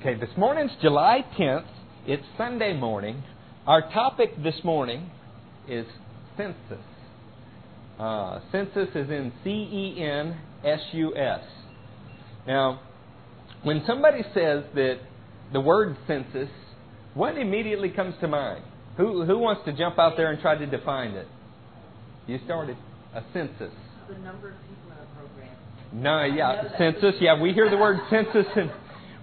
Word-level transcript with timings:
Okay, 0.00 0.14
this 0.14 0.30
morning's 0.36 0.70
July 0.80 1.24
10th. 1.36 1.66
It's 2.06 2.22
Sunday 2.36 2.72
morning. 2.72 3.20
Our 3.66 3.90
topic 3.92 4.40
this 4.44 4.54
morning 4.62 5.10
is 5.68 5.86
census. 6.36 6.84
Uh, 7.98 8.38
census 8.52 8.90
is 8.94 9.10
in 9.10 9.32
C 9.42 9.50
E 9.50 10.00
N 10.00 10.38
S 10.64 10.78
U 10.92 11.16
S. 11.16 11.40
Now, 12.46 12.80
when 13.64 13.82
somebody 13.88 14.22
says 14.34 14.62
that 14.76 15.00
the 15.52 15.60
word 15.60 15.96
census, 16.06 16.48
what 17.14 17.36
immediately 17.36 17.88
comes 17.88 18.14
to 18.20 18.28
mind? 18.28 18.62
Who, 18.98 19.24
who 19.24 19.36
wants 19.38 19.62
to 19.64 19.76
jump 19.76 19.98
out 19.98 20.16
there 20.16 20.30
and 20.30 20.40
try 20.40 20.56
to 20.56 20.66
define 20.66 21.10
it? 21.10 21.26
You 22.28 22.38
started. 22.44 22.76
A 23.16 23.22
census. 23.32 23.72
The 24.08 24.18
number 24.18 24.50
of 24.50 24.54
people 24.62 24.92
in 24.92 24.98
a 25.02 25.18
program. 25.18 25.56
No, 25.92 26.22
yeah, 26.22 26.78
census. 26.78 27.16
Yeah, 27.20 27.40
we 27.40 27.52
hear 27.52 27.68
the 27.68 27.76
word 27.76 27.98
census 28.10 28.46
and 28.54 28.70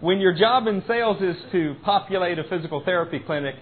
when 0.02 0.20
your 0.20 0.34
job 0.34 0.68
in 0.68 0.84
sales 0.88 1.21
is 1.21 1.36
to 1.52 1.75
populate 1.84 2.39
a 2.39 2.44
physical 2.44 2.84
therapy 2.84 3.20
clinic, 3.20 3.55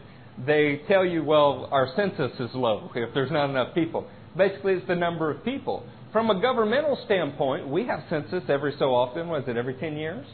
they 0.45 0.81
tell 0.87 1.05
you, 1.05 1.23
well, 1.23 1.69
our 1.71 1.87
census 1.95 2.31
is 2.39 2.49
low 2.53 2.89
if 2.95 3.13
there's 3.13 3.31
not 3.31 3.49
enough 3.49 3.75
people. 3.75 4.07
Basically, 4.35 4.73
it's 4.73 4.87
the 4.87 4.95
number 4.95 5.29
of 5.29 5.43
people. 5.45 5.85
From 6.11 6.29
a 6.29 6.41
governmental 6.41 6.97
standpoint, 7.05 7.67
we 7.67 7.85
have 7.85 8.01
census 8.09 8.43
every 8.49 8.73
so 8.79 8.93
often. 8.95 9.27
Was 9.27 9.43
it 9.47 9.57
every 9.57 9.75
10 9.75 9.95
years? 9.95 10.25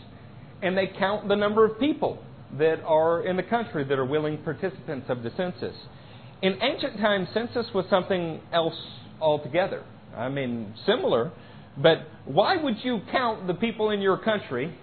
And 0.62 0.78
they 0.78 0.88
count 0.88 1.28
the 1.28 1.36
number 1.36 1.66
of 1.66 1.80
people 1.80 2.24
that 2.58 2.82
are 2.86 3.26
in 3.26 3.38
the 3.38 3.44
country 3.44 3.84
that 3.84 4.00
are 4.00 4.06
willing 4.06 4.38
participants 4.40 5.08
of 5.10 5.24
the 5.24 5.32
census. 5.38 5.76
In 6.42 6.58
ancient 6.62 6.98
times, 6.98 7.28
census 7.34 7.66
was 7.74 7.86
something 7.90 8.42
else 8.54 8.76
altogether. 9.22 9.84
I 10.16 10.30
mean, 10.30 10.74
similar, 10.86 11.32
but 11.78 12.08
why 12.26 12.56
would 12.62 12.78
you 12.84 13.02
count 13.12 13.48
the 13.48 13.54
people 13.54 13.92
in 13.92 14.02
your 14.02 14.18
country 14.18 14.76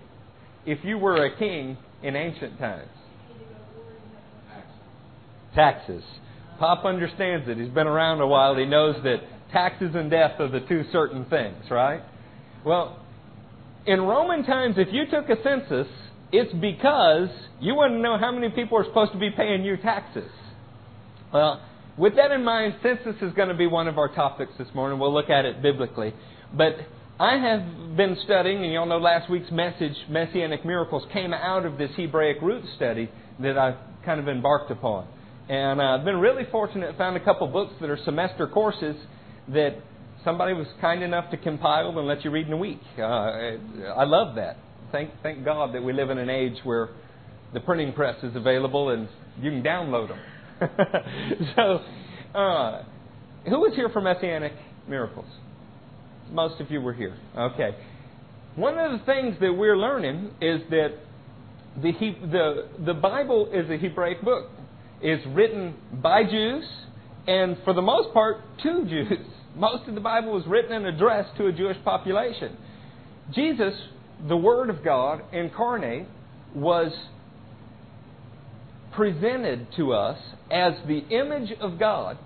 if 0.67 0.85
you 0.85 0.99
were 0.99 1.25
a 1.25 1.37
king 1.39 1.77
in 2.03 2.17
ancient 2.17 2.59
times? 2.59 2.91
Taxes. 5.55 6.03
Pop 6.59 6.85
understands 6.85 7.49
it. 7.49 7.57
He's 7.57 7.69
been 7.69 7.87
around 7.87 8.21
a 8.21 8.27
while. 8.27 8.57
He 8.57 8.67
knows 8.67 8.97
that 9.05 9.19
taxes 9.53 9.95
and 9.95 10.11
death 10.11 10.39
are 10.39 10.49
the 10.49 10.61
two 10.61 10.85
certain 10.93 11.25
things, 11.27 11.65
right? 11.71 12.03
Well, 12.65 13.01
in 13.87 14.01
Roman 14.03 14.45
times, 14.45 14.75
if 14.79 14.89
you 14.91 15.05
took 15.07 15.29
a 15.31 15.43
census, 15.43 15.87
it's 16.33 16.53
because 16.55 17.29
you 17.61 17.75
want 17.75 17.93
to 17.93 17.99
know 17.99 18.19
how 18.19 18.33
many 18.33 18.51
people 18.51 18.79
are 18.79 18.85
supposed 18.85 19.13
to 19.13 19.19
be 19.19 19.31
paying 19.31 19.65
you 19.65 19.77
taxes. 19.77 20.31
Well, 21.33 21.63
with 21.97 22.17
that 22.17 22.33
in 22.33 22.45
mind, 22.45 22.75
census 22.83 23.17
is 23.23 23.33
going 23.35 23.49
to 23.49 23.55
be 23.55 23.67
one 23.67 23.89
of 23.89 23.99
our 23.99 24.09
topics 24.09 24.53
this 24.59 24.69
morning. 24.75 24.99
We'll 24.99 25.15
look 25.15 25.31
at 25.31 25.45
it 25.45 25.63
biblically. 25.63 26.13
But 26.53 26.73
I 27.19 27.39
have 27.39 27.97
been 27.97 28.15
studying, 28.25 28.63
and 28.63 28.71
y'all 28.75 28.85
know 28.85 28.99
last 28.99 29.31
week's 29.31 29.51
message, 29.51 29.95
Messianic 30.11 30.67
Miracles, 30.67 31.03
came 31.15 31.33
out 31.33 31.65
of 31.65 31.79
this 31.79 31.91
Hebraic 31.97 32.43
root 32.43 32.63
study 32.77 33.11
that 33.41 33.57
I've 33.57 33.77
kind 34.05 34.21
of 34.21 34.29
embarked 34.29 34.71
upon. 34.71 35.09
And 35.49 35.81
uh, 35.81 35.85
I've 35.85 36.05
been 36.05 36.19
really 36.19 36.43
fortunate, 36.53 36.95
found 36.99 37.17
a 37.17 37.25
couple 37.25 37.47
books 37.47 37.73
that 37.81 37.89
are 37.89 37.99
semester 38.05 38.47
courses 38.47 38.97
that 39.49 39.77
somebody 40.25 40.53
was 40.53 40.67
kind 40.83 41.03
enough 41.03 41.31
to 41.31 41.39
compile 41.39 41.99
and 41.99 42.07
let 42.07 42.23
you 42.23 42.31
read 42.31 42.49
in 42.49 42.53
a 42.53 42.59
week. 42.59 42.83
Uh, 42.99 43.03
I 43.03 44.05
love 44.05 44.35
that. 44.35 44.59
Thank, 44.93 45.11
thank 45.23 45.43
God 45.43 45.75
that 45.75 45.83
we 45.83 45.95
live 45.95 46.11
in 46.11 46.19
an 46.19 46.29
age 46.29 46.59
where 46.65 46.91
the 47.55 47.61
printing 47.61 47.95
press 47.95 48.23
is 48.25 48.37
available 48.37 48.91
and 48.91 49.09
you 49.41 49.51
can 49.51 49.63
download 49.63 50.09
them. 50.09 50.21
so, 51.57 52.39
uh, 52.39 52.83
who 53.45 53.59
was 53.59 53.73
here 53.75 53.89
for 53.89 54.03
Messianic 54.03 54.53
Miracles? 54.87 55.25
Most 56.31 56.61
of 56.61 56.71
you 56.71 56.81
were 56.81 56.93
here. 56.93 57.17
Okay. 57.37 57.71
One 58.57 58.79
of 58.79 58.99
the 58.99 59.05
things 59.05 59.37
that 59.41 59.53
we're 59.53 59.77
learning 59.77 60.31
is 60.41 60.63
that 60.71 60.95
the, 61.83 61.93
the, 61.93 62.69
the 62.87 62.95
Bible 62.95 63.51
is 63.53 63.69
a 63.71 63.77
Hebraic 63.77 64.23
book. 64.23 64.49
It's 65.03 65.25
written 65.29 65.75
by 65.93 66.25
Jews, 66.25 66.65
and 67.27 67.59
for 67.65 67.75
the 67.75 67.83
most 67.83 68.15
part, 68.15 68.39
to 68.63 68.85
Jews. 68.89 69.27
Most 69.55 69.89
of 69.89 69.95
the 69.95 70.01
Bible 70.01 70.33
was 70.33 70.45
written 70.47 70.73
and 70.73 70.87
addressed 70.87 71.37
to 71.37 71.47
a 71.47 71.53
Jewish 71.53 71.77
population. 71.85 72.57
Jesus, 73.35 73.75
the 74.27 74.37
Word 74.37 74.71
of 74.71 74.85
God 74.85 75.23
incarnate, 75.33 76.07
was 76.55 76.93
presented 78.93 79.67
to 79.77 79.93
us 79.93 80.19
as 80.51 80.73
the 80.87 81.01
image 81.11 81.53
of 81.61 81.79
God, 81.79 82.19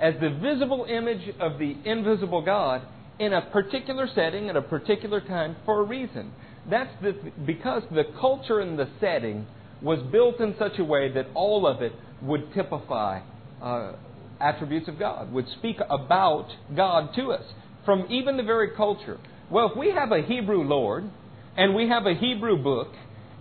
as 0.00 0.14
the 0.20 0.30
visible 0.30 0.86
image 0.88 1.28
of 1.40 1.58
the 1.58 1.76
invisible 1.84 2.42
God, 2.42 2.82
in 3.18 3.32
a 3.32 3.42
particular 3.50 4.08
setting 4.14 4.48
at 4.48 4.56
a 4.56 4.62
particular 4.62 5.20
time 5.20 5.56
for 5.64 5.80
a 5.80 5.84
reason. 5.84 6.32
That's 6.68 6.90
the, 7.02 7.14
because 7.46 7.82
the 7.90 8.04
culture 8.20 8.60
and 8.60 8.78
the 8.78 8.88
setting 9.00 9.46
was 9.82 10.00
built 10.10 10.40
in 10.40 10.54
such 10.58 10.78
a 10.78 10.84
way 10.84 11.12
that 11.12 11.26
all 11.34 11.66
of 11.66 11.82
it 11.82 11.92
would 12.22 12.52
typify 12.54 13.20
uh, 13.62 13.92
attributes 14.40 14.88
of 14.88 14.98
God, 14.98 15.32
would 15.32 15.46
speak 15.58 15.76
about 15.88 16.48
God 16.74 17.14
to 17.16 17.32
us 17.32 17.44
from 17.84 18.06
even 18.10 18.36
the 18.36 18.42
very 18.42 18.70
culture. 18.76 19.18
Well, 19.50 19.70
if 19.70 19.76
we 19.76 19.92
have 19.92 20.12
a 20.12 20.22
Hebrew 20.22 20.62
Lord 20.62 21.08
and 21.56 21.74
we 21.74 21.88
have 21.88 22.06
a 22.06 22.14
Hebrew 22.14 22.62
book 22.62 22.88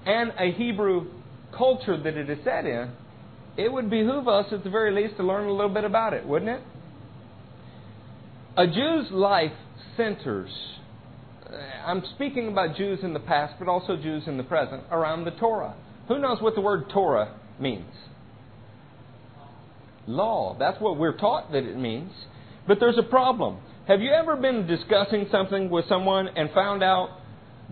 and 0.05 0.31
a 0.39 0.51
Hebrew 0.51 1.07
culture 1.57 2.01
that 2.01 2.15
it 2.15 2.29
is 2.29 2.37
set 2.43 2.65
in, 2.65 2.91
it 3.57 3.71
would 3.71 3.89
behoove 3.89 4.27
us 4.27 4.45
at 4.51 4.63
the 4.63 4.69
very 4.69 4.91
least 4.91 5.17
to 5.17 5.23
learn 5.23 5.47
a 5.47 5.51
little 5.51 5.73
bit 5.73 5.83
about 5.83 6.13
it, 6.13 6.25
wouldn't 6.25 6.51
it? 6.51 6.61
A 8.57 8.67
Jew's 8.67 9.11
life 9.11 9.51
centers, 9.97 10.49
uh, 11.49 11.55
I'm 11.85 12.03
speaking 12.15 12.47
about 12.47 12.75
Jews 12.75 12.99
in 13.03 13.13
the 13.13 13.19
past, 13.19 13.55
but 13.59 13.67
also 13.67 13.95
Jews 13.95 14.23
in 14.27 14.37
the 14.37 14.43
present, 14.43 14.83
around 14.91 15.25
the 15.25 15.31
Torah. 15.31 15.75
Who 16.07 16.19
knows 16.19 16.41
what 16.41 16.55
the 16.55 16.61
word 16.61 16.89
Torah 16.93 17.39
means? 17.59 17.91
Law. 20.07 20.55
That's 20.59 20.79
what 20.79 20.97
we're 20.97 21.17
taught 21.17 21.51
that 21.51 21.63
it 21.63 21.77
means. 21.77 22.11
But 22.67 22.79
there's 22.79 22.97
a 22.97 23.09
problem. 23.09 23.59
Have 23.87 24.01
you 24.01 24.11
ever 24.11 24.35
been 24.35 24.67
discussing 24.67 25.27
something 25.31 25.69
with 25.69 25.85
someone 25.87 26.27
and 26.27 26.49
found 26.51 26.83
out 26.83 27.19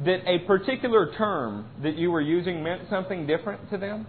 that 0.05 0.27
a 0.27 0.39
particular 0.45 1.11
term 1.17 1.67
that 1.83 1.97
you 1.97 2.11
were 2.11 2.21
using 2.21 2.63
meant 2.63 2.83
something 2.89 3.27
different 3.27 3.69
to 3.71 3.77
them? 3.77 4.07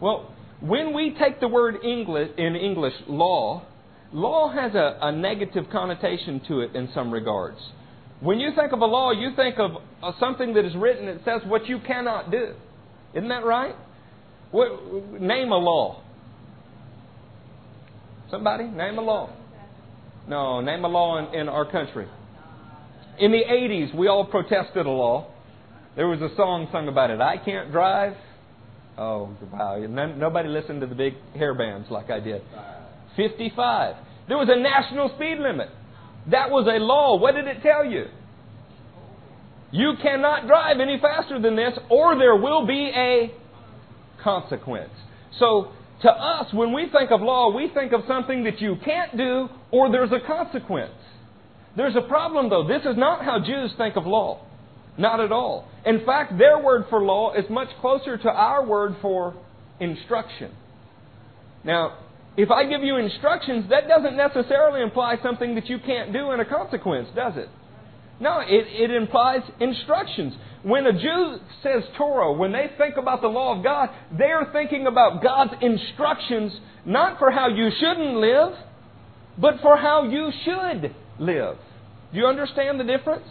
Well, 0.00 0.34
when 0.60 0.94
we 0.94 1.16
take 1.18 1.40
the 1.40 1.48
word 1.48 1.76
English 1.84 2.30
in 2.38 2.56
English 2.56 2.94
law 3.06 3.66
law 4.14 4.50
has 4.50 4.74
a, 4.74 4.98
a 5.02 5.12
negative 5.12 5.64
connotation 5.70 6.40
to 6.48 6.60
it 6.60 6.74
in 6.74 6.88
some 6.94 7.12
regards. 7.12 7.58
When 8.20 8.38
you 8.38 8.52
think 8.56 8.72
of 8.72 8.80
a 8.80 8.86
law, 8.86 9.10
you 9.10 9.30
think 9.36 9.58
of 9.58 9.72
uh, 10.02 10.12
something 10.18 10.54
that 10.54 10.64
is 10.64 10.74
written 10.76 11.06
that 11.06 11.24
says 11.24 11.46
what 11.46 11.66
you 11.66 11.80
cannot 11.86 12.30
do. 12.30 12.54
Isn't 13.12 13.28
that 13.28 13.44
right? 13.44 13.74
What, 14.50 15.20
name 15.20 15.50
a 15.50 15.56
law. 15.56 16.02
Somebody? 18.30 18.64
Name 18.64 18.98
a 18.98 19.02
law. 19.02 19.30
No, 20.28 20.60
name 20.60 20.84
a 20.84 20.88
law 20.88 21.18
in, 21.18 21.38
in 21.38 21.48
our 21.48 21.70
country. 21.70 22.06
In 23.18 23.30
the 23.30 23.42
80s, 23.48 23.94
we 23.94 24.08
all 24.08 24.24
protested 24.24 24.86
a 24.86 24.90
law. 24.90 25.30
There 25.96 26.08
was 26.08 26.20
a 26.20 26.34
song 26.36 26.68
sung 26.72 26.88
about 26.88 27.10
it. 27.10 27.20
I 27.20 27.36
can't 27.36 27.70
drive. 27.70 28.16
Oh, 28.96 29.36
wow. 29.52 29.76
Nobody 29.76 30.48
listened 30.48 30.80
to 30.80 30.86
the 30.86 30.94
big 30.94 31.14
hair 31.36 31.54
bands 31.54 31.88
like 31.90 32.10
I 32.10 32.20
did. 32.20 32.42
55. 33.16 33.96
There 34.28 34.38
was 34.38 34.48
a 34.50 34.58
national 34.58 35.10
speed 35.16 35.38
limit. 35.38 35.68
That 36.30 36.50
was 36.50 36.66
a 36.66 36.78
law. 36.82 37.18
What 37.18 37.34
did 37.34 37.46
it 37.46 37.62
tell 37.62 37.84
you? 37.84 38.06
You 39.70 39.94
cannot 40.02 40.46
drive 40.46 40.78
any 40.80 40.98
faster 41.00 41.40
than 41.40 41.56
this, 41.56 41.76
or 41.90 42.16
there 42.16 42.36
will 42.36 42.66
be 42.66 42.92
a 42.94 43.32
consequence. 44.22 44.92
So, 45.38 45.72
to 46.02 46.10
us, 46.10 46.52
when 46.52 46.72
we 46.72 46.88
think 46.90 47.10
of 47.10 47.20
law, 47.20 47.54
we 47.54 47.70
think 47.74 47.92
of 47.92 48.02
something 48.06 48.44
that 48.44 48.60
you 48.60 48.76
can't 48.84 49.16
do, 49.16 49.48
or 49.70 49.90
there's 49.90 50.12
a 50.12 50.24
consequence. 50.26 50.94
There's 51.76 51.96
a 51.96 52.02
problem, 52.02 52.50
though. 52.50 52.66
This 52.66 52.82
is 52.82 52.96
not 52.96 53.24
how 53.24 53.38
Jews 53.44 53.72
think 53.76 53.96
of 53.96 54.06
law. 54.06 54.46
Not 54.96 55.18
at 55.18 55.32
all. 55.32 55.68
In 55.84 56.04
fact, 56.06 56.38
their 56.38 56.62
word 56.62 56.84
for 56.88 57.02
law 57.02 57.34
is 57.34 57.44
much 57.50 57.68
closer 57.80 58.16
to 58.16 58.28
our 58.28 58.64
word 58.64 58.96
for 59.02 59.34
instruction. 59.80 60.52
Now, 61.64 61.98
if 62.36 62.50
I 62.50 62.64
give 62.64 62.82
you 62.82 62.96
instructions, 62.96 63.70
that 63.70 63.86
doesn't 63.88 64.16
necessarily 64.16 64.82
imply 64.82 65.16
something 65.22 65.54
that 65.54 65.68
you 65.68 65.78
can't 65.78 66.12
do 66.12 66.32
in 66.32 66.40
a 66.40 66.44
consequence, 66.44 67.08
does 67.14 67.34
it? 67.36 67.48
No, 68.20 68.40
it, 68.40 68.66
it 68.68 68.90
implies 68.90 69.40
instructions. 69.60 70.34
When 70.62 70.86
a 70.86 70.92
Jew 70.92 71.36
says 71.62 71.82
Torah, 71.96 72.32
when 72.32 72.52
they 72.52 72.70
think 72.78 72.96
about 72.96 73.20
the 73.20 73.28
law 73.28 73.56
of 73.56 73.64
God, 73.64 73.90
they 74.16 74.30
are 74.30 74.52
thinking 74.52 74.86
about 74.86 75.22
God's 75.22 75.54
instructions 75.60 76.52
not 76.84 77.18
for 77.18 77.30
how 77.30 77.48
you 77.48 77.70
shouldn't 77.78 78.16
live, 78.16 78.52
but 79.38 79.60
for 79.62 79.76
how 79.76 80.04
you 80.04 80.30
should 80.44 80.94
live. 81.18 81.56
Do 82.12 82.18
you 82.18 82.26
understand 82.26 82.78
the 82.78 82.84
difference? 82.84 83.26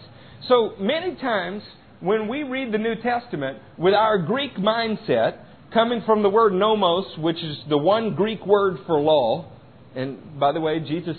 So 0.48 0.74
many 0.80 1.16
times 1.16 1.64
when 2.02 2.28
we 2.28 2.44
read 2.44 2.74
the 2.74 2.78
New 2.78 2.96
Testament 2.96 3.60
with 3.78 3.94
our 3.94 4.18
Greek 4.18 4.56
mindset, 4.58 5.38
coming 5.74 6.02
from 6.06 6.24
the 6.24 6.30
word 6.30 6.54
nomos, 6.54 7.06
which 7.18 7.42
is 7.44 7.58
the 7.70 7.78
one 7.78 8.16
Greek 8.16 8.46
word 8.46 8.78
for 8.86 9.00
law. 9.00 9.52
And 9.96 10.40
by 10.40 10.52
the 10.52 10.60
way, 10.60 10.80
Jesus 10.80 11.18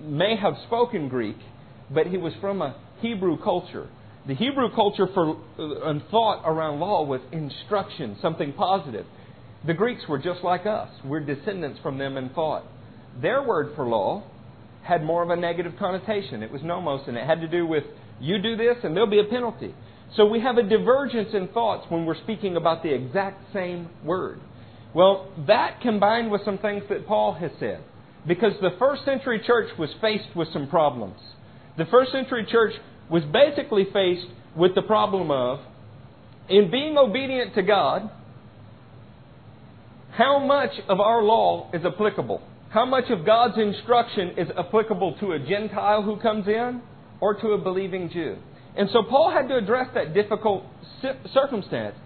may 0.00 0.36
have 0.36 0.54
spoken 0.66 1.08
Greek, 1.08 1.36
but 1.90 2.06
he 2.06 2.16
was 2.16 2.32
from 2.40 2.62
a 2.62 2.76
Hebrew 3.00 3.42
culture. 3.42 3.88
The 4.26 4.34
Hebrew 4.34 4.74
culture 4.74 5.08
for 5.12 5.36
uh, 5.58 5.88
and 5.90 6.02
thought 6.10 6.42
around 6.44 6.78
law 6.80 7.04
was 7.04 7.20
instruction, 7.32 8.16
something 8.22 8.52
positive. 8.52 9.06
The 9.66 9.74
Greeks 9.74 10.02
were 10.08 10.18
just 10.18 10.42
like 10.42 10.66
us. 10.66 10.88
We're 11.04 11.20
descendants 11.20 11.80
from 11.82 11.98
them 11.98 12.16
in 12.16 12.30
thought. 12.30 12.64
Their 13.20 13.42
word 13.42 13.74
for 13.74 13.86
law 13.86 14.24
had 14.84 15.04
more 15.04 15.22
of 15.22 15.30
a 15.30 15.36
negative 15.36 15.74
connotation. 15.78 16.42
It 16.42 16.50
was 16.50 16.62
nomos, 16.62 17.02
and 17.06 17.16
it 17.16 17.26
had 17.26 17.40
to 17.40 17.48
do 17.48 17.66
with 17.66 17.84
you 18.22 18.40
do 18.40 18.56
this 18.56 18.76
and 18.84 18.94
there'll 18.94 19.10
be 19.10 19.20
a 19.20 19.24
penalty. 19.24 19.74
So 20.16 20.26
we 20.26 20.40
have 20.40 20.58
a 20.58 20.62
divergence 20.62 21.30
in 21.32 21.48
thoughts 21.48 21.86
when 21.88 22.04
we're 22.04 22.20
speaking 22.22 22.56
about 22.56 22.82
the 22.82 22.92
exact 22.92 23.52
same 23.52 23.88
word. 24.04 24.40
Well, 24.94 25.32
that 25.46 25.80
combined 25.80 26.30
with 26.30 26.44
some 26.44 26.58
things 26.58 26.82
that 26.90 27.06
Paul 27.06 27.32
has 27.34 27.50
said, 27.58 27.82
because 28.26 28.52
the 28.60 28.76
first 28.78 29.04
century 29.06 29.40
church 29.46 29.70
was 29.78 29.88
faced 30.02 30.36
with 30.36 30.48
some 30.52 30.68
problems. 30.68 31.18
The 31.78 31.86
first 31.86 32.12
century 32.12 32.46
church 32.50 32.74
was 33.10 33.22
basically 33.24 33.86
faced 33.90 34.26
with 34.54 34.74
the 34.74 34.82
problem 34.82 35.30
of, 35.30 35.60
in 36.48 36.70
being 36.70 36.98
obedient 36.98 37.54
to 37.54 37.62
God, 37.62 38.10
how 40.12 40.38
much 40.38 40.72
of 40.88 41.00
our 41.00 41.22
law 41.22 41.70
is 41.72 41.86
applicable? 41.86 42.42
How 42.68 42.84
much 42.84 43.04
of 43.08 43.24
God's 43.24 43.58
instruction 43.58 44.34
is 44.36 44.48
applicable 44.58 45.16
to 45.20 45.32
a 45.32 45.38
Gentile 45.38 46.02
who 46.02 46.18
comes 46.18 46.46
in 46.46 46.82
or 47.20 47.34
to 47.34 47.48
a 47.48 47.58
believing 47.58 48.10
Jew? 48.10 48.36
And 48.76 48.88
so 48.92 49.02
Paul 49.02 49.30
had 49.30 49.48
to 49.48 49.56
address 49.56 49.88
that 49.94 50.14
difficult 50.14 50.64
circumstance. 51.32 51.96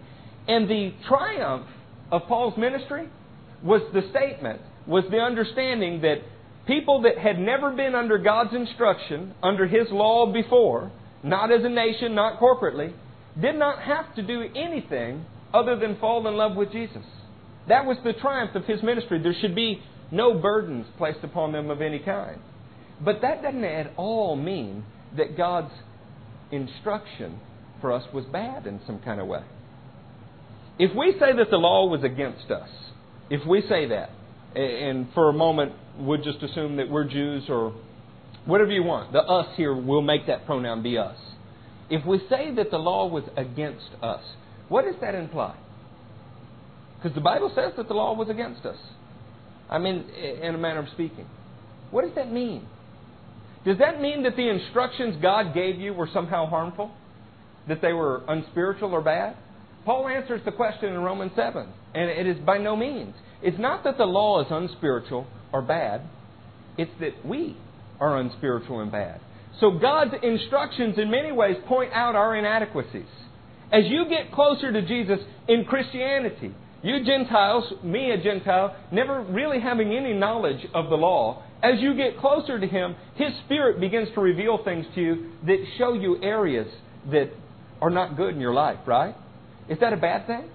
And 0.49 0.69
the 0.69 0.93
triumph 1.09 1.67
of 2.11 2.23
Paul's 2.29 2.57
ministry 2.57 3.09
was 3.63 3.83
the 3.93 4.03
statement, 4.11 4.61
was 4.87 5.05
the 5.11 5.19
understanding 5.19 6.03
that 6.03 6.19
people 6.67 7.03
that 7.03 7.19
had 7.19 7.39
never 7.39 7.73
been 7.73 7.95
under 7.95 8.19
God's 8.19 8.55
instruction, 8.55 9.35
under 9.43 9.67
His 9.67 9.89
law 9.91 10.33
before, 10.33 10.91
not 11.23 11.53
as 11.53 11.65
a 11.65 11.69
nation, 11.69 12.15
not 12.15 12.41
corporately, 12.41 12.93
did 13.41 13.57
not 13.57 13.83
have 13.83 14.15
to 14.17 14.23
do 14.23 14.45
anything 14.55 15.25
other 15.53 15.77
than 15.77 15.99
fall 15.99 16.27
in 16.27 16.35
love 16.35 16.57
with 16.57 16.73
Jesus. 16.73 17.05
That 17.69 17.85
was 17.85 17.97
the 18.05 18.13
triumph 18.13 18.55
of 18.55 18.65
His 18.65 18.83
ministry. 18.83 19.21
There 19.23 19.35
should 19.41 19.55
be 19.55 19.83
no 20.11 20.35
burdens 20.35 20.87
placed 20.99 21.23
upon 21.23 21.53
them 21.53 21.71
of 21.71 21.83
any 21.83 21.99
kind. 21.99 22.41
But 23.01 23.21
that 23.23 23.43
doesn't 23.43 23.65
at 23.65 23.93
all 23.97 24.37
mean 24.37 24.85
that 25.17 25.37
God's 25.37 25.73
instruction 26.51 27.41
for 27.81 27.93
us 27.93 28.05
was 28.13 28.25
bad 28.27 28.67
in 28.67 28.81
some 28.87 29.01
kind 29.01 29.21
of 29.21 29.27
way. 29.27 29.43
If 30.79 30.95
we 30.95 31.13
say 31.19 31.35
that 31.37 31.51
the 31.51 31.57
law 31.57 31.89
was 31.89 32.03
against 32.05 32.51
us, 32.51 32.69
if 33.31 33.47
we 33.47 33.63
say 33.69 33.89
that, 33.89 34.11
and 34.55 35.09
for 35.15 35.29
a 35.29 35.33
moment 35.33 35.73
would 35.99 36.23
just 36.23 36.43
assume 36.43 36.77
that 36.77 36.91
we're 36.91 37.05
Jews 37.05 37.45
or 37.49 37.75
whatever 38.45 38.71
you 38.71 38.83
want, 38.83 39.13
the 39.13 39.21
us 39.21 39.49
here 39.57 39.75
will 39.75 40.03
make 40.03 40.27
that 40.27 40.47
pronoun 40.47 40.83
be 40.83 40.99
us. 40.99 41.17
If 41.89 42.05
we 42.07 42.19
say 42.29 42.55
that 42.55 42.71
the 42.71 42.79
law 42.79 43.07
was 43.07 43.25
against 43.37 43.89
us, 44.03 44.23
what 44.69 44.85
does 44.85 44.97
that 45.01 45.15
imply? 45.15 45.57
Because 46.97 47.15
the 47.15 47.21
Bible 47.21 47.53
says 47.55 47.73
that 47.77 47.89
the 47.89 47.95
law 47.95 48.15
was 48.15 48.29
against 48.29 48.65
us. 48.65 48.79
I 49.69 49.79
mean, 49.79 50.09
in 50.43 50.55
a 50.55 50.59
manner 50.59 50.81
of 50.81 50.89
speaking. 50.93 51.27
What 51.91 52.05
does 52.05 52.15
that 52.17 52.33
mean? 52.33 52.67
Does 53.67 53.79
that 53.79 54.01
mean 54.01 54.23
that 54.23 54.37
the 54.37 54.49
instructions 54.49 55.17
God 55.21 55.53
gave 55.53 55.81
you 55.81 55.93
were 55.93 56.09
somehow 56.15 56.47
harmful? 56.47 56.93
That 57.67 57.83
they 57.83 57.93
were 57.93 58.23
unspiritual 58.29 58.93
or 58.93 59.03
bad? 59.03 59.37
Paul 59.85 60.09
answers 60.09 60.41
the 60.45 60.53
question 60.53 60.93
in 60.93 61.01
Romans 61.01 61.33
7, 61.35 61.67
and 61.95 62.11
it 62.11 62.27
is 62.27 62.39
by 62.45 62.59
no 62.59 62.77
means. 62.77 63.15
It's 63.43 63.59
not 63.59 63.83
that 63.85 63.99
the 63.99 64.05
law 64.05 64.41
is 64.41 64.47
unspiritual 64.51 65.27
or 65.53 65.63
bad, 65.63 66.03
it's 66.79 66.93
that 67.01 67.27
we 67.27 67.57
are 68.01 68.19
unspiritual 68.19 68.81
and 68.81 68.93
bad. 68.93 69.21
So 69.61 69.79
God's 69.79 70.15
instructions 70.23 70.97
in 70.99 71.11
many 71.11 71.33
ways 71.33 71.57
point 71.67 71.93
out 71.93 72.15
our 72.15 72.37
inadequacies. 72.37 73.07
As 73.73 73.85
you 73.87 74.07
get 74.09 74.33
closer 74.33 74.73
to 74.73 74.83
Jesus 74.83 75.19
in 75.49 75.65
Christianity, 75.65 76.55
you 76.83 77.05
Gentiles, 77.05 77.65
me 77.83 78.13
a 78.13 78.23
Gentile, 78.23 78.77
never 78.93 79.23
really 79.23 79.61
having 79.61 79.93
any 79.93 80.13
knowledge 80.13 80.67
of 80.73 80.89
the 80.89 80.97
law, 80.97 81.43
as 81.63 81.81
you 81.81 81.95
get 81.95 82.19
closer 82.19 82.59
to 82.59 82.67
Him, 82.67 82.97
His 83.15 83.33
Spirit 83.45 83.81
begins 83.81 84.09
to 84.15 84.21
reveal 84.21 84.63
things 84.65 84.87
to 84.95 85.01
you 85.01 85.31
that 85.47 85.65
show 85.79 85.95
you 85.95 86.23
areas 86.23 86.69
that 87.11 87.31
are 87.81 87.91
not 87.91 88.17
good 88.17 88.35
in 88.35 88.41
your 88.41 88.55
life, 88.55 88.79
right? 88.87 89.15
Is 89.69 89.79
that 89.81 89.93
a 89.93 89.97
bad 89.97 90.27
thing? 90.27 90.49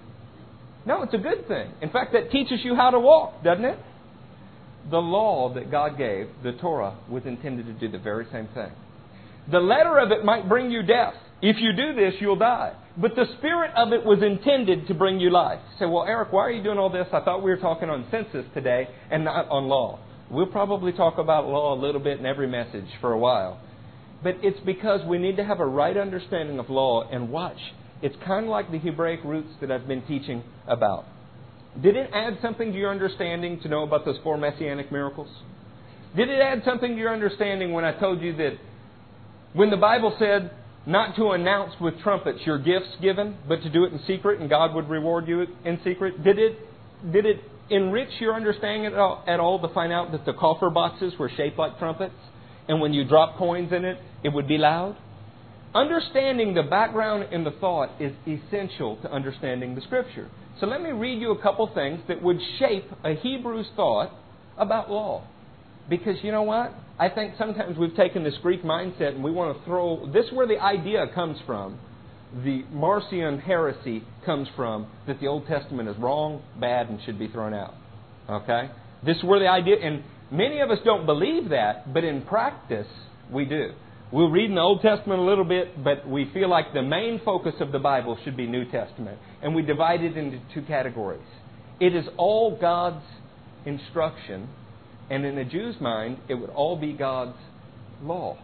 No, 0.84 1.02
it's 1.02 1.14
a 1.14 1.18
good 1.18 1.46
thing. 1.46 1.70
In 1.80 1.90
fact, 1.90 2.12
that 2.12 2.30
teaches 2.30 2.60
you 2.64 2.74
how 2.74 2.90
to 2.90 2.98
walk, 2.98 3.42
doesn't 3.44 3.64
it? 3.64 3.78
The 4.90 4.98
law 4.98 5.54
that 5.54 5.70
God 5.70 5.96
gave, 5.96 6.28
the 6.42 6.52
Torah, 6.52 6.96
was 7.08 7.22
intended 7.24 7.66
to 7.66 7.72
do 7.72 7.88
the 7.88 8.02
very 8.02 8.26
same 8.32 8.48
thing. 8.48 8.72
The 9.50 9.60
letter 9.60 9.98
of 9.98 10.10
it 10.10 10.24
might 10.24 10.48
bring 10.48 10.70
you 10.70 10.82
death. 10.82 11.14
If 11.40 11.56
you 11.58 11.72
do 11.72 11.94
this, 11.94 12.14
you'll 12.20 12.36
die. 12.36 12.74
But 12.96 13.14
the 13.14 13.26
spirit 13.38 13.72
of 13.76 13.92
it 13.92 14.04
was 14.04 14.22
intended 14.22 14.86
to 14.88 14.94
bring 14.94 15.18
you 15.18 15.30
life. 15.30 15.60
You 15.72 15.86
say, 15.86 15.90
well, 15.90 16.04
Eric, 16.04 16.32
why 16.32 16.42
are 16.42 16.50
you 16.50 16.62
doing 16.62 16.78
all 16.78 16.90
this? 16.90 17.06
I 17.12 17.20
thought 17.20 17.42
we 17.42 17.50
were 17.50 17.56
talking 17.56 17.88
on 17.88 18.06
census 18.10 18.44
today 18.54 18.88
and 19.10 19.24
not 19.24 19.48
on 19.48 19.66
law. 19.66 19.98
We'll 20.32 20.46
probably 20.46 20.92
talk 20.92 21.18
about 21.18 21.46
law 21.46 21.74
a 21.74 21.78
little 21.78 22.00
bit 22.00 22.18
in 22.18 22.24
every 22.24 22.46
message 22.46 22.86
for 23.02 23.12
a 23.12 23.18
while. 23.18 23.60
But 24.22 24.36
it's 24.42 24.58
because 24.64 25.06
we 25.06 25.18
need 25.18 25.36
to 25.36 25.44
have 25.44 25.60
a 25.60 25.66
right 25.66 25.96
understanding 25.96 26.58
of 26.58 26.70
law 26.70 27.06
and 27.06 27.28
watch. 27.30 27.58
It's 28.00 28.16
kind 28.26 28.46
of 28.46 28.50
like 28.50 28.72
the 28.72 28.78
Hebraic 28.78 29.20
roots 29.24 29.50
that 29.60 29.70
I've 29.70 29.86
been 29.86 30.00
teaching 30.02 30.42
about. 30.66 31.04
Did 31.82 31.96
it 31.96 32.10
add 32.14 32.38
something 32.40 32.72
to 32.72 32.78
your 32.78 32.90
understanding 32.90 33.60
to 33.60 33.68
know 33.68 33.82
about 33.82 34.06
those 34.06 34.16
four 34.22 34.38
messianic 34.38 34.90
miracles? 34.90 35.28
Did 36.16 36.30
it 36.30 36.40
add 36.40 36.62
something 36.64 36.92
to 36.92 36.98
your 36.98 37.12
understanding 37.12 37.72
when 37.72 37.84
I 37.84 37.92
told 37.98 38.22
you 38.22 38.34
that 38.36 38.52
when 39.52 39.68
the 39.68 39.76
Bible 39.76 40.16
said 40.18 40.50
not 40.86 41.14
to 41.16 41.30
announce 41.30 41.74
with 41.78 42.00
trumpets 42.00 42.40
your 42.46 42.58
gifts 42.58 42.96
given, 43.02 43.36
but 43.46 43.62
to 43.62 43.70
do 43.70 43.84
it 43.84 43.92
in 43.92 44.00
secret 44.06 44.40
and 44.40 44.48
God 44.48 44.74
would 44.74 44.88
reward 44.88 45.28
you 45.28 45.46
in 45.64 45.78
secret? 45.84 46.24
Did 46.24 46.38
it, 46.38 46.58
did 47.12 47.26
it 47.26 47.40
enrich 47.72 48.10
your 48.20 48.34
understanding 48.34 48.86
at 48.86 48.94
all, 48.94 49.24
at 49.26 49.40
all 49.40 49.60
to 49.60 49.72
find 49.72 49.92
out 49.92 50.12
that 50.12 50.24
the 50.24 50.32
coffer 50.34 50.70
boxes 50.70 51.14
were 51.18 51.30
shaped 51.36 51.58
like 51.58 51.78
trumpets? 51.78 52.14
And 52.68 52.80
when 52.80 52.92
you 52.92 53.04
drop 53.04 53.36
coins 53.36 53.72
in 53.72 53.84
it, 53.84 53.98
it 54.22 54.28
would 54.28 54.46
be 54.46 54.58
loud? 54.58 54.96
Understanding 55.74 56.54
the 56.54 56.62
background 56.62 57.32
and 57.32 57.46
the 57.46 57.50
thought 57.50 57.90
is 57.98 58.12
essential 58.26 58.96
to 59.02 59.10
understanding 59.10 59.74
the 59.74 59.80
Scripture. 59.80 60.28
So 60.60 60.66
let 60.66 60.82
me 60.82 60.90
read 60.90 61.20
you 61.20 61.30
a 61.32 61.42
couple 61.42 61.66
things 61.74 62.00
that 62.08 62.22
would 62.22 62.38
shape 62.58 62.84
a 63.04 63.16
Hebrew's 63.16 63.68
thought 63.74 64.12
about 64.58 64.90
law. 64.90 65.24
Because 65.88 66.16
you 66.22 66.30
know 66.30 66.42
what? 66.42 66.74
I 66.98 67.08
think 67.08 67.34
sometimes 67.38 67.78
we've 67.78 67.96
taken 67.96 68.22
this 68.22 68.34
Greek 68.42 68.62
mindset 68.62 69.14
and 69.14 69.24
we 69.24 69.32
want 69.32 69.58
to 69.58 69.64
throw 69.64 70.06
this 70.12 70.26
is 70.26 70.32
where 70.32 70.46
the 70.46 70.58
idea 70.58 71.06
comes 71.14 71.38
from. 71.46 71.80
The 72.44 72.64
Marcion 72.72 73.38
heresy 73.38 74.02
comes 74.24 74.48
from 74.56 74.86
that 75.06 75.20
the 75.20 75.26
Old 75.26 75.46
Testament 75.46 75.88
is 75.88 75.96
wrong, 75.98 76.42
bad, 76.58 76.88
and 76.88 76.98
should 77.04 77.18
be 77.18 77.28
thrown 77.28 77.52
out. 77.52 77.74
Okay? 78.28 78.70
This 79.04 79.18
is 79.18 79.24
where 79.24 79.38
the 79.38 79.48
idea, 79.48 79.76
and 79.82 80.02
many 80.30 80.60
of 80.60 80.70
us 80.70 80.78
don't 80.84 81.04
believe 81.04 81.50
that, 81.50 81.92
but 81.92 82.04
in 82.04 82.22
practice, 82.22 82.86
we 83.30 83.44
do. 83.44 83.72
We'll 84.12 84.30
read 84.30 84.50
in 84.50 84.56
the 84.56 84.60
Old 84.60 84.82
Testament 84.82 85.20
a 85.20 85.24
little 85.24 85.44
bit, 85.44 85.82
but 85.82 86.08
we 86.08 86.30
feel 86.32 86.48
like 86.48 86.72
the 86.72 86.82
main 86.82 87.20
focus 87.24 87.54
of 87.60 87.72
the 87.72 87.78
Bible 87.78 88.18
should 88.24 88.36
be 88.36 88.46
New 88.46 88.64
Testament. 88.70 89.18
And 89.42 89.54
we 89.54 89.62
divide 89.62 90.02
it 90.02 90.16
into 90.16 90.38
two 90.54 90.62
categories. 90.62 91.20
It 91.80 91.94
is 91.94 92.04
all 92.16 92.56
God's 92.58 93.04
instruction 93.64 94.48
and 95.12 95.26
in 95.26 95.36
a 95.36 95.44
Jew's 95.44 95.78
mind, 95.78 96.16
it 96.28 96.34
would 96.34 96.48
all 96.48 96.74
be 96.74 96.94
God's 96.94 97.36
law, 98.02 98.38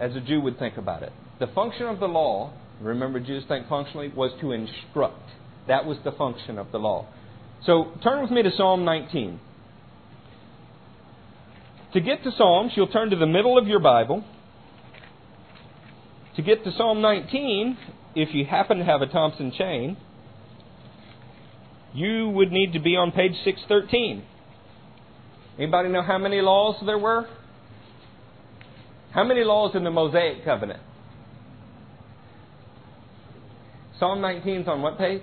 as 0.00 0.16
a 0.16 0.20
Jew 0.20 0.40
would 0.40 0.58
think 0.58 0.78
about 0.78 1.02
it. 1.02 1.12
The 1.38 1.48
function 1.48 1.86
of 1.86 2.00
the 2.00 2.06
law, 2.06 2.52
remember 2.80 3.20
Jews 3.20 3.44
think 3.46 3.68
functionally, 3.68 4.08
was 4.08 4.32
to 4.40 4.52
instruct. 4.52 5.28
That 5.68 5.84
was 5.84 5.98
the 6.04 6.12
function 6.12 6.58
of 6.58 6.72
the 6.72 6.78
law. 6.78 7.06
So 7.64 7.92
turn 8.02 8.22
with 8.22 8.30
me 8.30 8.42
to 8.42 8.50
Psalm 8.56 8.84
19. 8.84 9.40
To 11.92 12.00
get 12.00 12.22
to 12.24 12.30
Psalms, 12.36 12.72
you'll 12.76 12.88
turn 12.88 13.10
to 13.10 13.16
the 13.16 13.26
middle 13.26 13.58
of 13.58 13.66
your 13.66 13.80
Bible. 13.80 14.24
To 16.36 16.42
get 16.42 16.64
to 16.64 16.72
Psalm 16.72 17.02
19, 17.02 17.76
if 18.14 18.34
you 18.34 18.44
happen 18.44 18.78
to 18.78 18.84
have 18.84 19.02
a 19.02 19.06
Thompson 19.06 19.52
chain, 19.56 19.96
you 21.92 22.28
would 22.28 22.52
need 22.52 22.72
to 22.72 22.78
be 22.78 22.96
on 22.96 23.10
page 23.10 23.34
613. 23.44 24.22
Anybody 25.58 25.88
know 25.88 26.02
how 26.02 26.18
many 26.18 26.40
laws 26.40 26.76
there 26.86 26.98
were? 26.98 27.28
How 29.12 29.24
many 29.24 29.42
laws 29.42 29.74
in 29.74 29.82
the 29.82 29.90
Mosaic 29.90 30.44
covenant? 30.44 30.80
Psalm 34.00 34.22
19 34.22 34.62
is 34.62 34.68
on 34.68 34.80
what 34.80 34.96
page? 34.96 35.22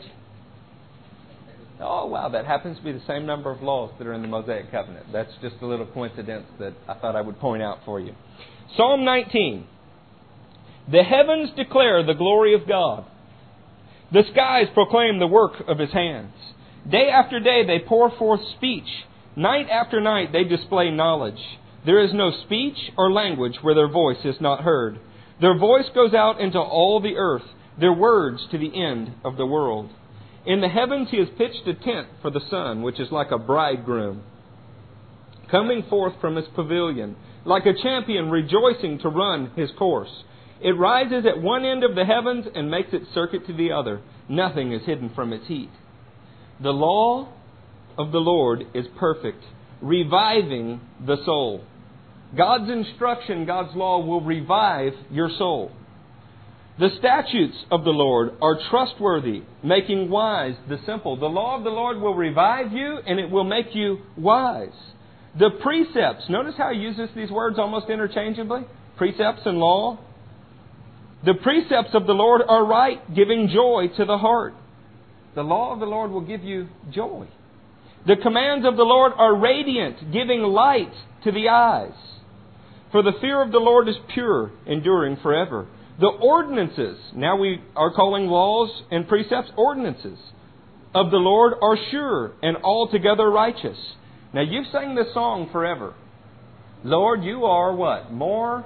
Oh, 1.80 2.06
wow, 2.06 2.30
that 2.30 2.46
happens 2.46 2.78
to 2.78 2.84
be 2.84 2.92
the 2.92 3.02
same 3.08 3.26
number 3.26 3.52
of 3.52 3.64
laws 3.64 3.92
that 3.98 4.06
are 4.06 4.14
in 4.14 4.22
the 4.22 4.28
Mosaic 4.28 4.72
covenant. 4.72 5.08
That's 5.12 5.32
just 5.42 5.56
a 5.62 5.66
little 5.66 5.88
coincidence 5.88 6.46
that 6.60 6.74
I 6.88 6.94
thought 6.94 7.16
I 7.16 7.22
would 7.22 7.40
point 7.40 7.64
out 7.64 7.80
for 7.86 8.00
you. 8.00 8.14
Psalm 8.76 9.04
19. 9.04 9.66
The 10.92 11.04
heavens 11.04 11.50
declare 11.56 12.06
the 12.06 12.14
glory 12.14 12.54
of 12.54 12.68
God. 12.68 13.06
The 14.14 14.24
skies 14.32 14.68
proclaim 14.74 15.20
the 15.20 15.28
work 15.28 15.54
of 15.68 15.80
his 15.80 15.92
hands. 15.92 16.34
Day 16.90 17.10
after 17.12 17.40
day 17.40 17.66
they 17.66 17.80
pour 17.80 18.16
forth 18.18 18.42
speech. 18.56 18.88
Night 19.36 19.68
after 19.70 20.00
night 20.00 20.32
they 20.32 20.44
display 20.44 20.92
knowledge. 20.92 21.42
There 21.86 22.04
is 22.04 22.14
no 22.14 22.32
speech 22.46 22.78
or 22.96 23.12
language 23.12 23.58
where 23.62 23.76
their 23.76 23.90
voice 23.90 24.24
is 24.24 24.40
not 24.40 24.64
heard. 24.64 25.00
Their 25.42 25.58
voice 25.58 25.86
goes 25.94 26.14
out 26.14 26.40
into 26.40 26.60
all 26.60 27.02
the 27.02 27.16
earth, 27.18 27.44
their 27.80 27.94
words 27.94 28.46
to 28.52 28.58
the 28.58 28.82
end 28.82 29.14
of 29.24 29.38
the 29.38 29.46
world. 29.46 29.90
In 30.46 30.62
the 30.62 30.70
heavens 30.70 31.10
he 31.12 31.18
has 31.18 31.28
pitched 31.38 31.68
a 31.68 31.74
tent 31.74 32.08
for 32.22 32.32
the 32.32 32.42
sun, 32.50 32.82
which 32.82 33.00
is 33.00 33.12
like 33.12 33.32
a 33.32 33.38
bridegroom, 33.38 34.24
coming 35.52 35.84
forth 35.90 36.14
from 36.22 36.36
his 36.36 36.46
pavilion, 36.56 37.16
like 37.46 37.66
a 37.66 37.82
champion 37.82 38.30
rejoicing 38.30 39.00
to 39.00 39.10
run 39.10 39.52
his 39.56 39.70
course. 39.78 40.12
It 40.62 40.72
rises 40.72 41.26
at 41.26 41.42
one 41.42 41.66
end 41.66 41.84
of 41.84 41.96
the 41.96 42.06
heavens 42.06 42.46
and 42.54 42.72
makes 42.72 42.94
its 42.94 43.14
circuit 43.14 43.46
to 43.48 43.54
the 43.54 43.72
other. 43.72 44.02
Nothing 44.28 44.74
is 44.74 44.86
hidden 44.86 45.12
from 45.14 45.34
its 45.34 45.48
heat. 45.48 45.70
The 46.62 46.72
law 46.72 47.30
of 47.98 48.12
the 48.12 48.18
Lord 48.18 48.64
is 48.74 48.86
perfect, 48.98 49.44
reviving 49.82 50.82
the 51.06 51.18
soul. 51.26 51.64
God's 52.36 52.70
instruction, 52.70 53.46
God's 53.46 53.76
law 53.76 54.04
will 54.04 54.22
revive 54.22 54.94
your 55.12 55.30
soul. 55.38 55.72
The 56.80 56.90
statutes 57.00 57.58
of 57.72 57.84
the 57.84 57.90
Lord 57.90 58.34
are 58.40 58.60
trustworthy, 58.70 59.42
making 59.64 60.10
wise 60.10 60.56
the 60.70 60.78
simple. 60.86 61.18
The 61.18 61.26
law 61.26 61.58
of 61.58 61.64
the 61.64 61.72
Lord 61.72 61.98
will 61.98 62.14
revive 62.14 62.72
you 62.72 63.00
and 63.06 63.20
it 63.20 63.32
will 63.32 63.44
make 63.44 63.74
you 63.74 64.00
wise. 64.16 64.70
The 65.40 65.50
precepts, 65.62 66.30
notice 66.30 66.54
how 66.56 66.72
he 66.72 66.80
uses 66.80 67.10
these 67.16 67.32
words 67.32 67.58
almost 67.58 67.90
interchangeably 67.90 68.62
precepts 68.98 69.42
and 69.46 69.60
law. 69.60 70.00
The 71.26 71.36
precepts 71.36 71.94
of 71.94 72.06
the 72.06 72.14
Lord 72.14 72.42
are 72.48 72.66
right, 72.66 73.16
giving 73.16 73.50
joy 73.54 73.88
to 73.98 74.06
the 74.06 74.18
heart. 74.18 74.54
The 75.36 75.44
law 75.44 75.74
of 75.74 75.80
the 75.80 75.86
Lord 75.86 76.12
will 76.12 76.22
give 76.22 76.44
you 76.44 76.68
joy. 76.92 77.28
The 78.06 78.16
commands 78.22 78.66
of 78.66 78.78
the 78.78 78.84
Lord 78.84 79.14
are 79.16 79.36
radiant, 79.36 80.12
giving 80.12 80.42
light 80.42 80.94
to 81.24 81.32
the 81.32 81.50
eyes. 81.50 81.94
For 82.92 83.04
the 83.04 83.14
fear 83.20 83.42
of 83.42 83.52
the 83.52 83.60
Lord 83.60 83.88
is 83.90 83.96
pure, 84.14 84.52
enduring 84.66 85.18
forever. 85.18 85.68
The 86.00 86.08
ordinances, 86.08 86.98
now 87.16 87.38
we 87.38 87.62
are 87.76 87.92
calling 87.92 88.28
laws 88.28 88.70
and 88.92 89.08
precepts 89.08 89.52
ordinances, 89.58 90.20
of 90.94 91.12
the 91.12 91.18
Lord 91.18 91.54
are 91.62 91.78
sure 91.92 92.34
and 92.42 92.58
altogether 92.64 93.30
righteous. 93.30 93.78
Now 94.34 94.42
you've 94.42 94.68
sang 94.72 94.96
this 94.96 95.14
song 95.14 95.50
forever. 95.52 95.96
Lord, 96.84 97.24
you 97.24 97.46
are 97.46 97.76
what? 97.76 98.12
More 98.12 98.66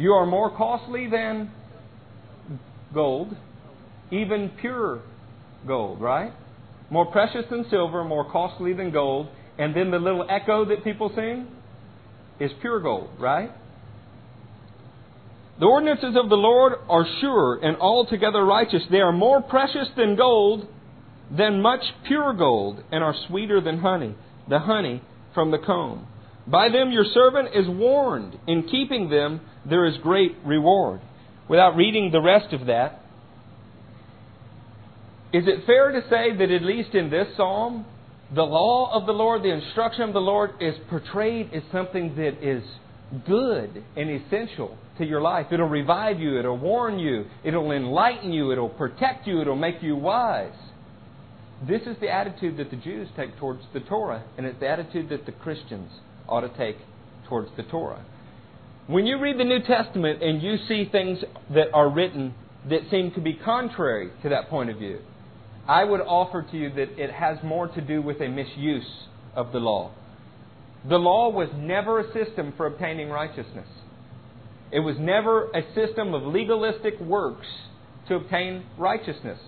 you 0.00 0.12
are 0.12 0.24
more 0.24 0.56
costly 0.56 1.08
than 1.10 1.50
gold, 2.94 3.36
even 4.10 4.50
pure 4.60 5.02
gold, 5.66 6.00
right? 6.00 6.32
More 6.88 7.04
precious 7.04 7.44
than 7.50 7.66
silver, 7.68 8.02
more 8.02 8.30
costly 8.30 8.72
than 8.72 8.92
gold. 8.92 9.28
And 9.58 9.76
then 9.76 9.90
the 9.90 9.98
little 9.98 10.26
echo 10.30 10.64
that 10.64 10.84
people 10.84 11.12
sing 11.14 11.48
is 12.38 12.50
pure 12.62 12.80
gold, 12.80 13.10
right? 13.18 13.50
The 15.60 15.66
ordinances 15.66 16.16
of 16.16 16.30
the 16.30 16.36
Lord 16.36 16.72
are 16.88 17.06
sure 17.20 17.60
and 17.62 17.76
altogether 17.76 18.42
righteous. 18.42 18.82
They 18.90 19.00
are 19.00 19.12
more 19.12 19.42
precious 19.42 19.88
than 19.94 20.16
gold, 20.16 20.66
than 21.30 21.60
much 21.60 21.82
pure 22.06 22.32
gold, 22.32 22.82
and 22.90 23.04
are 23.04 23.14
sweeter 23.28 23.60
than 23.60 23.78
honey, 23.78 24.14
the 24.48 24.60
honey 24.60 25.02
from 25.34 25.50
the 25.50 25.58
comb. 25.58 26.06
By 26.46 26.70
them 26.70 26.90
your 26.90 27.04
servant 27.04 27.50
is 27.54 27.68
warned. 27.68 28.38
In 28.46 28.68
keeping 28.68 29.10
them, 29.10 29.42
there 29.68 29.84
is 29.84 29.98
great 30.02 30.36
reward. 30.46 31.02
Without 31.46 31.76
reading 31.76 32.10
the 32.10 32.22
rest 32.22 32.54
of 32.54 32.66
that, 32.66 33.02
is 35.34 35.44
it 35.46 35.66
fair 35.66 35.92
to 35.92 36.00
say 36.08 36.34
that 36.38 36.50
at 36.50 36.62
least 36.62 36.94
in 36.94 37.10
this 37.10 37.26
psalm, 37.36 37.84
the 38.34 38.42
law 38.42 38.90
of 38.94 39.06
the 39.06 39.12
Lord, 39.12 39.42
the 39.42 39.52
instruction 39.52 40.04
of 40.04 40.14
the 40.14 40.20
Lord, 40.20 40.52
is 40.60 40.74
portrayed 40.88 41.50
as 41.52 41.62
something 41.70 42.16
that 42.16 42.42
is 42.42 42.64
good 43.26 43.84
and 43.96 44.10
essential 44.10 44.76
to 44.98 45.04
your 45.04 45.20
life? 45.20 45.46
It'll 45.50 45.66
revive 45.66 46.20
you, 46.20 46.38
it'll 46.38 46.58
warn 46.58 46.98
you, 46.98 47.26
it'll 47.44 47.70
enlighten 47.72 48.32
you, 48.32 48.52
it'll 48.52 48.68
protect 48.68 49.26
you, 49.26 49.40
it'll 49.40 49.56
make 49.56 49.82
you 49.82 49.96
wise. 49.96 50.52
This 51.66 51.82
is 51.82 51.96
the 52.00 52.08
attitude 52.08 52.56
that 52.56 52.70
the 52.70 52.76
Jews 52.76 53.08
take 53.16 53.36
towards 53.38 53.62
the 53.74 53.80
Torah, 53.80 54.24
and 54.38 54.46
it's 54.46 54.58
the 54.60 54.68
attitude 54.68 55.10
that 55.10 55.26
the 55.26 55.32
Christians 55.32 55.90
ought 56.28 56.40
to 56.40 56.56
take 56.56 56.76
towards 57.28 57.50
the 57.56 57.64
Torah. 57.64 58.04
When 58.86 59.06
you 59.06 59.20
read 59.20 59.38
the 59.38 59.44
New 59.44 59.62
Testament 59.62 60.22
and 60.22 60.42
you 60.42 60.56
see 60.66 60.88
things 60.90 61.18
that 61.54 61.68
are 61.74 61.88
written 61.88 62.34
that 62.68 62.80
seem 62.90 63.12
to 63.12 63.20
be 63.20 63.34
contrary 63.34 64.10
to 64.22 64.30
that 64.30 64.48
point 64.48 64.70
of 64.70 64.78
view, 64.78 65.00
I 65.68 65.84
would 65.84 66.00
offer 66.00 66.42
to 66.50 66.56
you 66.56 66.70
that 66.70 66.98
it 66.98 67.12
has 67.12 67.38
more 67.44 67.68
to 67.68 67.80
do 67.80 68.02
with 68.02 68.20
a 68.20 68.28
misuse 68.28 68.90
of 69.36 69.52
the 69.52 69.58
law. 69.58 69.92
The 70.88 70.96
law 70.96 71.28
was 71.30 71.48
never 71.56 72.00
a 72.00 72.12
system 72.12 72.54
for 72.56 72.66
obtaining 72.66 73.10
righteousness. 73.10 73.68
It 74.72 74.80
was 74.80 74.96
never 74.98 75.50
a 75.50 75.62
system 75.74 76.14
of 76.14 76.22
legalistic 76.22 76.98
works 77.00 77.46
to 78.08 78.14
obtain 78.16 78.64
righteousness. 78.78 79.38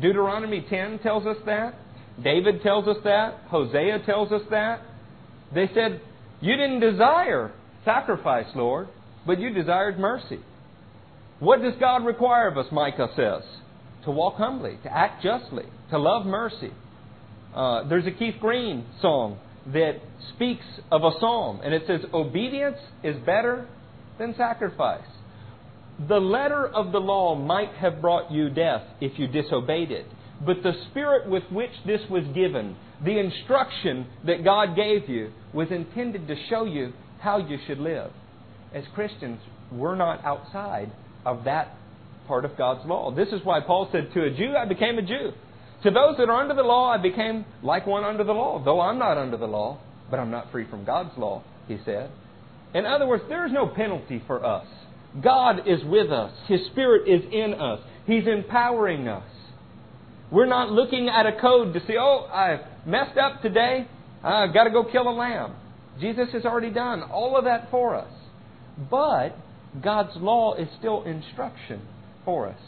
Deuteronomy 0.00 0.64
10 0.68 1.00
tells 1.00 1.26
us 1.26 1.36
that. 1.46 1.74
David 2.22 2.62
tells 2.62 2.86
us 2.88 2.96
that. 3.04 3.40
Hosea 3.48 4.00
tells 4.06 4.32
us 4.32 4.42
that. 4.50 4.80
They 5.54 5.68
said, 5.74 6.00
You 6.40 6.56
didn't 6.56 6.80
desire 6.80 7.52
sacrifice, 7.84 8.46
Lord, 8.54 8.88
but 9.26 9.40
you 9.40 9.50
desired 9.50 9.98
mercy. 9.98 10.40
What 11.38 11.62
does 11.62 11.74
God 11.78 12.04
require 12.04 12.48
of 12.48 12.58
us, 12.58 12.66
Micah 12.72 13.08
says? 13.14 13.42
To 14.04 14.10
walk 14.10 14.36
humbly, 14.36 14.78
to 14.84 14.92
act 14.96 15.22
justly, 15.22 15.64
to 15.90 15.98
love 15.98 16.26
mercy. 16.26 16.72
Uh, 17.54 17.88
there's 17.88 18.06
a 18.06 18.10
Keith 18.10 18.34
Green 18.40 18.86
song 19.00 19.38
that 19.72 20.00
speaks 20.34 20.64
of 20.90 21.02
a 21.04 21.10
psalm, 21.20 21.60
and 21.62 21.74
it 21.74 21.82
says, 21.86 22.00
Obedience 22.12 22.78
is 23.02 23.16
better 23.24 23.66
than 24.18 24.34
sacrifice. 24.36 25.04
The 26.08 26.18
letter 26.18 26.66
of 26.66 26.92
the 26.92 27.00
law 27.00 27.34
might 27.34 27.72
have 27.72 28.00
brought 28.00 28.30
you 28.30 28.50
death 28.50 28.82
if 29.00 29.18
you 29.18 29.26
disobeyed 29.26 29.90
it, 29.90 30.06
but 30.44 30.62
the 30.62 30.72
spirit 30.90 31.28
with 31.28 31.42
which 31.50 31.72
this 31.84 32.00
was 32.08 32.24
given, 32.34 32.76
the 33.04 33.18
instruction 33.18 34.06
that 34.24 34.44
God 34.44 34.76
gave 34.76 35.08
you, 35.08 35.32
was 35.52 35.68
intended 35.70 36.28
to 36.28 36.36
show 36.48 36.64
you 36.64 36.92
how 37.20 37.38
you 37.38 37.58
should 37.66 37.78
live. 37.78 38.12
As 38.72 38.84
Christians, 38.94 39.40
we're 39.72 39.96
not 39.96 40.24
outside 40.24 40.92
of 41.26 41.44
that 41.44 41.74
part 42.28 42.44
of 42.44 42.56
God's 42.56 42.86
law. 42.86 43.10
This 43.10 43.28
is 43.28 43.40
why 43.42 43.60
Paul 43.60 43.88
said, 43.90 44.10
To 44.14 44.22
a 44.22 44.30
Jew, 44.30 44.54
I 44.56 44.66
became 44.66 44.98
a 44.98 45.02
Jew. 45.02 45.32
To 45.84 45.90
those 45.90 46.16
that 46.18 46.28
are 46.28 46.40
under 46.40 46.54
the 46.54 46.62
law, 46.62 46.90
I 46.90 46.98
became 47.00 47.44
like 47.62 47.86
one 47.86 48.04
under 48.04 48.24
the 48.24 48.32
law. 48.32 48.62
Though 48.64 48.80
I'm 48.80 48.98
not 48.98 49.16
under 49.16 49.36
the 49.36 49.46
law, 49.46 49.78
but 50.10 50.18
I'm 50.18 50.30
not 50.30 50.50
free 50.50 50.66
from 50.68 50.84
God's 50.84 51.16
law, 51.16 51.42
he 51.68 51.78
said. 51.84 52.10
In 52.74 52.84
other 52.84 53.06
words, 53.06 53.24
there 53.28 53.46
is 53.46 53.52
no 53.52 53.68
penalty 53.68 54.22
for 54.26 54.44
us. 54.44 54.66
God 55.22 55.66
is 55.66 55.82
with 55.84 56.10
us. 56.10 56.32
His 56.48 56.60
Spirit 56.66 57.08
is 57.08 57.22
in 57.32 57.54
us. 57.54 57.80
He's 58.06 58.26
empowering 58.26 59.08
us. 59.08 59.24
We're 60.30 60.46
not 60.46 60.70
looking 60.70 61.08
at 61.08 61.26
a 61.26 61.40
code 61.40 61.72
to 61.74 61.80
see, 61.86 61.96
oh, 61.98 62.28
I 62.30 62.60
messed 62.84 63.16
up 63.16 63.40
today. 63.40 63.86
I've 64.22 64.52
got 64.52 64.64
to 64.64 64.70
go 64.70 64.84
kill 64.84 65.08
a 65.08 65.14
lamb. 65.14 65.54
Jesus 66.00 66.28
has 66.32 66.44
already 66.44 66.70
done 66.70 67.02
all 67.02 67.36
of 67.36 67.44
that 67.44 67.70
for 67.70 67.94
us. 67.94 68.12
But 68.90 69.30
God's 69.82 70.16
law 70.16 70.54
is 70.54 70.68
still 70.78 71.04
instruction 71.04 71.80
for 72.24 72.48
us. 72.48 72.60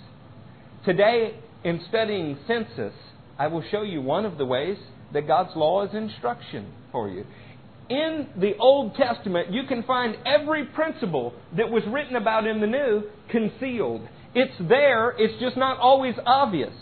Today, 0.84 1.38
in 1.64 1.80
studying 1.88 2.38
census, 2.46 2.94
I 3.38 3.46
will 3.48 3.64
show 3.70 3.82
you 3.82 4.00
one 4.00 4.24
of 4.24 4.38
the 4.38 4.44
ways 4.44 4.78
that 5.12 5.26
God's 5.26 5.54
law 5.56 5.86
is 5.86 5.94
instruction 5.94 6.72
for 6.92 7.08
you. 7.08 7.24
In 7.88 8.28
the 8.36 8.56
Old 8.58 8.94
Testament, 8.94 9.52
you 9.52 9.64
can 9.66 9.82
find 9.82 10.16
every 10.24 10.64
principle 10.66 11.34
that 11.56 11.70
was 11.70 11.82
written 11.88 12.16
about 12.16 12.46
in 12.46 12.60
the 12.60 12.66
New 12.66 13.02
concealed. 13.30 14.06
It's 14.34 14.54
there, 14.68 15.10
it's 15.18 15.40
just 15.40 15.56
not 15.56 15.78
always 15.78 16.14
obvious. 16.24 16.72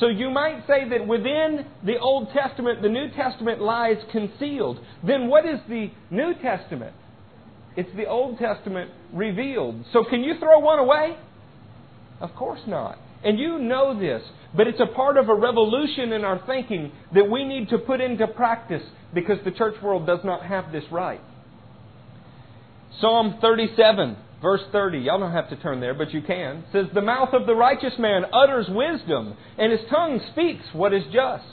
So 0.00 0.06
you 0.06 0.30
might 0.30 0.66
say 0.66 0.88
that 0.88 1.06
within 1.06 1.66
the 1.84 1.98
Old 1.98 2.28
Testament, 2.32 2.82
the 2.82 2.88
New 2.88 3.10
Testament 3.10 3.60
lies 3.60 3.96
concealed. 4.12 4.78
Then 5.06 5.28
what 5.28 5.44
is 5.44 5.58
the 5.68 5.90
New 6.10 6.34
Testament? 6.40 6.94
It's 7.76 7.90
the 7.96 8.06
Old 8.06 8.38
Testament 8.38 8.90
revealed. 9.12 9.84
So 9.92 10.04
can 10.04 10.22
you 10.22 10.34
throw 10.38 10.60
one 10.60 10.78
away? 10.78 11.16
Of 12.20 12.34
course 12.34 12.60
not. 12.66 12.98
And 13.24 13.38
you 13.38 13.58
know 13.58 13.98
this, 13.98 14.22
but 14.56 14.66
it's 14.66 14.80
a 14.80 14.94
part 14.94 15.16
of 15.16 15.28
a 15.28 15.34
revolution 15.34 16.12
in 16.12 16.24
our 16.24 16.40
thinking 16.46 16.92
that 17.14 17.28
we 17.28 17.44
need 17.44 17.68
to 17.70 17.78
put 17.78 18.00
into 18.00 18.26
practice 18.26 18.82
because 19.12 19.38
the 19.44 19.50
church 19.50 19.74
world 19.82 20.06
does 20.06 20.20
not 20.24 20.44
have 20.44 20.70
this 20.72 20.84
right. 20.90 21.20
Psalm 23.00 23.38
37 23.40 24.16
Verse 24.40 24.60
30, 24.70 24.98
y'all 24.98 25.18
don't 25.18 25.32
have 25.32 25.50
to 25.50 25.56
turn 25.56 25.80
there, 25.80 25.94
but 25.94 26.12
you 26.12 26.22
can. 26.22 26.64
says, 26.72 26.86
The 26.94 27.02
mouth 27.02 27.30
of 27.32 27.46
the 27.46 27.54
righteous 27.54 27.94
man 27.98 28.24
utters 28.32 28.66
wisdom, 28.68 29.36
and 29.58 29.72
his 29.72 29.80
tongue 29.90 30.20
speaks 30.30 30.64
what 30.72 30.94
is 30.94 31.02
just. 31.12 31.44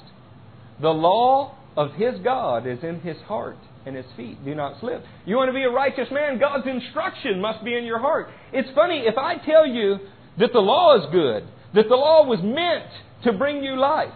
The 0.82 0.90
law 0.90 1.56
of 1.76 1.94
his 1.94 2.20
God 2.24 2.68
is 2.68 2.84
in 2.84 3.00
his 3.00 3.18
heart, 3.26 3.58
and 3.88 3.96
his 3.96 4.06
feet 4.16 4.44
do 4.46 4.54
not 4.54 4.80
slip. 4.80 5.04
You 5.26 5.36
want 5.36 5.50
to 5.50 5.54
be 5.54 5.64
a 5.64 5.70
righteous 5.70 6.10
man? 6.12 6.40
God's 6.40 6.68
instruction 6.68 7.42
must 7.42 7.66
be 7.66 7.76
in 7.76 7.86
your 7.86 8.00
heart. 8.00 8.30
It's 8.54 8.70
funny, 8.76 9.04
if 9.08 9.18
I 9.18 9.38
tell 9.44 9.66
you 9.66 9.98
that 10.40 10.52
the 10.54 10.60
law 10.60 10.98
is 10.98 11.06
good, 11.12 11.44
that 11.74 11.88
the 11.90 11.96
law 11.96 12.26
was 12.26 12.40
meant 12.42 12.90
to 13.24 13.38
bring 13.38 13.64
you 13.64 13.76
life, 13.76 14.14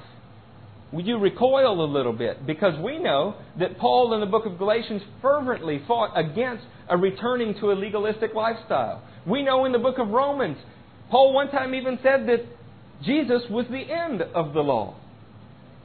you 0.97 1.17
recoil 1.19 1.83
a 1.83 1.89
little 1.91 2.13
bit? 2.13 2.45
Because 2.45 2.73
we 2.83 2.97
know 2.99 3.35
that 3.59 3.77
Paul 3.77 4.13
in 4.13 4.21
the 4.21 4.25
book 4.25 4.45
of 4.45 4.57
Galatians 4.57 5.01
fervently 5.21 5.81
fought 5.87 6.17
against 6.17 6.63
a 6.89 6.97
returning 6.97 7.53
to 7.59 7.71
a 7.71 7.73
legalistic 7.73 8.33
lifestyle. 8.33 9.03
We 9.27 9.43
know 9.43 9.65
in 9.65 9.71
the 9.71 9.79
book 9.79 9.99
of 9.99 10.09
Romans, 10.09 10.57
Paul 11.11 11.33
one 11.33 11.51
time 11.51 11.75
even 11.75 11.99
said 12.01 12.27
that 12.27 12.45
Jesus 13.03 13.43
was 13.49 13.65
the 13.69 13.91
end 13.91 14.21
of 14.21 14.53
the 14.53 14.61
law. 14.61 14.95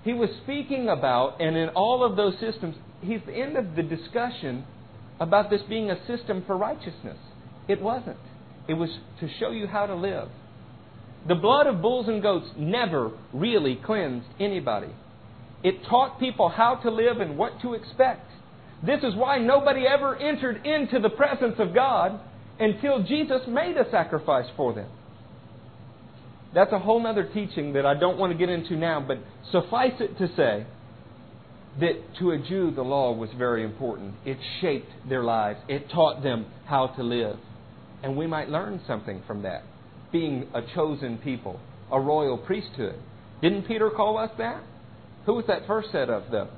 He 0.05 0.13
was 0.13 0.31
speaking 0.43 0.89
about, 0.89 1.41
and 1.41 1.57
in 1.57 1.71
all 1.71 2.05
of 2.05 2.17
those 2.17 2.35
systems, 2.41 2.77
he's 3.01 3.21
the 3.27 3.33
end 3.33 3.57
of 3.57 3.77
the 3.77 3.83
discussion 3.83 4.65
about 5.21 5.51
this 5.51 5.63
being 5.69 5.91
a 5.91 6.07
system 6.07 6.43
for 6.47 6.57
righteousness. 6.57 7.19
It 7.69 7.81
wasn't. 7.81 8.19
It 8.69 8.75
was 8.75 8.91
to 9.21 9.29
show 9.39 9.51
you 9.51 9.67
how 9.67 9.87
to 9.87 9.95
live. 9.95 10.29
The 11.27 11.35
blood 11.35 11.67
of 11.67 11.81
bulls 11.81 12.09
and 12.09 12.23
goats 12.23 12.47
never 12.57 13.13
really 13.33 13.77
cleansed 13.77 14.27
anybody. 14.39 14.93
It 15.63 15.85
taught 15.89 16.21
people 16.21 16.51
how 16.51 16.77
to 16.77 16.91
live 16.91 17.21
and 17.21 17.39
what 17.39 17.61
to 17.63 17.75
expect. 17.75 18.31
This 18.85 19.01
is 19.03 19.15
why 19.15 19.39
nobody 19.39 19.87
ever 19.87 20.15
entered 20.17 20.67
into 20.67 21.01
the 21.01 21.09
presence 21.09 21.55
of 21.59 21.75
God 21.75 22.21
until 22.61 23.03
Jesus 23.03 23.41
made 23.49 23.77
a 23.77 23.91
sacrifice 23.91 24.47
for 24.57 24.75
them. 24.75 24.89
That's 26.55 26.73
a 26.73 26.79
whole 26.79 27.05
other 27.07 27.29
teaching 27.33 27.73
that 27.73 27.87
I 27.87 27.95
don't 27.95 28.19
want 28.19 28.33
to 28.33 28.39
get 28.39 28.49
into 28.49 28.77
now, 28.77 29.05
but 29.07 29.19
suffice 29.51 29.95
it 30.01 30.19
to 30.19 30.29
say 30.37 30.67
that 31.81 32.17
to 32.21 32.31
a 32.31 32.39
Jew 32.39 32.71
the 32.71 32.83
law 32.83 33.13
was 33.13 33.31
very 33.37 33.65
important. 33.65 34.15
It 34.25 34.39
shaped 34.61 34.91
their 35.09 35.25
lives, 35.25 35.59
it 35.69 35.91
taught 35.91 36.23
them 36.23 36.47
how 36.67 36.89
to 36.89 37.03
live. 37.03 37.39
And 38.05 38.19
we 38.19 38.27
might 38.27 38.51
learn 38.51 38.83
something 38.87 39.23
from 39.27 39.43
that 39.43 39.63
being 40.13 40.47
a 40.55 40.61
chosen 40.77 41.19
people, 41.19 41.59
a 41.91 41.99
royal 41.99 42.39
priesthood. 42.39 42.95
Didn't 43.43 43.67
Peter 43.67 43.91
call 43.91 44.17
us 44.17 44.31
that? 44.39 44.63
Who 45.27 45.35
was 45.35 45.47
that 45.49 45.67
first 45.67 45.91
set 45.91 46.09
of 46.09 46.31
them? 46.31 46.49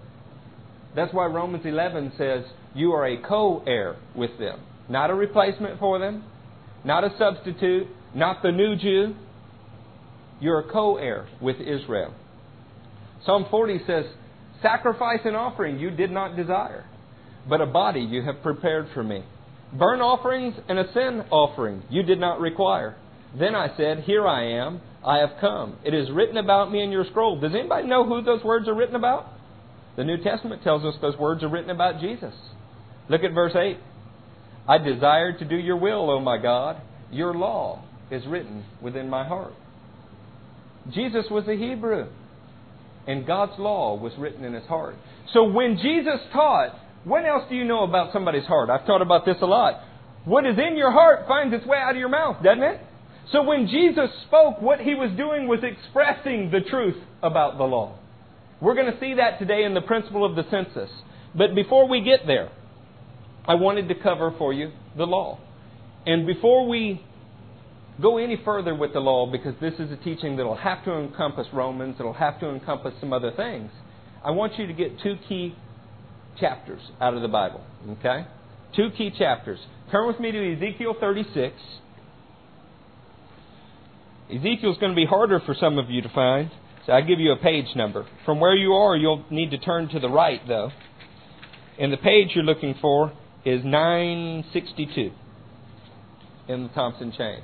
That's 0.94 1.14
why 1.14 1.26
Romans 1.26 1.64
11 1.64 2.12
says 2.18 2.44
you 2.74 2.92
are 2.92 3.06
a 3.06 3.22
co 3.22 3.62
heir 3.66 3.96
with 4.14 4.38
them. 4.38 4.60
Not 4.90 5.10
a 5.10 5.14
replacement 5.14 5.78
for 5.78 5.98
them, 5.98 6.24
not 6.84 7.04
a 7.04 7.10
substitute, 7.16 7.86
not 8.14 8.42
the 8.42 8.50
new 8.50 8.76
Jew. 8.76 9.14
You're 10.40 10.60
a 10.60 10.70
co 10.70 10.96
heir 10.96 11.28
with 11.40 11.56
Israel. 11.60 12.12
Psalm 13.24 13.46
40 13.50 13.80
says, 13.86 14.04
Sacrifice 14.60 15.20
and 15.24 15.36
offering 15.36 15.78
you 15.78 15.90
did 15.90 16.10
not 16.10 16.36
desire, 16.36 16.84
but 17.48 17.60
a 17.60 17.66
body 17.66 18.00
you 18.00 18.22
have 18.22 18.42
prepared 18.42 18.88
for 18.92 19.04
me. 19.04 19.24
Burnt 19.72 20.02
offerings 20.02 20.54
and 20.68 20.78
a 20.78 20.92
sin 20.92 21.24
offering 21.30 21.82
you 21.90 22.02
did 22.02 22.20
not 22.20 22.40
require. 22.40 22.96
Then 23.38 23.54
I 23.54 23.76
said, 23.76 24.00
Here 24.00 24.26
I 24.26 24.58
am, 24.58 24.80
I 25.04 25.18
have 25.18 25.40
come. 25.40 25.76
It 25.84 25.94
is 25.94 26.10
written 26.10 26.36
about 26.36 26.70
me 26.70 26.82
in 26.82 26.90
your 26.90 27.04
scroll. 27.04 27.40
Does 27.40 27.52
anybody 27.52 27.86
know 27.86 28.04
who 28.04 28.22
those 28.22 28.42
words 28.44 28.68
are 28.68 28.74
written 28.74 28.96
about? 28.96 29.26
The 29.96 30.04
New 30.04 30.22
Testament 30.22 30.62
tells 30.62 30.84
us 30.84 30.94
those 31.00 31.16
words 31.16 31.42
are 31.42 31.48
written 31.48 31.70
about 31.70 32.00
Jesus. 32.00 32.34
Look 33.08 33.22
at 33.22 33.32
verse 33.32 33.54
8. 33.54 33.78
I 34.68 34.78
desire 34.78 35.36
to 35.38 35.44
do 35.44 35.56
your 35.56 35.76
will, 35.76 36.10
O 36.10 36.20
my 36.20 36.38
God. 36.38 36.80
Your 37.10 37.34
law 37.34 37.84
is 38.10 38.26
written 38.26 38.64
within 38.82 39.08
my 39.08 39.26
heart. 39.26 39.54
Jesus 40.92 41.24
was 41.30 41.46
a 41.48 41.56
Hebrew, 41.56 42.06
and 43.06 43.26
God's 43.26 43.58
law 43.58 43.96
was 43.96 44.12
written 44.18 44.44
in 44.44 44.54
his 44.54 44.64
heart. 44.64 44.96
So 45.32 45.44
when 45.44 45.76
Jesus 45.76 46.20
taught, 46.32 46.78
what 47.06 47.24
else 47.24 47.44
do 47.48 47.54
you 47.54 47.62
know 47.62 47.84
about 47.84 48.12
somebody's 48.12 48.46
heart? 48.46 48.68
I've 48.68 48.84
taught 48.84 49.00
about 49.00 49.24
this 49.24 49.36
a 49.40 49.46
lot. 49.46 49.80
What 50.24 50.44
is 50.44 50.58
in 50.58 50.76
your 50.76 50.90
heart 50.90 51.28
finds 51.28 51.54
its 51.54 51.64
way 51.64 51.78
out 51.78 51.92
of 51.92 51.98
your 51.98 52.08
mouth, 52.08 52.42
doesn't 52.42 52.64
it? 52.64 52.80
So 53.30 53.44
when 53.44 53.68
Jesus 53.68 54.10
spoke, 54.26 54.60
what 54.60 54.80
he 54.80 54.96
was 54.96 55.16
doing 55.16 55.46
was 55.46 55.60
expressing 55.62 56.50
the 56.50 56.68
truth 56.68 56.96
about 57.22 57.58
the 57.58 57.64
law. 57.64 57.96
We're 58.60 58.74
going 58.74 58.92
to 58.92 58.98
see 58.98 59.14
that 59.14 59.38
today 59.38 59.62
in 59.62 59.72
the 59.72 59.82
principle 59.82 60.24
of 60.24 60.34
the 60.34 60.50
census. 60.50 60.90
But 61.32 61.54
before 61.54 61.88
we 61.88 62.00
get 62.00 62.26
there, 62.26 62.50
I 63.46 63.54
wanted 63.54 63.86
to 63.86 63.94
cover 63.94 64.34
for 64.36 64.52
you 64.52 64.72
the 64.96 65.06
law. 65.06 65.38
And 66.06 66.26
before 66.26 66.66
we 66.66 67.00
go 68.02 68.18
any 68.18 68.40
further 68.44 68.74
with 68.74 68.92
the 68.92 69.00
law, 69.00 69.30
because 69.30 69.54
this 69.60 69.74
is 69.74 69.92
a 69.92 69.96
teaching 69.96 70.36
that 70.38 70.44
will 70.44 70.56
have 70.56 70.84
to 70.86 70.92
encompass 70.92 71.46
Romans, 71.52 71.94
it'll 72.00 72.14
have 72.14 72.40
to 72.40 72.48
encompass 72.48 72.94
some 72.98 73.12
other 73.12 73.30
things, 73.30 73.70
I 74.24 74.32
want 74.32 74.58
you 74.58 74.66
to 74.66 74.72
get 74.72 74.98
two 75.04 75.14
key 75.28 75.54
chapters 76.38 76.80
out 77.00 77.14
of 77.14 77.22
the 77.22 77.28
Bible. 77.28 77.62
Okay? 77.88 78.26
Two 78.74 78.90
key 78.96 79.10
chapters. 79.16 79.58
Turn 79.90 80.06
with 80.06 80.20
me 80.20 80.32
to 80.32 80.54
Ezekiel 80.54 80.96
36. 80.98 81.54
Ezekiel's 84.30 84.78
going 84.78 84.92
to 84.92 84.96
be 84.96 85.06
harder 85.06 85.40
for 85.46 85.54
some 85.58 85.78
of 85.78 85.88
you 85.88 86.02
to 86.02 86.08
find, 86.08 86.50
so 86.84 86.92
I 86.92 87.00
give 87.00 87.20
you 87.20 87.32
a 87.32 87.36
page 87.36 87.76
number. 87.76 88.06
From 88.24 88.40
where 88.40 88.56
you 88.56 88.72
are, 88.72 88.96
you'll 88.96 89.24
need 89.30 89.50
to 89.52 89.58
turn 89.58 89.88
to 89.90 90.00
the 90.00 90.08
right, 90.08 90.40
though. 90.48 90.70
And 91.78 91.92
the 91.92 91.96
page 91.96 92.30
you're 92.34 92.44
looking 92.44 92.74
for 92.80 93.12
is 93.44 93.64
962 93.64 95.12
in 96.48 96.62
the 96.64 96.68
Thompson 96.70 97.12
chain. 97.16 97.40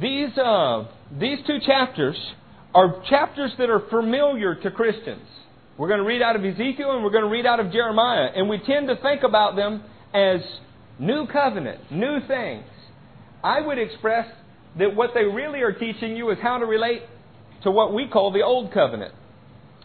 These, 0.00 0.36
uh, 0.38 0.84
these 1.18 1.38
two 1.46 1.58
chapters 1.64 2.16
are 2.74 3.02
chapters 3.08 3.52
that 3.58 3.70
are 3.70 3.80
familiar 3.88 4.54
to 4.54 4.70
Christians. 4.70 5.26
We're 5.78 5.88
going 5.88 6.00
to 6.00 6.06
read 6.06 6.22
out 6.22 6.36
of 6.36 6.44
Ezekiel 6.44 6.92
and 6.92 7.04
we're 7.04 7.10
going 7.10 7.24
to 7.24 7.30
read 7.30 7.46
out 7.46 7.60
of 7.60 7.70
Jeremiah, 7.70 8.28
and 8.34 8.48
we 8.48 8.58
tend 8.58 8.88
to 8.88 8.96
think 8.96 9.22
about 9.22 9.56
them 9.56 9.82
as 10.14 10.40
new 10.98 11.26
covenant, 11.26 11.92
new 11.92 12.18
things. 12.26 12.64
I 13.44 13.60
would 13.60 13.78
express 13.78 14.26
that 14.78 14.94
what 14.94 15.10
they 15.14 15.24
really 15.24 15.60
are 15.60 15.72
teaching 15.72 16.16
you 16.16 16.30
is 16.30 16.38
how 16.42 16.58
to 16.58 16.66
relate 16.66 17.02
to 17.62 17.70
what 17.70 17.92
we 17.92 18.08
call 18.08 18.32
the 18.32 18.42
Old 18.42 18.72
Covenant. 18.72 19.14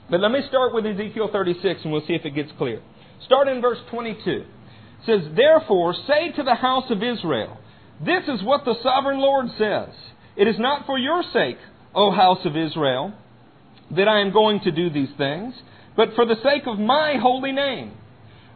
But 0.09 0.19
let 0.19 0.31
me 0.31 0.41
start 0.47 0.73
with 0.73 0.85
Ezekiel 0.85 1.29
36 1.31 1.81
and 1.83 1.91
we'll 1.91 2.05
see 2.05 2.13
if 2.13 2.25
it 2.25 2.35
gets 2.35 2.51
clear. 2.57 2.81
Start 3.25 3.47
in 3.47 3.61
verse 3.61 3.77
22. 3.89 4.29
It 4.29 4.45
says, 5.05 5.21
Therefore 5.35 5.93
say 6.07 6.31
to 6.35 6.43
the 6.43 6.55
house 6.55 6.89
of 6.89 7.01
Israel, 7.01 7.57
This 8.03 8.23
is 8.27 8.43
what 8.43 8.65
the 8.65 8.75
sovereign 8.83 9.19
Lord 9.19 9.47
says. 9.57 9.89
It 10.35 10.47
is 10.47 10.55
not 10.59 10.85
for 10.85 10.97
your 10.97 11.23
sake, 11.33 11.57
O 11.93 12.11
house 12.11 12.45
of 12.45 12.55
Israel, 12.55 13.13
that 13.95 14.07
I 14.07 14.21
am 14.21 14.31
going 14.31 14.61
to 14.61 14.71
do 14.71 14.89
these 14.89 15.09
things, 15.17 15.53
but 15.95 16.09
for 16.15 16.25
the 16.25 16.35
sake 16.43 16.63
of 16.67 16.79
my 16.79 17.15
holy 17.21 17.51
name, 17.51 17.93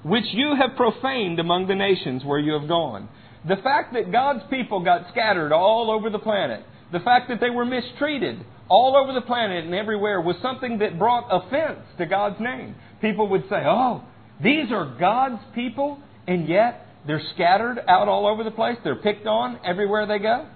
which 0.03 0.25
you 0.31 0.55
have 0.55 0.77
profaned 0.77 1.39
among 1.39 1.67
the 1.67 1.75
nations 1.75 2.23
where 2.23 2.39
you 2.39 2.53
have 2.53 2.67
gone. 2.67 3.09
The 3.47 3.57
fact 3.57 3.93
that 3.93 4.11
God's 4.11 4.43
people 4.49 4.83
got 4.83 5.09
scattered 5.11 5.51
all 5.51 5.91
over 5.91 6.09
the 6.09 6.19
planet, 6.19 6.63
the 6.91 6.99
fact 6.99 7.29
that 7.29 7.39
they 7.39 7.49
were 7.49 7.65
mistreated 7.65 8.45
all 8.69 8.95
over 8.95 9.13
the 9.13 9.25
planet 9.25 9.65
and 9.65 9.73
everywhere 9.73 10.21
was 10.21 10.35
something 10.41 10.79
that 10.79 10.97
brought 10.97 11.27
offense 11.29 11.79
to 11.97 12.05
God's 12.05 12.39
name. 12.39 12.75
People 13.01 13.27
would 13.29 13.43
say, 13.49 13.63
Oh, 13.65 14.03
these 14.41 14.71
are 14.71 14.95
God's 14.99 15.41
people, 15.53 15.99
and 16.27 16.47
yet 16.47 16.85
they're 17.07 17.21
scattered 17.33 17.79
out 17.87 18.07
all 18.07 18.27
over 18.27 18.43
the 18.43 18.51
place. 18.51 18.77
They're 18.83 18.95
picked 18.95 19.27
on 19.27 19.59
everywhere 19.63 20.07
they 20.07 20.19
go. 20.19 20.47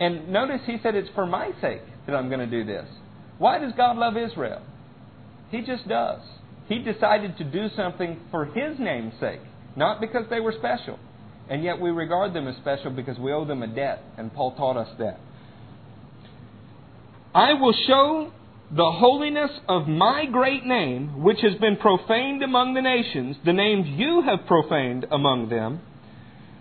And 0.00 0.28
notice 0.28 0.60
he 0.66 0.78
said, 0.82 0.94
It's 0.94 1.08
for 1.14 1.26
my 1.26 1.50
sake 1.60 1.82
that 2.06 2.14
I'm 2.14 2.28
going 2.28 2.40
to 2.40 2.46
do 2.46 2.64
this. 2.64 2.86
Why 3.38 3.58
does 3.58 3.72
God 3.76 3.96
love 3.96 4.16
Israel? 4.16 4.62
He 5.52 5.60
just 5.60 5.86
does. 5.86 6.20
He 6.66 6.78
decided 6.78 7.36
to 7.36 7.44
do 7.44 7.68
something 7.76 8.18
for 8.30 8.46
His 8.46 8.78
name's 8.80 9.12
sake, 9.20 9.40
not 9.76 10.00
because 10.00 10.24
they 10.30 10.40
were 10.40 10.54
special. 10.58 10.98
And 11.48 11.62
yet 11.62 11.78
we 11.78 11.90
regard 11.90 12.32
them 12.32 12.48
as 12.48 12.56
special 12.56 12.90
because 12.90 13.18
we 13.18 13.32
owe 13.32 13.44
them 13.44 13.62
a 13.62 13.66
debt, 13.66 14.02
and 14.16 14.32
Paul 14.32 14.56
taught 14.56 14.78
us 14.78 14.88
that. 14.98 15.20
I 17.34 17.52
will 17.52 17.74
show 17.86 18.32
the 18.70 18.90
holiness 18.90 19.50
of 19.68 19.86
my 19.86 20.24
great 20.24 20.64
name, 20.64 21.22
which 21.22 21.40
has 21.42 21.54
been 21.60 21.76
profaned 21.76 22.42
among 22.42 22.72
the 22.72 22.80
nations, 22.80 23.36
the 23.44 23.52
names 23.52 23.86
you 23.88 24.22
have 24.24 24.46
profaned 24.46 25.04
among 25.10 25.50
them. 25.50 25.80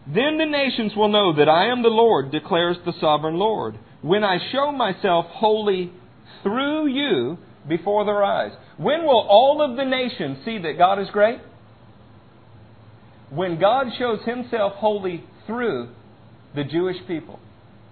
Then 0.05 0.37
the 0.37 0.45
nations 0.45 0.91
will 0.97 1.07
know 1.07 1.33
that 1.37 1.47
I 1.47 1.67
am 1.67 1.83
the 1.83 1.89
Lord, 1.89 2.31
declares 2.31 2.75
the 2.83 2.93
sovereign 2.99 3.35
Lord, 3.35 3.79
when 4.01 4.25
I 4.25 4.39
show 4.51 4.73
myself 4.73 5.27
holy 5.27 5.93
through 6.43 6.87
you 6.87 7.37
before 7.67 8.05
their 8.05 8.23
eyes. 8.23 8.51
When 8.77 9.03
will 9.03 9.27
all 9.29 9.61
of 9.61 9.77
the 9.77 9.85
nations 9.85 10.39
see 10.45 10.57
that 10.59 10.77
God 10.77 10.99
is 10.99 11.09
great? 11.11 11.39
when 13.31 13.59
God 13.59 13.87
shows 13.97 14.19
himself 14.25 14.73
holy 14.73 15.23
through 15.47 15.89
the 16.53 16.63
Jewish 16.63 16.97
people. 17.07 17.39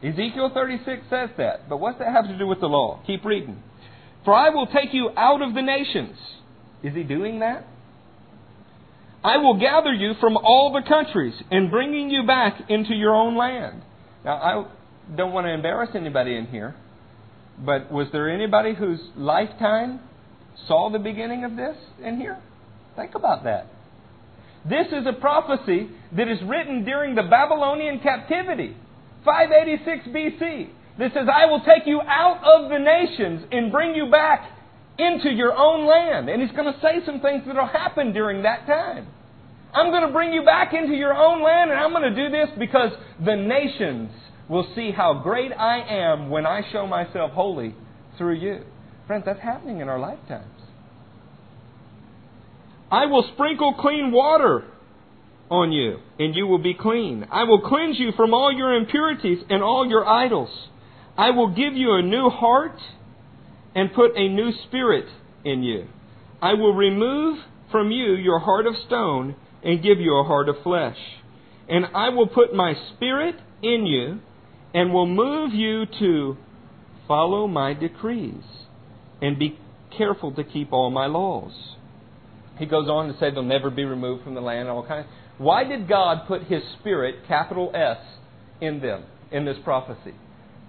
Ezekiel 0.04 0.52
36 0.54 1.04
says 1.10 1.30
that. 1.38 1.68
But 1.68 1.78
what's 1.78 1.98
that 2.00 2.12
have 2.12 2.28
to 2.28 2.38
do 2.38 2.46
with 2.46 2.60
the 2.60 2.68
law? 2.68 3.02
Keep 3.08 3.26
reading. 3.26 3.62
For 4.26 4.34
I 4.34 4.50
will 4.50 4.68
take 4.68 4.94
you 4.94 5.10
out 5.16 5.42
of 5.42 5.56
the 5.56 5.62
nations. 5.62 6.18
Is 6.84 6.94
he 6.94 7.04
doing 7.04 7.40
that? 7.40 7.66
I 9.24 9.38
will 9.38 9.60
gather 9.60 9.94
you 9.94 10.14
from 10.20 10.38
all 10.38 10.74
the 10.74 10.88
countries 10.88 11.34
and 11.52 11.72
bringing 11.72 12.10
you 12.10 12.26
back 12.26 12.70
into 12.70 12.94
your 12.94 13.14
own 13.14 13.38
land. 13.38 13.82
Now, 14.24 14.36
I 14.36 15.16
don't 15.16 15.34
want 15.34 15.46
to 15.46 15.54
embarrass 15.54 15.90
anybody 15.96 16.36
in 16.36 16.48
here, 16.48 16.76
but 17.66 17.92
was 17.92 18.08
there 18.12 18.30
anybody 18.30 18.74
whose 18.74 19.00
lifetime 19.16 20.00
saw 20.68 20.90
the 20.90 21.00
beginning 21.00 21.44
of 21.44 21.56
this 21.56 21.76
in 22.04 22.18
here? 22.18 22.38
Think 22.96 23.16
about 23.16 23.44
that. 23.44 23.68
This 24.68 24.88
is 24.88 25.06
a 25.08 25.14
prophecy 25.14 25.90
that 26.16 26.28
is 26.28 26.40
written 26.46 26.84
during 26.84 27.16
the 27.16 27.24
Babylonian 27.24 28.00
captivity, 28.00 28.76
586 29.24 30.08
BC. 30.08 30.70
That 31.00 31.14
says, 31.14 31.28
I 31.34 31.46
will 31.46 31.62
take 31.62 31.88
you 31.88 32.02
out 32.02 32.44
of 32.44 32.70
the 32.70 32.78
nations 32.78 33.46
and 33.54 33.72
bring 33.72 33.96
you 33.96 34.12
back 34.12 34.52
into 34.98 35.30
your 35.30 35.56
own 35.56 35.88
land. 35.88 36.30
And 36.30 36.42
he's 36.42 36.52
going 36.52 36.72
to 36.74 36.78
say 36.82 37.00
some 37.06 37.22
things 37.22 37.44
that 37.48 37.56
will 37.56 37.66
happen 37.66 38.12
during 38.12 38.44
that 38.44 38.68
time. 38.68 39.08
I'm 39.74 39.92
going 39.92 40.06
to 40.06 40.12
bring 40.12 40.34
you 40.34 40.44
back 40.44 40.74
into 40.74 40.94
your 40.94 41.14
own 41.14 41.42
land, 41.42 41.72
and 41.72 41.80
I'm 41.80 41.92
going 41.92 42.14
to 42.14 42.16
do 42.16 42.30
this 42.30 42.50
because 42.58 42.92
the 43.24 43.36
nations 43.36 44.12
will 44.50 44.68
see 44.76 44.92
how 44.92 45.22
great 45.22 45.52
I 45.52 45.82
am 45.88 46.30
when 46.30 46.46
I 46.46 46.62
show 46.72 46.88
myself 46.88 47.32
holy 47.32 47.76
through 48.18 48.36
you. 48.36 48.64
Friends, 49.08 49.24
that's 49.26 49.40
happening 49.40 49.80
in 49.80 49.88
our 49.88 50.00
lifetimes. 50.00 50.52
I 52.92 53.06
will 53.06 53.30
sprinkle 53.34 53.76
clean 53.80 54.12
water 54.12 54.66
on 55.50 55.72
you, 55.72 56.00
and 56.18 56.36
you 56.36 56.48
will 56.48 56.62
be 56.62 56.74
clean. 56.74 57.26
I 57.32 57.44
will 57.44 57.62
cleanse 57.62 58.00
you 58.00 58.12
from 58.18 58.34
all 58.34 58.52
your 58.56 58.76
impurities 58.76 59.40
and 59.50 59.64
all 59.64 59.88
your 59.88 60.08
idols. 60.08 60.50
I 61.18 61.32
will 61.32 61.50
give 61.50 61.74
you 61.74 61.94
a 61.94 62.02
new 62.02 62.30
heart 62.30 62.78
and 63.76 63.94
put 63.94 64.16
a 64.16 64.28
new 64.28 64.52
spirit 64.68 65.06
in 65.46 65.64
you. 65.64 65.88
I 66.42 66.54
will 66.54 66.74
remove 66.74 67.38
from 67.72 67.92
you 67.92 68.14
your 68.14 68.40
heart 68.40 68.66
of 68.66 68.74
stone 68.88 69.36
and 69.64 69.84
give 69.84 70.00
you 70.00 70.16
a 70.16 70.24
heart 70.24 70.50
of 70.50 70.56
flesh. 70.64 70.98
And 71.68 71.86
I 71.94 72.10
will 72.10 72.28
put 72.28 72.56
my 72.56 72.74
spirit 72.96 73.36
in 73.62 73.86
you 73.86 74.22
and 74.74 74.94
will 74.94 75.08
move 75.08 75.54
you 75.54 75.86
to 76.00 76.38
follow 77.08 77.48
my 77.48 77.74
decrees 77.74 78.44
and 79.22 79.40
be 79.40 79.58
careful 79.98 80.32
to 80.34 80.44
keep 80.44 80.72
all 80.72 80.90
my 80.90 81.08
laws. 81.08 81.52
He 82.58 82.66
goes 82.66 82.88
on 82.90 83.08
to 83.08 83.20
say 83.20 83.32
they'll 83.32 83.44
never 83.44 83.70
be 83.70 83.86
removed 83.86 84.24
from 84.24 84.36
the 84.36 84.42
land. 84.42 84.70
All 84.70 84.86
kinds. 84.86 85.08
Why 85.38 85.64
did 85.64 85.88
God 85.88 86.28
put 86.28 86.44
His 86.44 86.62
Spirit, 86.80 87.26
capital 87.28 87.72
S, 87.74 87.98
in 88.62 88.82
them 88.82 89.06
in 89.32 89.46
this 89.46 89.58
prophecy? 89.64 90.14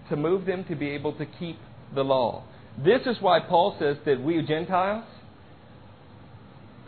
To 0.08 0.16
move 0.16 0.46
them 0.46 0.64
to 0.68 0.76
be 0.76 0.90
able 0.90 1.12
to 1.18 1.26
keep 1.26 1.58
the 1.94 2.02
law. 2.02 2.44
This 2.78 3.02
is 3.06 3.16
why 3.20 3.40
Paul 3.40 3.76
says 3.78 3.96
that 4.06 4.22
we 4.22 4.40
Gentiles 4.42 5.04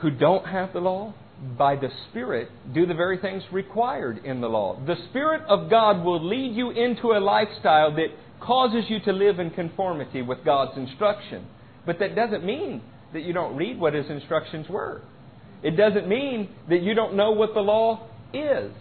who 0.01 0.11
don't 0.11 0.47
have 0.47 0.73
the 0.73 0.81
law, 0.81 1.15
by 1.59 1.77
the 1.77 1.89
Spirit, 2.09 2.49
do 2.73 2.87
the 2.87 2.95
very 2.95 3.19
things 3.19 3.43
required 3.51 4.25
in 4.25 4.41
the 4.41 4.49
law. 4.49 4.81
The 4.87 4.97
Spirit 5.11 5.43
of 5.49 5.69
God 5.69 6.05
will 6.05 6.25
lead 6.25 6.55
you 6.55 6.71
into 6.71 7.09
a 7.13 7.21
lifestyle 7.21 7.95
that 7.97 8.09
causes 8.41 8.85
you 8.89 9.01
to 9.01 9.13
live 9.13 9.39
in 9.39 9.51
conformity 9.51 10.23
with 10.23 10.45
God's 10.45 10.77
instruction. 10.77 11.47
But 11.85 11.99
that 11.99 12.15
doesn't 12.15 12.45
mean 12.45 12.83
that 13.13 13.23
you 13.23 13.33
don't 13.33 13.57
read 13.57 13.79
what 13.79 13.95
His 13.95 14.09
instructions 14.09 14.69
were. 14.69 15.03
It 15.63 15.77
doesn't 15.77 16.09
mean 16.09 16.49
that 16.69 16.83
you 16.83 16.95
don't 16.95 17.15
know 17.15 17.33
what 17.33 17.55
the 17.55 17.61
law 17.61 18.09
is. 18.33 18.73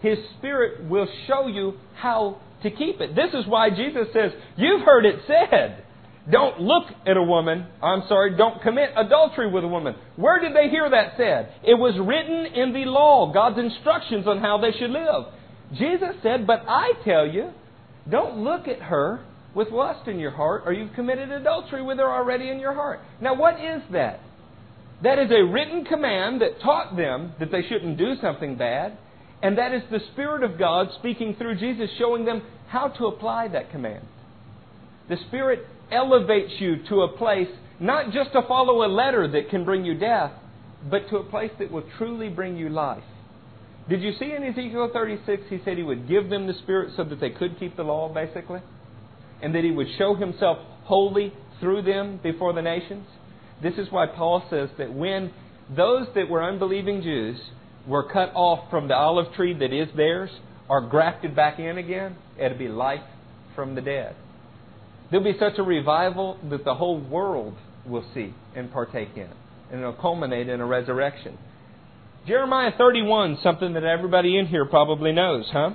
His 0.00 0.18
Spirit 0.38 0.88
will 0.88 1.08
show 1.26 1.46
you 1.46 1.74
how 1.96 2.40
to 2.62 2.70
keep 2.70 3.00
it. 3.00 3.14
This 3.14 3.32
is 3.34 3.46
why 3.46 3.70
Jesus 3.70 4.08
says, 4.12 4.32
You've 4.56 4.82
heard 4.82 5.04
it 5.04 5.16
said. 5.26 5.84
Don't 6.30 6.60
look 6.60 6.84
at 7.06 7.16
a 7.16 7.22
woman. 7.22 7.66
I'm 7.82 8.02
sorry, 8.08 8.36
don't 8.36 8.62
commit 8.62 8.90
adultery 8.96 9.50
with 9.50 9.64
a 9.64 9.68
woman. 9.68 9.94
Where 10.16 10.40
did 10.40 10.54
they 10.54 10.68
hear 10.68 10.88
that 10.88 11.14
said? 11.16 11.52
It 11.62 11.74
was 11.74 11.94
written 11.98 12.46
in 12.46 12.72
the 12.72 12.88
law, 12.90 13.32
God's 13.32 13.58
instructions 13.58 14.26
on 14.26 14.38
how 14.38 14.58
they 14.58 14.72
should 14.78 14.90
live. 14.90 15.32
Jesus 15.76 16.16
said, 16.22 16.46
But 16.46 16.64
I 16.68 16.92
tell 17.04 17.26
you, 17.26 17.50
don't 18.08 18.38
look 18.38 18.68
at 18.68 18.80
her 18.82 19.24
with 19.54 19.70
lust 19.70 20.08
in 20.08 20.18
your 20.18 20.30
heart, 20.30 20.62
or 20.66 20.72
you've 20.72 20.94
committed 20.94 21.30
adultery 21.30 21.82
with 21.82 21.98
her 21.98 22.08
already 22.08 22.50
in 22.50 22.60
your 22.60 22.74
heart. 22.74 23.00
Now, 23.20 23.34
what 23.34 23.54
is 23.54 23.82
that? 23.92 24.20
That 25.02 25.18
is 25.18 25.30
a 25.30 25.44
written 25.44 25.84
command 25.84 26.42
that 26.42 26.60
taught 26.60 26.96
them 26.96 27.32
that 27.40 27.50
they 27.50 27.62
shouldn't 27.68 27.98
do 27.98 28.14
something 28.20 28.56
bad, 28.56 28.96
and 29.42 29.56
that 29.58 29.72
is 29.72 29.82
the 29.90 30.00
Spirit 30.12 30.44
of 30.44 30.58
God 30.58 30.88
speaking 30.98 31.34
through 31.36 31.56
Jesus, 31.56 31.88
showing 31.98 32.24
them 32.24 32.42
how 32.68 32.88
to 32.88 33.06
apply 33.06 33.48
that 33.48 33.70
command. 33.70 34.04
The 35.08 35.16
Spirit 35.28 35.66
elevates 35.92 36.52
you 36.58 36.76
to 36.88 37.02
a 37.02 37.16
place 37.16 37.48
not 37.80 38.12
just 38.12 38.32
to 38.32 38.42
follow 38.46 38.84
a 38.84 38.88
letter 38.88 39.26
that 39.26 39.48
can 39.48 39.64
bring 39.64 39.84
you 39.84 39.94
death, 39.94 40.32
but 40.90 41.08
to 41.08 41.16
a 41.16 41.24
place 41.24 41.50
that 41.58 41.70
will 41.70 41.84
truly 41.96 42.28
bring 42.28 42.56
you 42.56 42.68
life. 42.68 43.02
Did 43.88 44.02
you 44.02 44.12
see 44.18 44.32
in 44.32 44.44
Ezekiel 44.44 44.90
36, 44.92 45.42
he 45.48 45.58
said 45.64 45.76
he 45.76 45.82
would 45.82 46.06
give 46.06 46.28
them 46.28 46.46
the 46.46 46.54
Spirit 46.62 46.92
so 46.96 47.04
that 47.04 47.20
they 47.20 47.30
could 47.30 47.58
keep 47.58 47.76
the 47.76 47.82
law, 47.82 48.12
basically? 48.12 48.60
And 49.42 49.54
that 49.54 49.64
he 49.64 49.70
would 49.70 49.88
show 49.98 50.14
himself 50.14 50.58
holy 50.84 51.32
through 51.58 51.82
them 51.82 52.20
before 52.22 52.52
the 52.52 52.62
nations? 52.62 53.06
This 53.62 53.74
is 53.74 53.90
why 53.90 54.06
Paul 54.06 54.44
says 54.50 54.68
that 54.78 54.92
when 54.92 55.32
those 55.74 56.06
that 56.14 56.28
were 56.28 56.44
unbelieving 56.44 57.02
Jews 57.02 57.38
were 57.86 58.04
cut 58.10 58.32
off 58.34 58.70
from 58.70 58.88
the 58.88 58.94
olive 58.94 59.32
tree 59.34 59.54
that 59.54 59.72
is 59.72 59.88
theirs, 59.96 60.30
are 60.68 60.80
grafted 60.80 61.34
back 61.34 61.58
in 61.58 61.78
again, 61.78 62.16
it'll 62.38 62.56
be 62.56 62.68
life 62.68 63.02
from 63.56 63.74
the 63.74 63.80
dead. 63.80 64.14
There'll 65.10 65.24
be 65.24 65.38
such 65.38 65.58
a 65.58 65.62
revival 65.62 66.38
that 66.50 66.64
the 66.64 66.74
whole 66.74 67.00
world 67.00 67.56
will 67.84 68.04
see 68.14 68.32
and 68.54 68.72
partake 68.72 69.10
in. 69.16 69.28
And 69.70 69.80
it'll 69.80 69.92
culminate 69.92 70.48
in 70.48 70.60
a 70.60 70.66
resurrection. 70.66 71.36
Jeremiah 72.26 72.72
31, 72.76 73.38
something 73.42 73.72
that 73.74 73.84
everybody 73.84 74.38
in 74.38 74.46
here 74.46 74.64
probably 74.66 75.12
knows, 75.12 75.46
huh? 75.52 75.70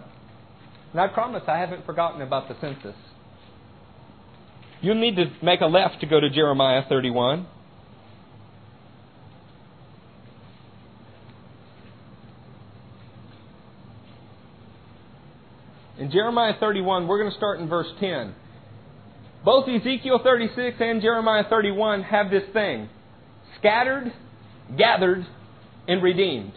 And 0.92 1.02
I 1.02 1.08
promise 1.08 1.44
I 1.48 1.58
haven't 1.58 1.86
forgotten 1.86 2.22
about 2.22 2.48
the 2.48 2.56
census. 2.62 2.96
You'll 4.82 4.96
need 4.96 5.16
to 5.16 5.26
make 5.42 5.62
a 5.62 5.66
left 5.66 6.02
to 6.02 6.06
go 6.06 6.20
to 6.20 6.30
Jeremiah 6.30 6.84
31. 6.88 7.48
In 15.98 16.12
Jeremiah 16.12 16.54
31, 16.60 17.08
we're 17.08 17.20
going 17.20 17.32
to 17.32 17.38
start 17.38 17.60
in 17.60 17.68
verse 17.68 17.88
10. 18.00 18.36
Both 19.46 19.70
Ezekiel 19.70 20.22
36 20.24 20.78
and 20.80 21.04
Jeremiah 21.04 21.44
31 21.48 22.02
have 22.02 22.32
this 22.32 22.42
thing 22.52 22.90
scattered, 23.60 24.12
gathered, 24.76 25.24
and 25.88 26.02
redeemed. 26.02 26.54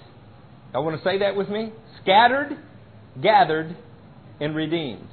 I 0.75 0.79
want 0.79 0.97
to 0.97 1.05
say 1.05 1.19
that 1.19 1.37
with 1.37 1.51
me? 1.51 1.71
Scattered, 2.03 2.57
gathered, 3.23 3.77
and 4.41 4.57
redeemed. 4.57 5.07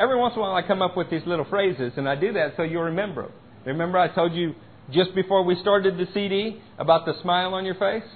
Every 0.00 0.18
once 0.18 0.32
in 0.34 0.38
a 0.38 0.42
while 0.42 0.54
I 0.54 0.66
come 0.66 0.80
up 0.80 0.96
with 0.96 1.10
these 1.10 1.20
little 1.26 1.44
phrases, 1.44 1.92
and 1.98 2.08
I 2.08 2.14
do 2.14 2.32
that 2.32 2.54
so 2.56 2.62
you'll 2.62 2.84
remember 2.84 3.24
them. 3.24 3.32
Remember 3.66 3.98
I 3.98 4.08
told 4.08 4.32
you 4.32 4.54
just 4.90 5.14
before 5.14 5.44
we 5.44 5.56
started 5.60 5.98
the 5.98 6.06
CD 6.14 6.62
about 6.78 7.04
the 7.04 7.12
smile 7.20 7.52
on 7.52 7.66
your 7.66 7.74
face? 7.74 8.08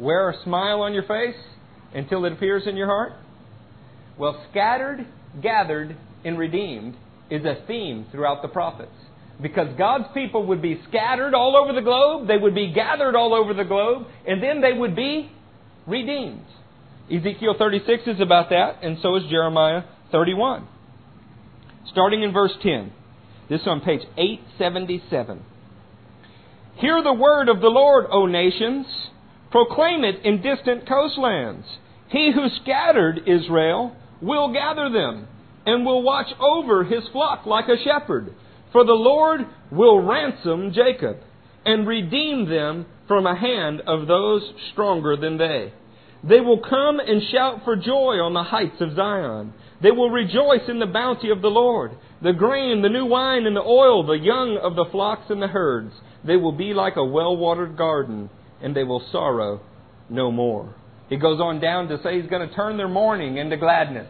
Wear 0.00 0.30
a 0.30 0.42
smile 0.44 0.80
on 0.80 0.94
your 0.94 1.02
face 1.02 1.36
until 1.94 2.24
it 2.24 2.32
appears 2.32 2.62
in 2.66 2.74
your 2.74 2.86
heart? 2.86 3.12
Well, 4.16 4.42
scattered, 4.50 5.06
gathered, 5.42 5.94
and 6.24 6.38
redeemed 6.38 6.96
is 7.30 7.44
a 7.44 7.64
theme 7.66 8.06
throughout 8.10 8.42
the 8.42 8.48
prophets. 8.48 8.92
Because 9.40 9.68
God's 9.78 10.06
people 10.14 10.46
would 10.46 10.60
be 10.60 10.80
scattered 10.88 11.34
all 11.34 11.56
over 11.56 11.72
the 11.72 11.80
globe, 11.80 12.26
they 12.26 12.36
would 12.36 12.54
be 12.54 12.72
gathered 12.72 13.14
all 13.14 13.34
over 13.34 13.54
the 13.54 13.64
globe, 13.64 14.06
and 14.26 14.42
then 14.42 14.60
they 14.60 14.72
would 14.72 14.96
be 14.96 15.30
redeemed. 15.86 16.44
Ezekiel 17.10 17.54
36 17.56 18.02
is 18.06 18.20
about 18.20 18.50
that, 18.50 18.82
and 18.82 18.98
so 19.00 19.16
is 19.16 19.22
Jeremiah 19.30 19.82
31. 20.10 20.66
Starting 21.90 22.22
in 22.22 22.32
verse 22.32 22.52
10. 22.62 22.92
This 23.48 23.62
is 23.62 23.66
on 23.66 23.80
page 23.80 24.02
877. 24.16 25.42
Hear 26.76 27.02
the 27.02 27.12
word 27.12 27.48
of 27.48 27.60
the 27.60 27.68
Lord, 27.68 28.06
O 28.10 28.26
nations. 28.26 28.86
Proclaim 29.50 30.04
it 30.04 30.24
in 30.24 30.42
distant 30.42 30.86
coastlands. 30.86 31.66
He 32.08 32.30
who 32.32 32.48
scattered 32.62 33.20
Israel 33.26 33.96
will 34.20 34.52
gather 34.52 34.90
them 34.90 35.28
and 35.68 35.84
will 35.84 36.02
watch 36.02 36.28
over 36.40 36.82
his 36.82 37.06
flock 37.12 37.44
like 37.44 37.66
a 37.68 37.76
shepherd. 37.84 38.34
For 38.72 38.86
the 38.86 38.92
Lord 38.92 39.40
will 39.70 40.00
ransom 40.00 40.72
Jacob 40.72 41.18
and 41.66 41.86
redeem 41.86 42.48
them 42.48 42.86
from 43.06 43.26
a 43.26 43.38
hand 43.38 43.82
of 43.86 44.08
those 44.08 44.40
stronger 44.72 45.14
than 45.18 45.36
they. 45.36 45.74
They 46.26 46.40
will 46.40 46.60
come 46.60 47.00
and 47.00 47.20
shout 47.30 47.64
for 47.64 47.76
joy 47.76 48.16
on 48.16 48.32
the 48.32 48.44
heights 48.44 48.80
of 48.80 48.96
Zion. 48.96 49.52
They 49.82 49.90
will 49.90 50.08
rejoice 50.08 50.66
in 50.68 50.78
the 50.78 50.86
bounty 50.86 51.28
of 51.28 51.42
the 51.42 51.48
Lord, 51.48 51.90
the 52.22 52.32
grain, 52.32 52.80
the 52.80 52.88
new 52.88 53.04
wine, 53.04 53.44
and 53.44 53.54
the 53.54 53.60
oil, 53.60 54.06
the 54.06 54.18
young 54.18 54.58
of 54.62 54.74
the 54.74 54.90
flocks 54.90 55.26
and 55.28 55.42
the 55.42 55.48
herds. 55.48 55.92
They 56.26 56.36
will 56.36 56.56
be 56.56 56.72
like 56.72 56.96
a 56.96 57.04
well 57.04 57.36
watered 57.36 57.76
garden, 57.76 58.30
and 58.62 58.74
they 58.74 58.84
will 58.84 59.06
sorrow 59.12 59.60
no 60.08 60.32
more. 60.32 60.74
He 61.10 61.16
goes 61.16 61.40
on 61.40 61.60
down 61.60 61.88
to 61.88 62.02
say 62.02 62.18
he's 62.18 62.30
going 62.30 62.48
to 62.48 62.54
turn 62.54 62.78
their 62.78 62.88
mourning 62.88 63.36
into 63.36 63.58
gladness 63.58 64.08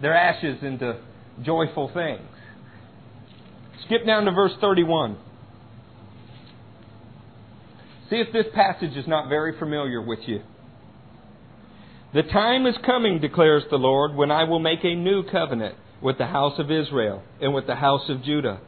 their 0.00 0.14
ashes 0.14 0.58
into 0.62 1.00
joyful 1.42 1.90
things. 1.92 2.22
Skip 3.84 4.06
down 4.06 4.24
to 4.24 4.32
verse 4.32 4.52
31. 4.60 5.16
See 8.10 8.16
if 8.16 8.32
this 8.32 8.46
passage 8.54 8.96
is 8.96 9.06
not 9.06 9.28
very 9.28 9.58
familiar 9.58 10.00
with 10.00 10.20
you. 10.26 10.40
The 12.14 12.22
time 12.22 12.66
is 12.66 12.74
coming, 12.84 13.20
declares 13.20 13.64
the 13.70 13.76
Lord, 13.76 14.14
when 14.14 14.30
I 14.30 14.44
will 14.44 14.60
make 14.60 14.84
a 14.84 14.94
new 14.94 15.24
covenant 15.30 15.74
with 16.00 16.18
the 16.18 16.26
house 16.26 16.58
of 16.58 16.70
Israel 16.70 17.22
and 17.40 17.52
with 17.52 17.66
the 17.66 17.74
house 17.74 18.08
of 18.08 18.22
Judah. 18.22 18.60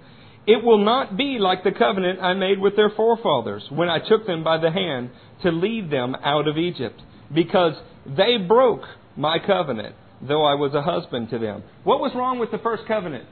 It 0.47 0.65
will 0.65 0.85
not 0.85 1.17
be 1.17 1.39
like 1.39 1.63
the 1.63 1.73
covenant 1.73 2.21
I 2.21 2.35
made 2.35 2.59
with 2.59 2.75
their 2.75 2.91
forefathers 2.91 3.65
when 3.71 3.89
I 3.89 3.99
took 3.99 4.27
them 4.27 4.43
by 4.43 4.59
the 4.59 4.71
hand 4.71 5.11
to 5.43 5.51
lead 5.51 5.91
them 5.91 6.17
out 6.25 6.49
of 6.49 6.57
Egypt, 6.57 7.01
because 7.33 7.75
they 8.07 8.39
broke 8.39 8.83
my 9.17 9.39
covenant 9.39 9.95
though 10.21 10.45
I 10.45 10.55
was 10.55 10.75
a 10.75 10.83
husband 10.83 11.31
to 11.31 11.39
them. 11.39 11.63
What 11.85 12.01
was 12.01 12.13
wrong 12.15 12.39
with 12.39 12.51
the 12.51 12.59
first 12.59 12.85
covenant? 12.87 13.27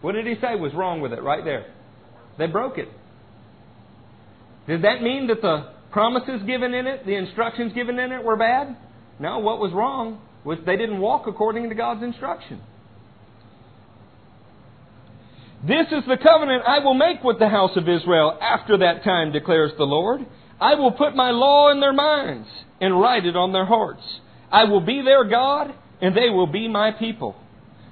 What 0.00 0.12
did 0.12 0.26
he 0.26 0.34
say 0.40 0.56
was 0.56 0.74
wrong 0.74 1.00
with 1.00 1.12
it 1.12 1.22
right 1.22 1.44
there? 1.44 1.66
They 2.38 2.46
broke 2.46 2.78
it. 2.78 2.88
Did 4.66 4.82
that 4.82 5.02
mean 5.02 5.28
that 5.28 5.40
the 5.40 5.72
promises 5.90 6.42
given 6.46 6.74
in 6.74 6.86
it, 6.86 7.06
the 7.06 7.14
instructions 7.14 7.72
given 7.72 7.98
in 7.98 8.12
it 8.12 8.22
were 8.22 8.36
bad? 8.36 8.76
No, 9.18 9.38
what 9.38 9.58
was 9.58 9.72
wrong 9.72 10.20
was 10.44 10.58
they 10.66 10.76
didn't 10.76 11.00
walk 11.00 11.26
according 11.26 11.68
to 11.68 11.74
God's 11.74 12.02
instruction. 12.02 12.60
This 15.66 15.86
is 15.90 16.04
the 16.06 16.18
covenant 16.22 16.62
I 16.66 16.80
will 16.80 16.94
make 16.94 17.24
with 17.24 17.38
the 17.38 17.48
house 17.48 17.76
of 17.76 17.88
Israel 17.88 18.36
after 18.40 18.78
that 18.78 19.02
time, 19.04 19.32
declares 19.32 19.72
the 19.78 19.84
Lord. 19.84 20.20
I 20.60 20.74
will 20.74 20.92
put 20.92 21.16
my 21.16 21.30
law 21.30 21.70
in 21.70 21.80
their 21.80 21.92
minds 21.92 22.46
and 22.80 23.00
write 23.00 23.24
it 23.24 23.36
on 23.36 23.52
their 23.52 23.64
hearts. 23.64 24.02
I 24.50 24.64
will 24.64 24.80
be 24.80 25.02
their 25.02 25.24
God, 25.24 25.74
and 26.00 26.16
they 26.16 26.30
will 26.30 26.46
be 26.46 26.68
my 26.68 26.92
people. 26.92 27.36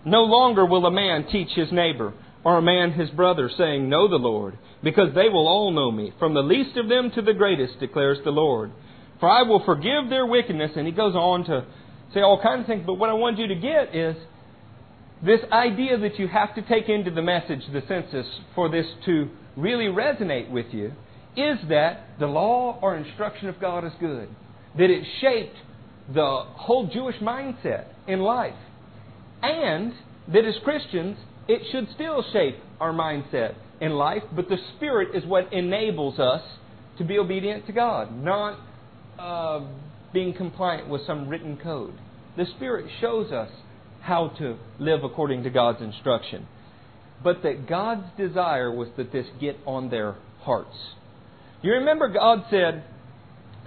No 0.05 0.23
longer 0.25 0.67
will 0.67 0.87
a 0.87 0.91
man 0.91 1.27
teach 1.31 1.49
his 1.55 1.73
neighbor 1.73 2.13
or 2.45 2.59
a 2.59 2.63
man 2.63 2.93
his 2.93 3.09
brother, 3.11 3.51
saying, 3.57 3.89
Know 3.89 4.07
the 4.07 4.17
Lord, 4.17 4.59
because 4.83 5.15
they 5.15 5.31
will 5.31 5.49
all 5.49 5.71
know 5.71 5.91
me, 5.91 6.13
from 6.19 6.35
the 6.35 6.43
least 6.43 6.77
of 6.77 6.89
them 6.89 7.11
to 7.15 7.23
the 7.23 7.33
greatest, 7.33 7.81
declares 7.81 8.19
the 8.23 8.31
Lord. 8.31 8.71
For 9.19 9.31
I 9.31 9.43
will 9.43 9.65
forgive 9.65 10.11
their 10.11 10.27
wickedness. 10.27 10.73
And 10.77 10.87
he 10.87 10.93
goes 10.93 11.15
on 11.15 11.45
to 11.45 11.65
say 12.13 12.21
all 12.21 12.41
kinds 12.43 12.63
of 12.63 12.67
things, 12.67 12.83
but 12.85 12.95
what 12.95 13.09
I 13.09 13.15
want 13.15 13.39
you 13.39 13.47
to 13.49 13.55
get 13.55 13.95
is 13.95 14.17
this 15.25 15.41
idea 15.51 15.99
that 15.99 16.19
you 16.19 16.29
have 16.29 16.55
to 16.57 16.63
take 16.63 16.91
into 16.91 17.11
the 17.11 17.23
message, 17.23 17.61
the 17.73 17.83
census, 17.89 18.27
for 18.55 18.69
this 18.69 18.87
to 19.07 19.31
really 19.57 19.87
resonate 19.87 20.51
with 20.51 20.67
you, 20.73 20.93
is 21.37 21.59
that 21.71 22.19
the 22.21 22.27
law 22.27 22.79
or 22.83 22.97
instruction 22.97 23.49
of 23.49 23.59
God 23.59 23.85
is 23.85 23.93
good. 23.99 24.29
That 24.77 24.91
it 24.91 25.05
shaped 25.21 25.57
the 26.13 26.45
whole 26.57 26.87
Jewish 26.87 27.17
mindset 27.17 27.87
in 28.07 28.21
life. 28.21 28.55
And 29.43 29.93
that 30.33 30.45
as 30.45 30.55
Christians, 30.63 31.17
it 31.49 31.63
should 31.71 31.89
still 31.95 32.25
shape 32.33 32.57
our 32.81 32.93
mindset 32.93 33.55
in 33.81 33.93
life, 33.93 34.23
but 34.35 34.49
the 34.49 34.57
Spirit 34.77 35.15
is 35.15 35.25
what 35.25 35.53
enables 35.53 36.19
us 36.19 36.43
to 36.99 37.05
be 37.05 37.19
obedient 37.19 37.67
to 37.67 37.73
God, 37.73 38.17
not 38.17 38.59
uh, 39.19 39.61
being 40.13 40.33
compliant 40.33 40.89
with 40.89 41.03
some 41.07 41.29
written 41.29 41.57
code. 41.57 41.95
The 42.37 42.47
Spirit 42.57 42.87
shows 43.01 43.33
us 43.33 43.51
how 44.01 44.29
to 44.39 44.57
live 44.79 45.03
according 45.03 45.43
to 45.45 45.51
God's 45.51 45.83
instruction. 45.83 46.47
But 47.23 47.43
that 47.43 47.67
God's 47.69 48.07
desire 48.17 48.71
was 48.71 48.89
that 48.97 49.13
this 49.13 49.27
get 49.41 49.57
on 49.67 49.91
their 49.91 50.17
hearts. 50.41 50.77
You 51.63 51.73
remember 51.73 52.09
God 52.09 52.45
said 52.51 52.85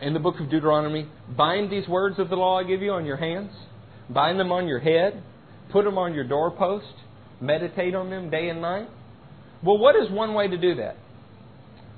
in 0.02 0.14
the 0.14 0.20
book 0.20 0.40
of 0.40 0.50
Deuteronomy, 0.50 1.08
bind 1.36 1.72
these 1.72 1.88
words 1.88 2.20
of 2.20 2.30
the 2.30 2.36
law 2.36 2.60
I 2.60 2.64
give 2.64 2.82
you 2.82 2.92
on 2.92 3.06
your 3.06 3.18
hands, 3.18 3.52
bind 4.10 4.40
them 4.40 4.52
on 4.52 4.68
your 4.68 4.80
head, 4.80 5.24
put 5.72 5.86
them 5.86 5.98
on 5.98 6.14
your 6.14 6.24
doorpost, 6.24 6.94
meditate 7.42 7.96
on 7.96 8.10
them 8.10 8.30
day 8.30 8.50
and 8.50 8.62
night. 8.62 8.88
Well, 9.64 9.78
what 9.78 9.96
is 9.96 10.12
one 10.12 10.34
way 10.34 10.48
to 10.48 10.58
do 10.58 10.76
that? 10.76 10.98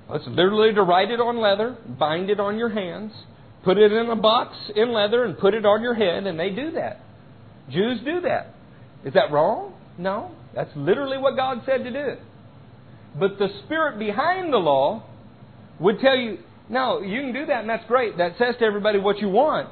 Well, 0.07 0.17
it's 0.17 0.27
literally 0.27 0.73
to 0.73 0.81
write 0.81 1.11
it 1.11 1.19
on 1.19 1.39
leather, 1.39 1.77
bind 1.99 2.29
it 2.29 2.39
on 2.39 2.57
your 2.57 2.69
hands, 2.69 3.11
put 3.63 3.77
it 3.77 3.91
in 3.91 4.09
a 4.09 4.15
box 4.15 4.55
in 4.75 4.93
leather, 4.93 5.25
and 5.25 5.37
put 5.37 5.53
it 5.53 5.65
on 5.65 5.81
your 5.81 5.93
head, 5.93 6.25
and 6.25 6.39
they 6.39 6.49
do 6.49 6.71
that. 6.71 7.01
Jews 7.69 7.99
do 8.03 8.21
that. 8.21 8.55
Is 9.05 9.13
that 9.13 9.31
wrong? 9.31 9.73
No. 9.97 10.31
That's 10.55 10.71
literally 10.75 11.17
what 11.17 11.35
God 11.35 11.61
said 11.65 11.83
to 11.83 11.91
do. 11.91 12.15
But 13.19 13.37
the 13.37 13.47
spirit 13.65 13.99
behind 13.99 14.51
the 14.51 14.57
law 14.57 15.03
would 15.79 15.99
tell 15.99 16.15
you, 16.15 16.39
no, 16.69 17.01
you 17.01 17.21
can 17.21 17.33
do 17.33 17.45
that, 17.47 17.61
and 17.61 17.69
that's 17.69 17.85
great. 17.87 18.17
That 18.17 18.33
says 18.37 18.55
to 18.59 18.65
everybody 18.65 18.99
what 18.99 19.19
you 19.19 19.29
want. 19.29 19.69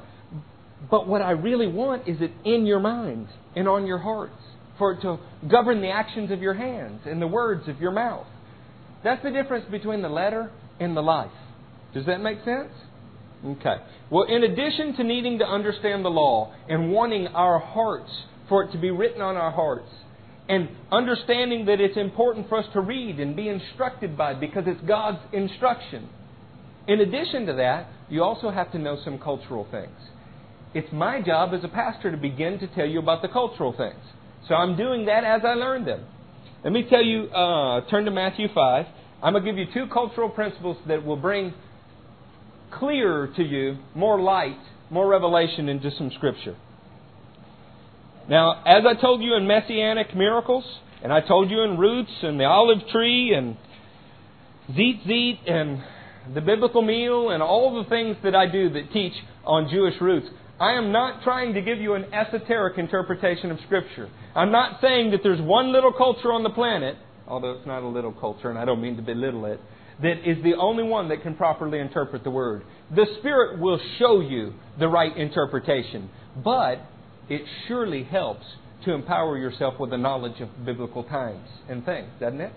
But 0.90 1.08
what 1.08 1.22
I 1.22 1.32
really 1.32 1.68
want 1.68 2.08
is 2.08 2.18
it 2.22 2.32
in 2.46 2.66
your 2.66 2.80
minds 2.80 3.30
and 3.56 3.68
on 3.68 3.86
your 3.86 3.98
hearts 3.98 4.38
for 4.78 4.94
it 4.94 5.02
to 5.02 5.20
govern 5.50 5.82
the 5.82 5.90
actions 5.90 6.32
of 6.32 6.42
your 6.42 6.54
hands 6.54 7.02
and 7.06 7.22
the 7.22 7.28
words 7.28 7.68
of 7.68 7.80
your 7.80 7.92
mouth. 7.92 8.28
That's 9.04 9.24
the 9.24 9.32
difference 9.32 9.66
between 9.70 10.02
the 10.02 10.10
letter 10.10 10.52
and 10.80 10.96
the 10.96 11.02
life. 11.02 11.32
Does 11.94 12.06
that 12.06 12.20
make 12.20 12.40
sense? 12.44 12.72
Okay. 13.46 13.76
Well, 14.10 14.24
in 14.24 14.44
addition 14.44 14.96
to 14.98 15.04
needing 15.04 15.40
to 15.40 15.46
understand 15.46 16.04
the 16.04 16.10
law 16.10 16.54
and 16.68 16.92
wanting 16.92 17.28
our 17.28 17.60
hearts 17.60 18.10
for 18.50 18.64
it 18.64 18.72
to 18.72 18.78
be 18.78 18.92
written 18.92 19.22
on 19.22 19.36
our 19.36 19.52
hearts, 19.52 19.90
and 20.50 20.70
understanding 20.92 21.66
that 21.66 21.82
it's 21.82 21.98
important 21.98 22.48
for 22.48 22.60
us 22.60 22.66
to 22.74 22.80
read 22.80 23.20
and 23.20 23.36
be 23.36 23.50
instructed 23.50 24.18
by 24.18 24.34
because 24.34 24.64
it's 24.66 24.82
God's 24.88 25.20
instruction. 25.34 26.10
In 26.88 27.02
addition 27.02 27.46
to 27.48 27.54
that, 27.54 27.88
you 28.10 28.24
also 28.24 28.50
have 28.50 28.72
to 28.72 28.80
know 28.80 28.98
some 29.04 29.20
cultural 29.20 29.68
things. 29.70 29.98
It's 30.74 30.92
my 30.92 31.22
job 31.22 31.54
as 31.54 31.64
a 31.64 31.68
pastor 31.68 32.12
to 32.12 32.18
begin 32.18 32.60
to 32.60 32.68
tell 32.68 32.86
you 32.86 33.00
about 33.00 33.22
the 33.22 33.28
cultural 33.28 33.74
things. 33.76 34.00
So 34.48 34.56
I'm 34.56 34.78
doing 34.78 35.06
that 35.06 35.24
as 35.24 35.42
I 35.44 35.54
learn 35.54 35.86
them. 35.86 36.06
Let 36.64 36.74
me 36.74 36.86
tell 36.90 37.04
you, 37.04 37.26
uh, 37.26 37.82
turn 37.90 38.06
to 38.06 38.12
Matthew 38.12 38.48
5. 38.54 38.86
I'm 39.22 39.34
going 39.34 39.44
to 39.44 39.52
give 39.52 39.58
you 39.58 39.66
two 39.74 39.92
cultural 39.92 40.30
principles 40.30 40.78
that 40.88 41.04
will 41.06 41.18
bring 41.18 41.54
clearer 42.72 43.28
to 43.36 43.44
you 43.44 43.78
more 43.96 44.20
light, 44.22 44.60
more 44.90 45.08
revelation 45.08 45.70
into 45.70 45.92
some 45.98 46.12
Scripture. 46.16 46.56
Now, 48.30 48.62
as 48.66 48.84
I 48.86 49.00
told 49.00 49.22
you 49.22 49.36
in 49.36 49.48
Messianic 49.48 50.16
Miracles, 50.16 50.66
and 51.02 51.14
I 51.14 51.22
told 51.22 51.50
you 51.50 51.62
in 51.62 51.78
Roots 51.78 52.12
and 52.22 52.40
the 52.40 52.46
Olive 52.46 52.88
Tree 52.92 53.34
and 53.34 53.58
Tzitzit 54.72 55.50
and 55.50 55.84
the 56.34 56.42
Biblical 56.42 56.82
Meal 56.82 57.30
and 57.30 57.42
all 57.42 57.82
the 57.84 57.90
things 57.90 58.18
that 58.24 58.36
I 58.36 58.48
do 58.52 58.70
that 58.72 58.92
teach 58.92 59.14
on 59.46 59.70
Jewish 59.70 60.00
roots, 60.02 60.28
I 60.60 60.74
am 60.74 60.92
not 60.92 61.24
trying 61.24 61.54
to 61.54 61.62
give 61.62 61.80
you 61.80 61.94
an 61.94 62.14
esoteric 62.14 62.78
interpretation 62.78 63.52
of 63.52 63.60
Scripture. 63.66 64.10
I'm 64.36 64.52
not 64.52 64.82
saying 64.82 65.12
that 65.12 65.20
there's 65.24 65.42
one 65.42 65.72
little 65.72 65.94
culture 65.94 66.32
on 66.32 66.44
the 66.44 66.50
planet, 66.50 66.98
although 67.28 67.52
it's 67.52 67.68
not 67.68 67.84
a 67.84 67.88
little 67.88 68.12
culture 68.12 68.50
and 68.50 68.58
I 68.58 68.66
don't 68.66 68.82
mean 68.82 68.98
to 68.98 69.04
belittle 69.04 69.46
it, 69.46 69.60
that 70.02 70.30
is 70.30 70.44
the 70.44 70.56
only 70.56 70.84
one 70.84 71.10
that 71.10 71.24
can 71.24 71.36
properly 71.36 71.80
interpret 71.80 72.24
the 72.24 72.32
Word. 72.32 72.64
The 72.96 73.06
Spirit 73.20 73.60
will 73.60 73.80
show 74.00 74.20
you 74.20 74.54
the 74.80 74.88
right 74.88 75.16
interpretation, 75.16 76.10
but 76.44 76.80
it 77.30 77.42
surely 77.68 78.04
helps 78.04 78.46
to 78.86 78.94
empower 78.94 79.38
yourself 79.38 79.80
with 79.80 79.90
the 79.90 79.98
knowledge 79.98 80.40
of 80.40 80.66
biblical 80.66 81.04
times 81.04 81.48
and 81.68 81.84
things, 81.84 82.10
doesn't 82.20 82.42
it? 82.42 82.54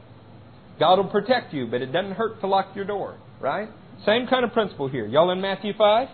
God 0.79 0.97
will 0.97 1.11
protect 1.11 1.53
you, 1.53 1.67
but 1.67 1.83
it 1.83 1.93
doesn't 1.93 2.13
hurt 2.13 2.41
to 2.41 2.47
lock 2.47 2.75
your 2.75 2.85
door, 2.85 3.19
right? 3.41 3.69
Same 4.07 4.27
kind 4.29 4.45
of 4.45 4.53
principle 4.53 4.89
here. 4.89 5.07
Y'all 5.07 5.31
in 5.31 5.41
Matthew 5.41 5.73
5? 5.77 6.09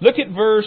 Look 0.00 0.18
at 0.18 0.34
verse 0.34 0.66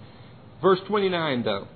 Verse 0.61 0.79
29, 0.87 1.43
though. 1.43 1.67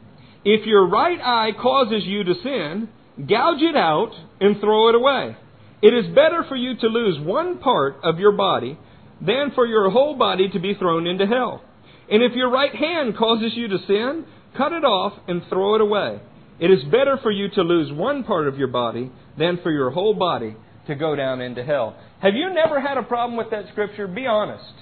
If 0.44 0.66
your 0.66 0.90
right 0.90 1.20
eye 1.22 1.52
causes 1.60 2.04
you 2.06 2.24
to 2.24 2.34
sin, 2.44 2.90
gouge 3.18 3.62
it 3.62 3.76
out 3.76 4.12
and 4.40 4.60
throw 4.60 4.90
it 4.90 4.96
away. 4.96 5.38
It 5.82 5.94
is 5.94 6.16
better 6.16 6.46
for 6.48 6.56
you 6.56 6.78
to 6.78 6.88
lose 6.88 7.20
one 7.20 7.60
part 7.60 7.98
of 8.04 8.20
your 8.20 8.32
body 8.32 8.78
than 9.22 9.52
for 9.54 9.66
your 9.66 9.90
whole 9.90 10.16
body 10.16 10.50
to 10.50 10.60
be 10.60 10.74
thrown 10.74 11.08
into 11.08 11.26
hell. 11.26 11.62
And 12.10 12.24
if 12.24 12.34
your 12.34 12.50
right 12.50 12.74
hand 12.74 13.18
causes 13.18 13.52
you 13.56 13.68
to 13.68 13.78
sin, 13.88 14.26
cut 14.58 14.72
it 14.72 14.84
off 14.84 15.14
and 15.28 15.42
throw 15.50 15.76
it 15.76 15.82
away. 15.82 16.22
It 16.60 16.72
is 16.72 16.84
better 16.86 17.18
for 17.22 17.32
you 17.32 17.50
to 17.50 17.62
lose 17.62 17.92
one 17.92 18.24
part 18.24 18.48
of 18.48 18.58
your 18.58 18.68
body 18.68 19.12
than 19.38 19.60
for 19.64 19.72
your 19.72 19.92
whole 19.92 20.14
body 20.14 20.56
to 20.88 20.96
go 20.96 21.16
down 21.16 21.42
into 21.42 21.64
hell. 21.64 21.98
Have 22.22 22.36
you 22.36 22.54
never 22.54 22.80
had 22.80 22.98
a 22.98 23.04
problem 23.04 23.38
with 23.38 23.52
that 23.52 23.66
scripture? 23.72 24.08
Be 24.08 24.28
honest. 24.28 24.74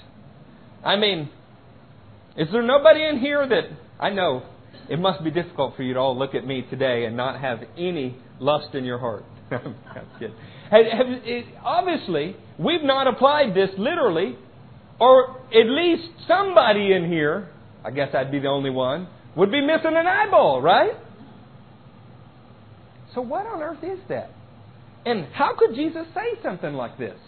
I 0.84 0.96
mean, 0.96 1.30
is 2.36 2.48
there 2.52 2.62
nobody 2.62 3.04
in 3.04 3.18
here 3.18 3.46
that 3.46 3.64
I 4.00 4.10
know 4.10 4.42
it 4.92 4.98
must 4.98 5.24
be 5.24 5.30
difficult 5.30 5.74
for 5.74 5.82
you 5.82 5.94
to 5.94 5.98
all 6.00 6.18
look 6.18 6.34
at 6.34 6.46
me 6.46 6.66
today 6.68 7.06
and 7.06 7.16
not 7.16 7.40
have 7.40 7.60
any 7.78 8.14
lust 8.38 8.74
in 8.74 8.84
your 8.84 8.98
heart? 8.98 9.24
Have, 9.50 10.86
have, 10.86 11.06
it, 11.06 11.44
obviously, 11.62 12.34
we've 12.58 12.82
not 12.82 13.06
applied 13.06 13.54
this 13.54 13.68
literally, 13.76 14.38
or 14.98 15.42
at 15.50 15.66
least 15.66 16.08
somebody 16.26 16.94
in 16.94 17.06
here, 17.06 17.50
I 17.84 17.90
guess 17.90 18.14
I'd 18.14 18.32
be 18.32 18.38
the 18.38 18.48
only 18.48 18.70
one, 18.70 19.06
would 19.36 19.52
be 19.52 19.60
missing 19.60 19.92
an 19.94 20.06
eyeball, 20.06 20.62
right? 20.62 20.92
So, 23.14 23.20
what 23.20 23.44
on 23.44 23.60
earth 23.60 23.84
is 23.84 23.98
that? 24.08 24.30
And 25.04 25.26
how 25.34 25.54
could 25.58 25.74
Jesus 25.74 26.06
say 26.14 26.40
something 26.42 26.72
like 26.72 26.96
this? 26.96 27.18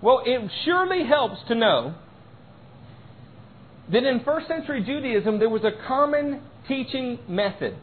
Well, 0.00 0.22
it 0.24 0.50
surely 0.64 1.04
helps 1.06 1.36
to 1.48 1.54
know 1.54 1.94
that 3.92 4.04
in 4.04 4.22
first 4.24 4.48
century 4.48 4.82
Judaism 4.82 5.38
there 5.38 5.50
was 5.50 5.64
a 5.64 5.86
common 5.86 6.40
teaching 6.68 7.18
method. 7.28 7.76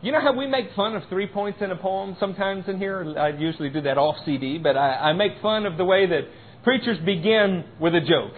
You 0.00 0.12
know 0.12 0.20
how 0.20 0.36
we 0.36 0.46
make 0.46 0.66
fun 0.76 0.94
of 0.94 1.02
three 1.08 1.26
points 1.26 1.58
in 1.60 1.72
a 1.72 1.76
poem 1.76 2.16
sometimes 2.20 2.64
in 2.68 2.78
here? 2.78 3.14
I 3.18 3.30
usually 3.30 3.68
do 3.68 3.80
that 3.82 3.98
off 3.98 4.16
CD, 4.24 4.58
but 4.58 4.76
I, 4.76 5.10
I 5.10 5.12
make 5.12 5.32
fun 5.42 5.66
of 5.66 5.76
the 5.76 5.84
way 5.84 6.06
that 6.06 6.22
preachers 6.62 6.98
begin 7.04 7.64
with 7.80 7.94
a 7.94 8.00
joke. 8.00 8.34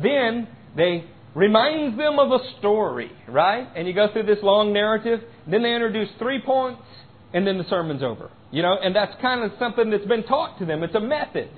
Then 0.00 0.46
they 0.76 1.04
remind 1.34 1.98
them 1.98 2.18
of 2.18 2.30
a 2.30 2.38
story, 2.58 3.10
right? 3.28 3.68
And 3.74 3.88
you 3.88 3.94
go 3.94 4.12
through 4.12 4.24
this 4.24 4.38
long 4.42 4.72
narrative. 4.72 5.20
Then 5.50 5.62
they 5.62 5.74
introduce 5.74 6.08
three 6.18 6.40
points 6.44 6.82
and 7.34 7.46
then 7.46 7.58
the 7.58 7.64
sermon's 7.68 8.02
over. 8.02 8.30
You 8.52 8.62
know, 8.62 8.76
and 8.80 8.94
that's 8.94 9.12
kind 9.20 9.42
of 9.42 9.58
something 9.58 9.90
that's 9.90 10.06
been 10.06 10.22
taught 10.22 10.58
to 10.60 10.64
them. 10.64 10.82
It's 10.82 10.94
a 10.94 11.00
method. 11.00 11.50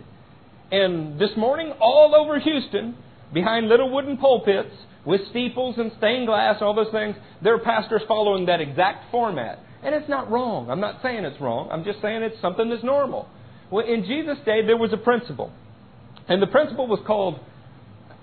And 0.70 1.20
this 1.20 1.30
morning, 1.36 1.72
all 1.80 2.14
over 2.14 2.38
Houston, 2.40 2.96
behind 3.32 3.68
little 3.68 3.90
wooden 3.90 4.16
pulpits 4.16 4.74
with 5.04 5.20
steeples 5.30 5.76
and 5.78 5.92
stained 5.98 6.26
glass, 6.26 6.56
and 6.60 6.66
all 6.66 6.74
those 6.74 6.92
things, 6.92 7.16
there 7.42 7.54
are 7.54 7.58
pastors 7.58 8.02
following 8.06 8.46
that 8.46 8.60
exact 8.60 9.10
format. 9.10 9.58
And 9.82 9.94
it's 9.94 10.08
not 10.08 10.30
wrong. 10.30 10.70
I'm 10.70 10.80
not 10.80 11.00
saying 11.02 11.24
it's 11.24 11.40
wrong. 11.40 11.68
I'm 11.70 11.84
just 11.84 12.02
saying 12.02 12.22
it's 12.22 12.40
something 12.42 12.68
that's 12.68 12.82
normal. 12.82 13.28
Well, 13.70 13.86
in 13.86 14.04
Jesus' 14.04 14.38
day, 14.44 14.66
there 14.66 14.76
was 14.76 14.92
a 14.92 14.96
principle. 14.96 15.52
And 16.28 16.42
the 16.42 16.46
principle 16.46 16.86
was 16.86 17.00
called 17.06 17.38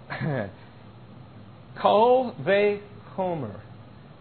Kal 1.81 2.35
Ve 2.45 2.81
Chomer. 3.15 3.61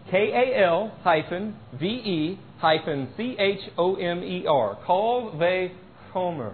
K 0.09 0.31
A 0.33 0.63
L 0.65 0.97
hyphen 1.03 1.55
V 1.79 1.85
E 1.85 2.39
hyphen 2.59 3.09
C 3.17 3.35
H 3.39 3.69
O 3.77 3.95
M 3.95 4.23
E 4.23 4.45
R. 4.47 4.77
Kal 4.85 5.35
Ve 5.37 5.71
Chomer. 6.13 6.53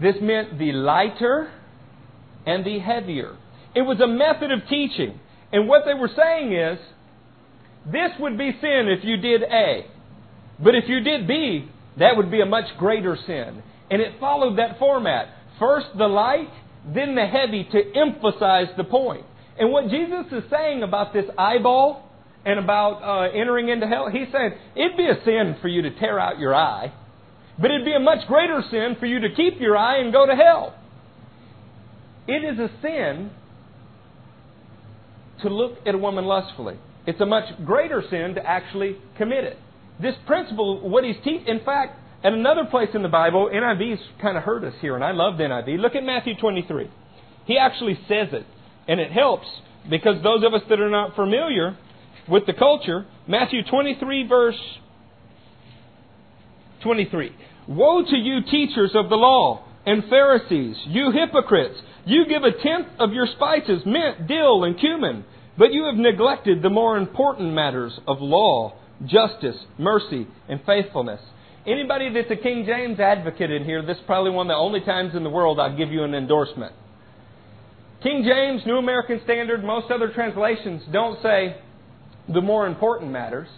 This 0.00 0.16
meant 0.20 0.58
the 0.58 0.72
lighter 0.72 1.50
and 2.46 2.64
the 2.64 2.78
heavier. 2.78 3.36
It 3.74 3.82
was 3.82 4.00
a 4.00 4.06
method 4.06 4.50
of 4.50 4.68
teaching. 4.68 5.18
And 5.52 5.68
what 5.68 5.82
they 5.84 5.94
were 5.94 6.10
saying 6.14 6.52
is, 6.52 6.78
this 7.86 8.10
would 8.18 8.38
be 8.38 8.52
sin 8.60 8.88
if 8.88 9.04
you 9.04 9.16
did 9.16 9.42
A. 9.42 9.86
But 10.62 10.74
if 10.74 10.88
you 10.88 11.00
did 11.00 11.26
B, 11.26 11.68
that 11.98 12.16
would 12.16 12.30
be 12.30 12.40
a 12.40 12.46
much 12.46 12.76
greater 12.78 13.16
sin. 13.26 13.62
And 13.90 14.00
it 14.00 14.18
followed 14.18 14.58
that 14.58 14.78
format. 14.78 15.28
First 15.58 15.86
the 15.96 16.06
light, 16.06 16.50
then 16.92 17.14
the 17.14 17.26
heavy 17.26 17.64
to 17.64 17.82
emphasize 17.96 18.68
the 18.76 18.84
point. 18.84 19.24
And 19.58 19.70
what 19.70 19.88
Jesus 19.88 20.26
is 20.32 20.44
saying 20.50 20.82
about 20.82 21.12
this 21.12 21.26
eyeball 21.38 22.08
and 22.44 22.58
about 22.58 23.02
uh, 23.02 23.32
entering 23.32 23.68
into 23.68 23.86
hell, 23.86 24.10
he's 24.10 24.28
saying 24.32 24.52
it'd 24.74 24.96
be 24.96 25.06
a 25.06 25.22
sin 25.24 25.56
for 25.62 25.68
you 25.68 25.82
to 25.82 25.90
tear 25.98 26.18
out 26.18 26.38
your 26.38 26.54
eye, 26.54 26.92
but 27.58 27.70
it'd 27.70 27.84
be 27.84 27.94
a 27.94 28.00
much 28.00 28.26
greater 28.26 28.62
sin 28.70 28.96
for 28.98 29.06
you 29.06 29.20
to 29.20 29.34
keep 29.34 29.60
your 29.60 29.76
eye 29.76 29.98
and 29.98 30.12
go 30.12 30.26
to 30.26 30.34
hell. 30.34 30.74
It 32.26 32.44
is 32.44 32.58
a 32.58 32.70
sin 32.80 33.30
to 35.42 35.48
look 35.48 35.78
at 35.86 35.94
a 35.94 35.98
woman 35.98 36.24
lustfully. 36.24 36.76
It's 37.06 37.20
a 37.20 37.26
much 37.26 37.44
greater 37.64 38.02
sin 38.08 38.34
to 38.36 38.46
actually 38.46 38.96
commit 39.18 39.44
it. 39.44 39.58
This 40.00 40.14
principle, 40.26 40.88
what 40.88 41.04
he's 41.04 41.16
teaching, 41.16 41.46
in 41.46 41.60
fact, 41.64 41.98
at 42.24 42.32
another 42.32 42.64
place 42.64 42.88
in 42.94 43.02
the 43.02 43.08
Bible, 43.08 43.50
NIV's 43.52 44.00
kind 44.22 44.36
of 44.36 44.42
hurt 44.42 44.64
us 44.64 44.72
here, 44.80 44.94
and 44.94 45.04
I 45.04 45.12
love 45.12 45.34
NIV. 45.34 45.78
Look 45.78 45.94
at 45.94 46.02
Matthew 46.02 46.34
23. 46.40 46.90
He 47.44 47.58
actually 47.58 47.98
says 48.08 48.28
it, 48.32 48.46
and 48.88 48.98
it 48.98 49.12
helps 49.12 49.46
because 49.90 50.22
those 50.22 50.42
of 50.44 50.54
us 50.54 50.62
that 50.70 50.80
are 50.80 50.90
not 50.90 51.14
familiar 51.14 51.76
with 52.26 52.46
the 52.46 52.54
culture, 52.54 53.06
Matthew 53.28 53.62
23, 53.70 54.26
verse 54.26 54.58
23. 56.82 57.36
Woe 57.68 58.02
to 58.02 58.16
you, 58.16 58.40
teachers 58.50 58.92
of 58.94 59.10
the 59.10 59.16
law 59.16 59.64
and 59.84 60.04
Pharisees, 60.08 60.76
you 60.86 61.12
hypocrites! 61.12 61.78
You 62.06 62.26
give 62.26 62.42
a 62.42 62.52
tenth 62.52 62.88
of 62.98 63.12
your 63.12 63.26
spices, 63.26 63.82
mint, 63.86 64.26
dill, 64.28 64.64
and 64.64 64.78
cumin, 64.78 65.24
but 65.56 65.72
you 65.72 65.84
have 65.86 65.94
neglected 65.94 66.62
the 66.62 66.70
more 66.70 66.98
important 66.98 67.54
matters 67.54 67.98
of 68.06 68.20
law, 68.20 68.74
justice, 69.06 69.56
mercy, 69.78 70.26
and 70.48 70.60
faithfulness. 70.66 71.20
Anybody 71.66 72.12
that's 72.12 72.30
a 72.30 72.36
King 72.36 72.66
James 72.66 73.00
advocate 73.00 73.50
in 73.50 73.64
here, 73.64 73.84
this 73.84 73.96
is 73.96 74.02
probably 74.06 74.32
one 74.32 74.46
of 74.46 74.54
the 74.54 74.56
only 74.56 74.80
times 74.80 75.14
in 75.14 75.24
the 75.24 75.30
world 75.30 75.58
I'll 75.58 75.76
give 75.76 75.90
you 75.90 76.04
an 76.04 76.14
endorsement. 76.14 76.74
King 78.02 78.22
James, 78.22 78.62
New 78.66 78.76
American 78.76 79.20
Standard, 79.24 79.64
most 79.64 79.90
other 79.90 80.12
translations 80.12 80.82
don't 80.92 81.22
say 81.22 81.56
the 82.28 82.42
more 82.42 82.66
important 82.66 83.10
matters. 83.12 83.48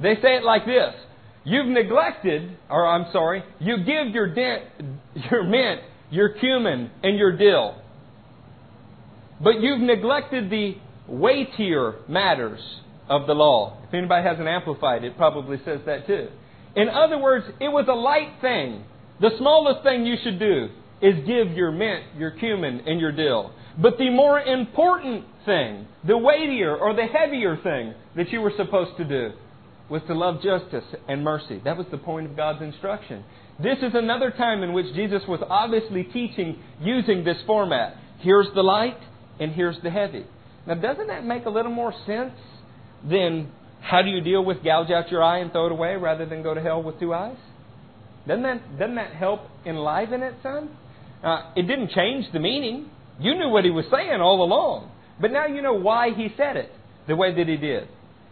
They 0.00 0.14
say 0.16 0.36
it 0.36 0.42
like 0.42 0.66
this 0.66 0.92
You've 1.44 1.68
neglected, 1.68 2.56
or 2.68 2.84
I'm 2.84 3.06
sorry, 3.12 3.44
you 3.60 3.76
give 3.78 4.12
your, 4.12 4.34
dent, 4.34 4.64
your 5.30 5.44
mint, 5.44 5.82
your 6.10 6.30
cumin, 6.30 6.90
and 7.02 7.18
your 7.18 7.36
dill. 7.36 7.76
But 9.40 9.60
you've 9.60 9.80
neglected 9.80 10.50
the 10.50 10.76
weightier 11.08 11.96
matters 12.08 12.60
of 13.08 13.26
the 13.26 13.34
law. 13.34 13.78
If 13.86 13.94
anybody 13.94 14.26
has 14.26 14.38
an 14.38 14.48
amplified, 14.48 15.04
it 15.04 15.16
probably 15.16 15.58
says 15.64 15.80
that 15.86 16.06
too. 16.06 16.28
In 16.74 16.88
other 16.88 17.18
words, 17.18 17.46
it 17.60 17.68
was 17.68 17.86
a 17.88 17.94
light 17.94 18.40
thing. 18.40 18.84
The 19.20 19.30
smallest 19.38 19.82
thing 19.82 20.04
you 20.04 20.16
should 20.22 20.38
do 20.38 20.68
is 21.00 21.14
give 21.26 21.56
your 21.56 21.70
mint, 21.70 22.04
your 22.18 22.32
cumin, 22.32 22.82
and 22.86 23.00
your 23.00 23.12
dill. 23.12 23.52
But 23.78 23.98
the 23.98 24.10
more 24.10 24.40
important 24.40 25.24
thing, 25.44 25.86
the 26.06 26.16
weightier 26.16 26.76
or 26.76 26.94
the 26.94 27.06
heavier 27.06 27.56
thing 27.62 27.94
that 28.16 28.30
you 28.30 28.40
were 28.40 28.52
supposed 28.56 28.96
to 28.96 29.04
do 29.04 29.32
was 29.88 30.02
to 30.08 30.14
love 30.14 30.42
justice 30.42 30.84
and 31.08 31.22
mercy. 31.22 31.60
That 31.64 31.76
was 31.76 31.86
the 31.90 31.98
point 31.98 32.26
of 32.26 32.36
God's 32.36 32.62
instruction. 32.62 33.24
This 33.62 33.78
is 33.78 33.92
another 33.94 34.30
time 34.30 34.62
in 34.62 34.72
which 34.72 34.86
Jesus 34.94 35.22
was 35.26 35.40
obviously 35.48 36.04
teaching 36.04 36.58
using 36.80 37.24
this 37.24 37.38
format. 37.46 37.96
Here's 38.20 38.48
the 38.54 38.62
light 38.62 38.98
and 39.40 39.52
here's 39.52 39.76
the 39.82 39.90
heavy. 39.90 40.26
Now, 40.66 40.74
doesn't 40.74 41.06
that 41.06 41.24
make 41.24 41.46
a 41.46 41.50
little 41.50 41.70
more 41.70 41.94
sense 42.06 42.34
than 43.08 43.50
how 43.80 44.02
do 44.02 44.08
you 44.08 44.20
deal 44.20 44.44
with 44.44 44.62
gouge 44.64 44.90
out 44.90 45.10
your 45.10 45.22
eye 45.22 45.38
and 45.38 45.52
throw 45.52 45.66
it 45.66 45.72
away 45.72 45.96
rather 45.96 46.26
than 46.26 46.42
go 46.42 46.54
to 46.54 46.60
hell 46.60 46.82
with 46.82 46.98
two 47.00 47.14
eyes? 47.14 47.36
Doesn't 48.26 48.42
that, 48.42 48.78
doesn't 48.78 48.96
that 48.96 49.14
help 49.14 49.42
enliven 49.64 50.22
it, 50.22 50.34
son? 50.42 50.76
Uh, 51.22 51.52
it 51.54 51.62
didn't 51.62 51.90
change 51.92 52.26
the 52.32 52.40
meaning. 52.40 52.90
You 53.20 53.34
knew 53.36 53.48
what 53.48 53.64
he 53.64 53.70
was 53.70 53.84
saying 53.90 54.20
all 54.20 54.42
along. 54.42 54.90
But 55.20 55.30
now 55.30 55.46
you 55.46 55.62
know 55.62 55.74
why 55.74 56.10
he 56.14 56.28
said 56.36 56.56
it 56.56 56.70
the 57.08 57.16
way 57.16 57.34
that 57.34 57.48
he 57.48 57.56
did. 57.56 57.88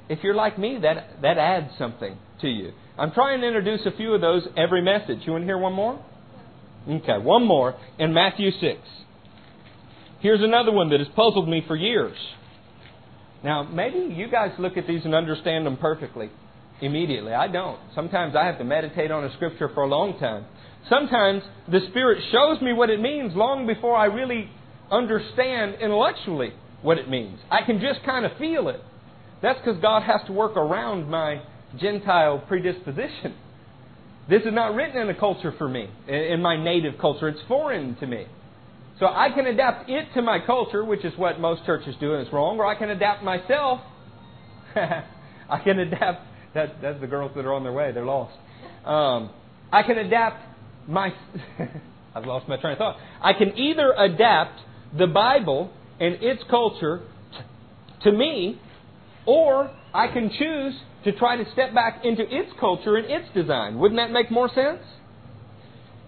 If 0.09 0.19
you're 0.23 0.35
like 0.35 0.59
me, 0.59 0.79
that, 0.83 1.23
that 1.23 1.39
adds 1.39 1.71
something 1.79 2.19
to 2.43 2.49
you. 2.49 2.73
I'm 2.97 3.11
trying 3.13 3.41
to 3.41 3.47
introduce 3.47 3.81
a 3.87 3.97
few 3.97 4.15
of 4.15 4.21
those 4.21 4.47
every 4.57 4.81
message. 4.81 5.19
You 5.25 5.33
want 5.33 5.43
to 5.43 5.47
hear 5.47 5.59
one 5.59 5.73
more? 5.73 6.05
Okay, 6.89 7.19
one 7.19 7.45
more 7.45 7.75
in 7.99 8.15
Matthew 8.15 8.51
6. 8.51 8.81
Here's 10.21 10.43
another 10.43 10.71
one 10.71 10.91
that 10.91 11.01
has 11.01 11.09
puzzled 11.17 11.49
me 11.49 11.63
for 11.67 11.75
years. 11.75 12.17
Now, 13.43 13.63
maybe 13.65 14.15
you 14.15 14.31
guys 14.31 14.53
look 14.59 14.77
at 14.77 14.87
these 14.87 15.05
and 15.05 15.15
understand 15.15 15.67
them 15.67 15.77
perfectly 15.77 16.31
immediately. 16.81 17.33
I 17.33 17.49
don't. 17.49 17.79
Sometimes 17.95 18.37
I 18.37 18.47
have 18.47 18.59
to 18.59 18.65
meditate 18.65 19.11
on 19.11 19.25
a 19.25 19.33
scripture 19.35 19.71
for 19.75 19.83
a 19.83 19.89
long 19.89 20.19
time. 20.19 20.47
Sometimes 20.89 21.43
the 21.71 21.81
Spirit 21.91 22.23
shows 22.31 22.61
me 22.61 22.73
what 22.73 22.91
it 22.91 23.01
means 23.01 23.35
long 23.35 23.67
before 23.67 23.97
I 23.97 24.07
really 24.07 24.51
understand 24.91 25.77
intellectually 25.81 26.53
what 26.83 26.99
it 26.99 27.09
means. 27.09 27.39
I 27.51 27.65
can 27.65 27.81
just 27.81 28.05
kind 28.05 28.25
of 28.25 28.37
feel 28.39 28.69
it. 28.69 28.81
That's 29.43 29.59
because 29.59 29.81
God 29.81 30.03
has 30.03 30.21
to 30.27 30.33
work 30.33 30.57
around 30.57 31.09
my 31.09 31.43
Gentile 31.79 32.43
predisposition. 32.47 33.35
This 34.29 34.43
is 34.43 34.53
not 34.53 34.75
written 34.75 35.03
in 35.03 35.11
a 35.11 35.19
culture 35.19 35.53
for 35.59 35.69
me, 35.69 35.89
in 36.09 36.41
my 36.41 36.63
native 36.63 36.99
culture. 36.99 37.29
It's 37.29 37.41
foreign 37.47 37.95
to 37.97 38.07
me. 38.07 38.27
So 38.99 39.07
I 39.07 39.31
can 39.35 39.47
adapt 39.47 39.91
it 39.91 40.07
to 40.15 40.23
my 40.23 40.39
culture, 40.45 40.85
which 40.85 41.05
is 41.05 41.13
what 41.17 41.41
most 41.41 41.67
churches 41.67 41.95
do, 42.01 42.15
and 42.15 42.23
it's 42.23 42.33
wrong, 42.33 42.59
or 42.59 42.67
I 42.67 42.77
can 42.77 42.91
adapt 42.91 43.25
myself. 43.25 43.81
I 44.77 45.59
can 45.63 45.79
adapt. 45.81 46.27
That, 46.55 46.81
that's 46.81 47.01
the 47.01 47.07
girls 47.07 47.33
that 47.35 47.45
are 47.45 47.53
on 47.53 47.65
their 47.65 47.73
way. 47.73 47.91
They're 47.93 48.05
lost. 48.05 48.35
Um, 48.85 49.31
I 49.73 49.83
can 49.83 49.99
adapt 49.99 50.43
my. 50.87 51.13
I've 52.15 52.25
lost 52.25 52.49
my 52.49 52.57
train 52.57 52.75
of 52.75 52.79
thought. 52.79 52.97
I 53.21 53.33
can 53.33 53.59
either 53.59 53.93
adapt 53.93 54.61
the 54.97 55.09
Bible 55.09 55.73
and 55.99 56.23
its 56.23 56.43
culture 56.49 57.03
to 58.03 58.13
me, 58.13 58.61
or 59.27 59.75
I 59.93 60.07
can 60.09 60.31
choose 60.31 60.75
to 61.05 61.13
try 61.13 61.37
to 61.37 61.45
step 61.53 61.75
back 61.75 62.05
into 62.05 62.23
its 62.23 62.51
culture 62.59 62.97
and 62.97 63.07
its 63.11 63.27
design. 63.35 63.79
Wouldn't 63.79 63.99
that 64.01 64.11
make 64.11 64.31
more 64.31 64.49
sense? 64.49 64.81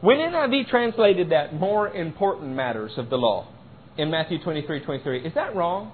When 0.01 0.19
NIV 0.19 0.69
translated 0.69 1.31
that 1.31 1.55
more 1.55 1.89
important 1.89 2.55
matters 2.55 2.93
of 2.97 3.11
the 3.11 3.17
law 3.17 3.49
in 3.97 4.11
Matthew 4.11 4.43
23 4.43 4.81
23, 4.81 5.27
is 5.27 5.35
that 5.35 5.55
wrong? 5.55 5.93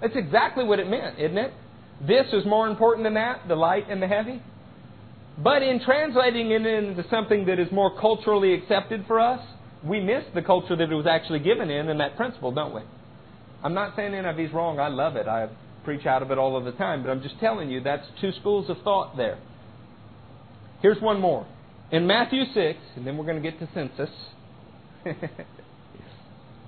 That's 0.00 0.14
exactly 0.16 0.64
what 0.64 0.78
it 0.78 0.88
meant, 0.88 1.18
isn't 1.18 1.38
it? 1.38 1.52
This 2.06 2.26
is 2.32 2.44
more 2.44 2.68
important 2.68 3.04
than 3.04 3.14
that, 3.14 3.46
the 3.46 3.54
light 3.54 3.88
and 3.88 4.02
the 4.02 4.08
heavy. 4.08 4.42
But 5.38 5.62
in 5.62 5.80
translating 5.84 6.50
it 6.50 6.66
into 6.66 7.04
something 7.08 7.46
that 7.46 7.58
is 7.58 7.70
more 7.72 7.98
culturally 8.00 8.54
accepted 8.54 9.04
for 9.06 9.20
us, 9.20 9.40
we 9.84 10.00
miss 10.00 10.24
the 10.34 10.42
culture 10.42 10.76
that 10.76 10.90
it 10.90 10.94
was 10.94 11.06
actually 11.06 11.40
given 11.40 11.70
in 11.70 11.88
and 11.88 12.00
that 12.00 12.16
principle, 12.16 12.52
don't 12.52 12.74
we? 12.74 12.82
I'm 13.64 13.74
not 13.74 13.94
saying 13.96 14.12
NIV 14.12 14.48
is 14.48 14.52
wrong. 14.52 14.78
I 14.78 14.88
love 14.88 15.16
it. 15.16 15.26
I 15.26 15.48
preach 15.84 16.06
out 16.06 16.22
of 16.22 16.30
it 16.30 16.38
all 16.38 16.56
of 16.56 16.64
the 16.64 16.72
time. 16.72 17.02
But 17.02 17.10
I'm 17.10 17.22
just 17.22 17.38
telling 17.40 17.70
you 17.70 17.80
that's 17.80 18.06
two 18.20 18.32
schools 18.40 18.68
of 18.70 18.78
thought 18.82 19.16
there. 19.16 19.38
Here's 20.80 21.00
one 21.00 21.20
more. 21.20 21.46
In 21.90 22.06
Matthew 22.06 22.44
6, 22.52 22.78
and 22.96 23.06
then 23.06 23.16
we're 23.16 23.26
going 23.26 23.42
to 23.42 23.50
get 23.50 23.58
to 23.60 23.68
census. 23.74 24.10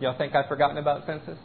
Y'all 0.00 0.16
think 0.18 0.34
I've 0.34 0.48
forgotten 0.48 0.76
about 0.76 1.06
census? 1.06 1.38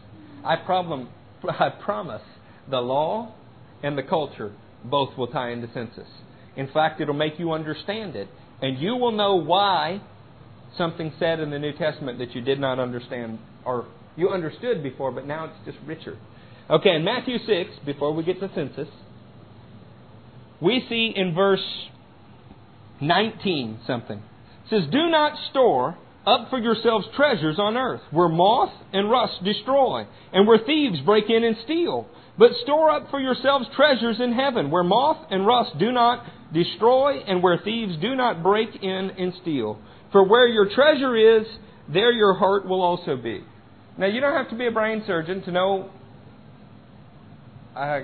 I, 0.44 0.58
problem, 0.58 1.10
I 1.50 1.70
promise 1.70 2.22
the 2.70 2.80
law 2.80 3.34
and 3.82 3.98
the 3.98 4.04
culture 4.04 4.54
both 4.84 5.18
will 5.18 5.28
tie 5.28 5.52
into 5.52 5.72
census. 5.74 6.08
In 6.56 6.68
fact, 6.72 7.02
it'll 7.02 7.14
make 7.14 7.40
you 7.40 7.52
understand 7.54 8.16
it. 8.16 8.28
And 8.62 8.78
you 8.80 8.96
will 8.96 9.14
know 9.14 9.36
why 9.36 10.02
something 10.78 11.14
said 11.20 11.40
in 11.40 11.50
the 11.50 11.60
New 11.60 11.74
Testament 11.74 12.20
that 12.20 12.36
you 12.36 12.42
did 12.42 12.60
not 12.60 12.80
understand 12.80 13.40
or 13.66 13.88
you 14.16 14.30
understood 14.30 14.84
before, 14.84 15.12
but 15.12 15.26
now 15.26 15.46
it's 15.46 15.56
just 15.66 15.78
richer. 15.86 16.18
Okay, 16.70 16.96
in 16.96 17.04
Matthew 17.04 17.38
6, 17.40 17.70
before 17.86 18.14
we 18.14 18.24
get 18.24 18.40
to 18.42 18.50
census, 18.54 18.88
we 20.62 20.86
see 20.88 21.12
in 21.16 21.34
verse 21.34 21.64
19 23.02 23.80
something. 23.88 24.18
It 24.18 24.70
says, 24.70 24.84
Do 24.92 25.10
not 25.10 25.34
store 25.50 25.98
up 26.28 26.52
for 26.52 26.60
yourselves 26.60 27.08
treasures 27.16 27.58
on 27.58 27.76
earth, 27.76 28.02
where 28.12 28.30
moth 28.30 28.72
and 28.94 29.10
rust 29.10 29.44
destroy, 29.44 30.06
and 30.32 30.48
where 30.48 30.60
thieves 30.64 31.00
break 31.02 31.30
in 31.30 31.44
and 31.44 31.58
steal. 31.64 32.08
But 32.38 32.52
store 32.64 32.92
up 32.92 33.10
for 33.10 33.20
yourselves 33.20 33.66
treasures 33.76 34.18
in 34.20 34.34
heaven, 34.34 34.70
where 34.70 34.84
moth 34.84 35.26
and 35.32 35.48
rust 35.48 35.72
do 35.80 35.92
not 35.92 36.24
destroy, 36.54 37.20
and 37.20 37.42
where 37.42 37.58
thieves 37.58 37.98
do 38.00 38.16
not 38.16 38.44
break 38.44 38.70
in 38.82 39.12
and 39.18 39.34
steal. 39.42 39.80
For 40.12 40.24
where 40.24 40.48
your 40.48 40.70
treasure 40.70 41.16
is, 41.40 41.48
there 41.92 42.12
your 42.12 42.36
heart 42.36 42.68
will 42.68 42.82
also 42.82 43.16
be. 43.18 43.44
Now, 43.98 44.06
you 44.06 44.22
don't 44.22 44.36
have 44.36 44.50
to 44.50 44.56
be 44.56 44.68
a 44.68 44.72
brain 44.72 45.04
surgeon 45.08 45.42
to 45.44 45.52
know. 45.52 45.90
I, 47.80 48.04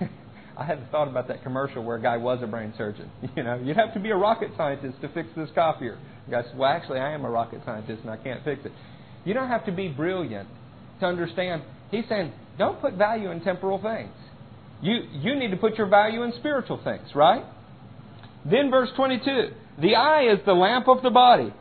I 0.56 0.64
hadn't 0.64 0.90
thought 0.90 1.08
about 1.08 1.28
that 1.28 1.42
commercial 1.42 1.84
where 1.84 1.96
a 1.96 2.02
guy 2.02 2.16
was 2.16 2.40
a 2.42 2.46
brain 2.46 2.74
surgeon. 2.76 3.10
You 3.36 3.42
know, 3.42 3.60
you'd 3.62 3.76
have 3.76 3.94
to 3.94 4.00
be 4.00 4.10
a 4.10 4.16
rocket 4.16 4.50
scientist 4.56 5.00
to 5.02 5.08
fix 5.08 5.28
this 5.36 5.48
copier. 5.54 5.98
The 6.26 6.32
guy 6.32 6.42
"Well, 6.54 6.68
actually, 6.68 7.00
I 7.00 7.12
am 7.12 7.24
a 7.24 7.30
rocket 7.30 7.62
scientist 7.64 8.00
and 8.02 8.10
I 8.10 8.16
can't 8.16 8.44
fix 8.44 8.64
it." 8.64 8.72
You 9.24 9.34
don't 9.34 9.48
have 9.48 9.66
to 9.66 9.72
be 9.72 9.88
brilliant 9.88 10.48
to 11.00 11.06
understand. 11.06 11.62
He's 11.90 12.04
saying, 12.08 12.32
don't 12.58 12.80
put 12.80 12.94
value 12.94 13.30
in 13.30 13.42
temporal 13.42 13.80
things. 13.80 14.12
You 14.82 15.00
you 15.12 15.34
need 15.34 15.50
to 15.50 15.56
put 15.56 15.76
your 15.76 15.88
value 15.88 16.22
in 16.22 16.32
spiritual 16.38 16.80
things, 16.82 17.08
right? 17.14 17.44
Then 18.44 18.70
verse 18.70 18.88
22. 18.96 19.50
The 19.80 19.94
eye 19.94 20.32
is 20.32 20.38
the 20.46 20.52
lamp 20.52 20.88
of 20.88 21.02
the 21.02 21.10
body. 21.10 21.52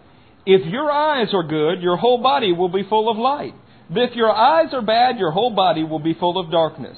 If 0.45 0.65
your 0.67 0.89
eyes 0.91 1.27
are 1.33 1.43
good, 1.43 1.81
your 1.81 1.97
whole 1.97 2.21
body 2.21 2.53
will 2.53 2.69
be 2.69 2.83
full 2.87 3.09
of 3.09 3.17
light. 3.17 3.53
But 3.89 4.03
if 4.03 4.15
your 4.15 4.31
eyes 4.31 4.73
are 4.73 4.81
bad, 4.81 5.17
your 5.17 5.31
whole 5.31 5.53
body 5.53 5.83
will 5.83 5.99
be 5.99 6.13
full 6.13 6.37
of 6.37 6.51
darkness. 6.51 6.97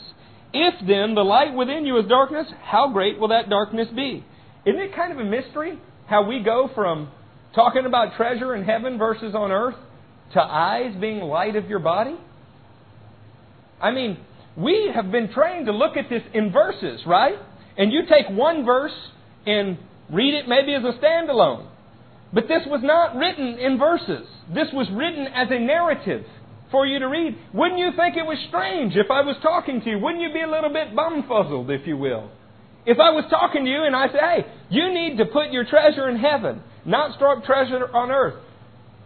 If 0.53 0.73
then 0.85 1.15
the 1.15 1.23
light 1.23 1.53
within 1.55 1.85
you 1.85 1.97
is 1.97 2.07
darkness, 2.07 2.47
how 2.63 2.91
great 2.91 3.19
will 3.19 3.29
that 3.29 3.49
darkness 3.49 3.87
be? 3.95 4.25
Isn't 4.65 4.81
it 4.81 4.95
kind 4.95 5.11
of 5.11 5.19
a 5.19 5.23
mystery 5.23 5.79
how 6.07 6.27
we 6.27 6.43
go 6.43 6.69
from 6.75 7.09
talking 7.55 7.85
about 7.85 8.15
treasure 8.15 8.55
in 8.55 8.63
heaven 8.63 8.97
versus 8.97 9.33
on 9.33 9.51
earth 9.51 9.75
to 10.33 10.39
eyes 10.41 10.93
being 10.99 11.19
light 11.19 11.55
of 11.55 11.67
your 11.67 11.79
body? 11.79 12.17
I 13.81 13.91
mean, 13.91 14.17
we 14.57 14.91
have 14.93 15.11
been 15.11 15.31
trained 15.31 15.67
to 15.67 15.71
look 15.71 15.97
at 15.97 16.09
this 16.09 16.21
in 16.33 16.51
verses, 16.51 17.01
right? 17.05 17.35
And 17.77 17.91
you 17.91 18.01
take 18.01 18.29
one 18.29 18.65
verse 18.65 18.91
and 19.45 19.77
read 20.11 20.33
it 20.33 20.47
maybe 20.47 20.73
as 20.75 20.83
a 20.83 20.97
standalone. 21.03 21.67
But 22.33 22.47
this 22.47 22.61
was 22.67 22.81
not 22.83 23.15
written 23.15 23.57
in 23.57 23.77
verses. 23.77 24.27
This 24.53 24.67
was 24.73 24.87
written 24.91 25.27
as 25.33 25.47
a 25.49 25.59
narrative 25.59 26.25
for 26.71 26.85
you 26.85 26.99
to 26.99 27.07
read. 27.07 27.37
Wouldn't 27.53 27.79
you 27.79 27.91
think 27.95 28.15
it 28.17 28.25
was 28.25 28.37
strange 28.47 28.95
if 28.95 29.11
I 29.11 29.21
was 29.21 29.35
talking 29.43 29.81
to 29.81 29.89
you? 29.89 29.99
Wouldn't 29.99 30.21
you 30.21 30.33
be 30.33 30.41
a 30.41 30.49
little 30.49 30.71
bit 30.71 30.95
bumfuzzled, 30.95 31.69
if 31.69 31.85
you 31.85 31.97
will? 31.97 32.31
If 32.85 32.97
I 32.97 33.11
was 33.11 33.25
talking 33.29 33.65
to 33.65 33.69
you 33.69 33.83
and 33.83 33.95
I 33.95 34.07
said, 34.07 34.21
hey, 34.21 34.45
you 34.69 34.93
need 34.93 35.17
to 35.17 35.25
put 35.25 35.51
your 35.51 35.65
treasure 35.65 36.09
in 36.09 36.17
heaven, 36.17 36.63
not 36.85 37.15
store 37.15 37.37
up 37.37 37.43
treasure 37.43 37.87
on 37.93 38.09
earth. 38.09 38.41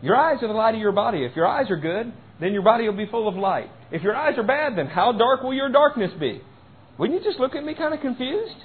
Your 0.02 0.16
eyes 0.16 0.42
are 0.42 0.48
the 0.48 0.54
light 0.54 0.76
of 0.76 0.82
your 0.82 0.92
body. 0.92 1.26
If 1.26 1.36
your 1.36 1.48
eyes 1.48 1.70
are 1.70 1.78
good, 1.78 2.14
then 2.40 2.54
your 2.54 2.62
body 2.62 2.88
will 2.88 2.96
be 2.96 3.08
full 3.08 3.28
of 3.28 3.36
light. 3.36 3.70
If 3.92 4.02
your 4.02 4.16
eyes 4.16 4.38
are 4.38 4.44
bad, 4.44 4.78
then 4.78 4.88
how 4.88 5.12
dark 5.12 5.44
will 5.44 5.54
your 5.54 5.70
darkness 5.70 6.12
be? 6.20 6.42
Wouldn't 6.98 7.20
you 7.20 7.30
just 7.30 7.40
look 7.40 7.56
at 7.56 7.64
me 7.64 7.74
kind 7.74 7.94
of 7.94 8.00
confused? 8.00 8.56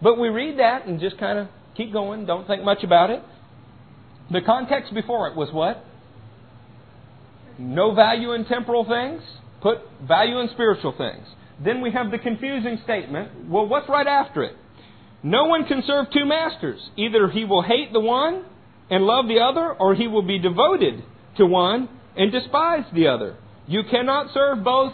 But 0.00 0.18
we 0.18 0.28
read 0.28 0.58
that 0.58 0.86
and 0.86 1.00
just 1.00 1.18
kind 1.18 1.38
of 1.38 1.48
keep 1.76 1.92
going, 1.92 2.26
don't 2.26 2.46
think 2.46 2.62
much 2.64 2.84
about 2.84 3.10
it. 3.10 3.22
The 4.30 4.40
context 4.40 4.94
before 4.94 5.28
it 5.28 5.36
was 5.36 5.48
what? 5.52 5.84
No 7.58 7.94
value 7.94 8.32
in 8.32 8.44
temporal 8.44 8.84
things, 8.84 9.22
put 9.60 9.78
value 10.06 10.38
in 10.40 10.48
spiritual 10.52 10.94
things. 10.96 11.26
Then 11.62 11.80
we 11.80 11.90
have 11.92 12.10
the 12.10 12.18
confusing 12.18 12.80
statement. 12.84 13.48
Well, 13.48 13.66
what's 13.66 13.88
right 13.88 14.06
after 14.06 14.42
it? 14.42 14.56
No 15.22 15.44
one 15.44 15.66
can 15.66 15.82
serve 15.86 16.06
two 16.12 16.24
masters. 16.24 16.80
Either 16.96 17.28
he 17.28 17.44
will 17.44 17.62
hate 17.62 17.92
the 17.92 18.00
one 18.00 18.44
and 18.90 19.04
love 19.04 19.28
the 19.28 19.38
other, 19.40 19.72
or 19.72 19.94
he 19.94 20.08
will 20.08 20.22
be 20.22 20.38
devoted 20.38 21.04
to 21.36 21.46
one 21.46 21.88
and 22.16 22.32
despise 22.32 22.84
the 22.92 23.06
other. 23.06 23.36
You 23.66 23.82
cannot 23.88 24.34
serve 24.34 24.64
both 24.64 24.92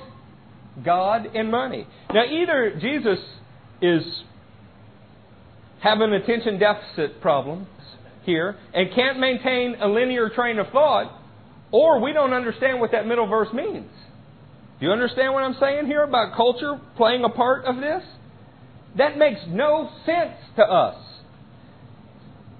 God 0.84 1.34
and 1.34 1.50
money. 1.50 1.86
Now, 2.12 2.24
either 2.24 2.78
Jesus 2.80 3.18
is 3.80 4.02
having 5.80 6.12
attention 6.12 6.58
deficit 6.58 7.20
problems 7.20 7.68
here 8.24 8.56
and 8.74 8.94
can't 8.94 9.18
maintain 9.18 9.76
a 9.80 9.88
linear 9.88 10.28
train 10.28 10.58
of 10.58 10.68
thought, 10.68 11.17
or 11.70 12.00
we 12.00 12.12
don't 12.12 12.32
understand 12.32 12.80
what 12.80 12.92
that 12.92 13.06
middle 13.06 13.26
verse 13.26 13.52
means. 13.52 13.90
Do 14.80 14.86
you 14.86 14.92
understand 14.92 15.34
what 15.34 15.42
I'm 15.42 15.56
saying 15.60 15.86
here 15.86 16.02
about 16.02 16.36
culture 16.36 16.80
playing 16.96 17.24
a 17.24 17.28
part 17.28 17.64
of 17.64 17.76
this? 17.76 18.02
That 18.96 19.18
makes 19.18 19.40
no 19.48 19.90
sense 20.06 20.36
to 20.56 20.62
us. 20.62 21.04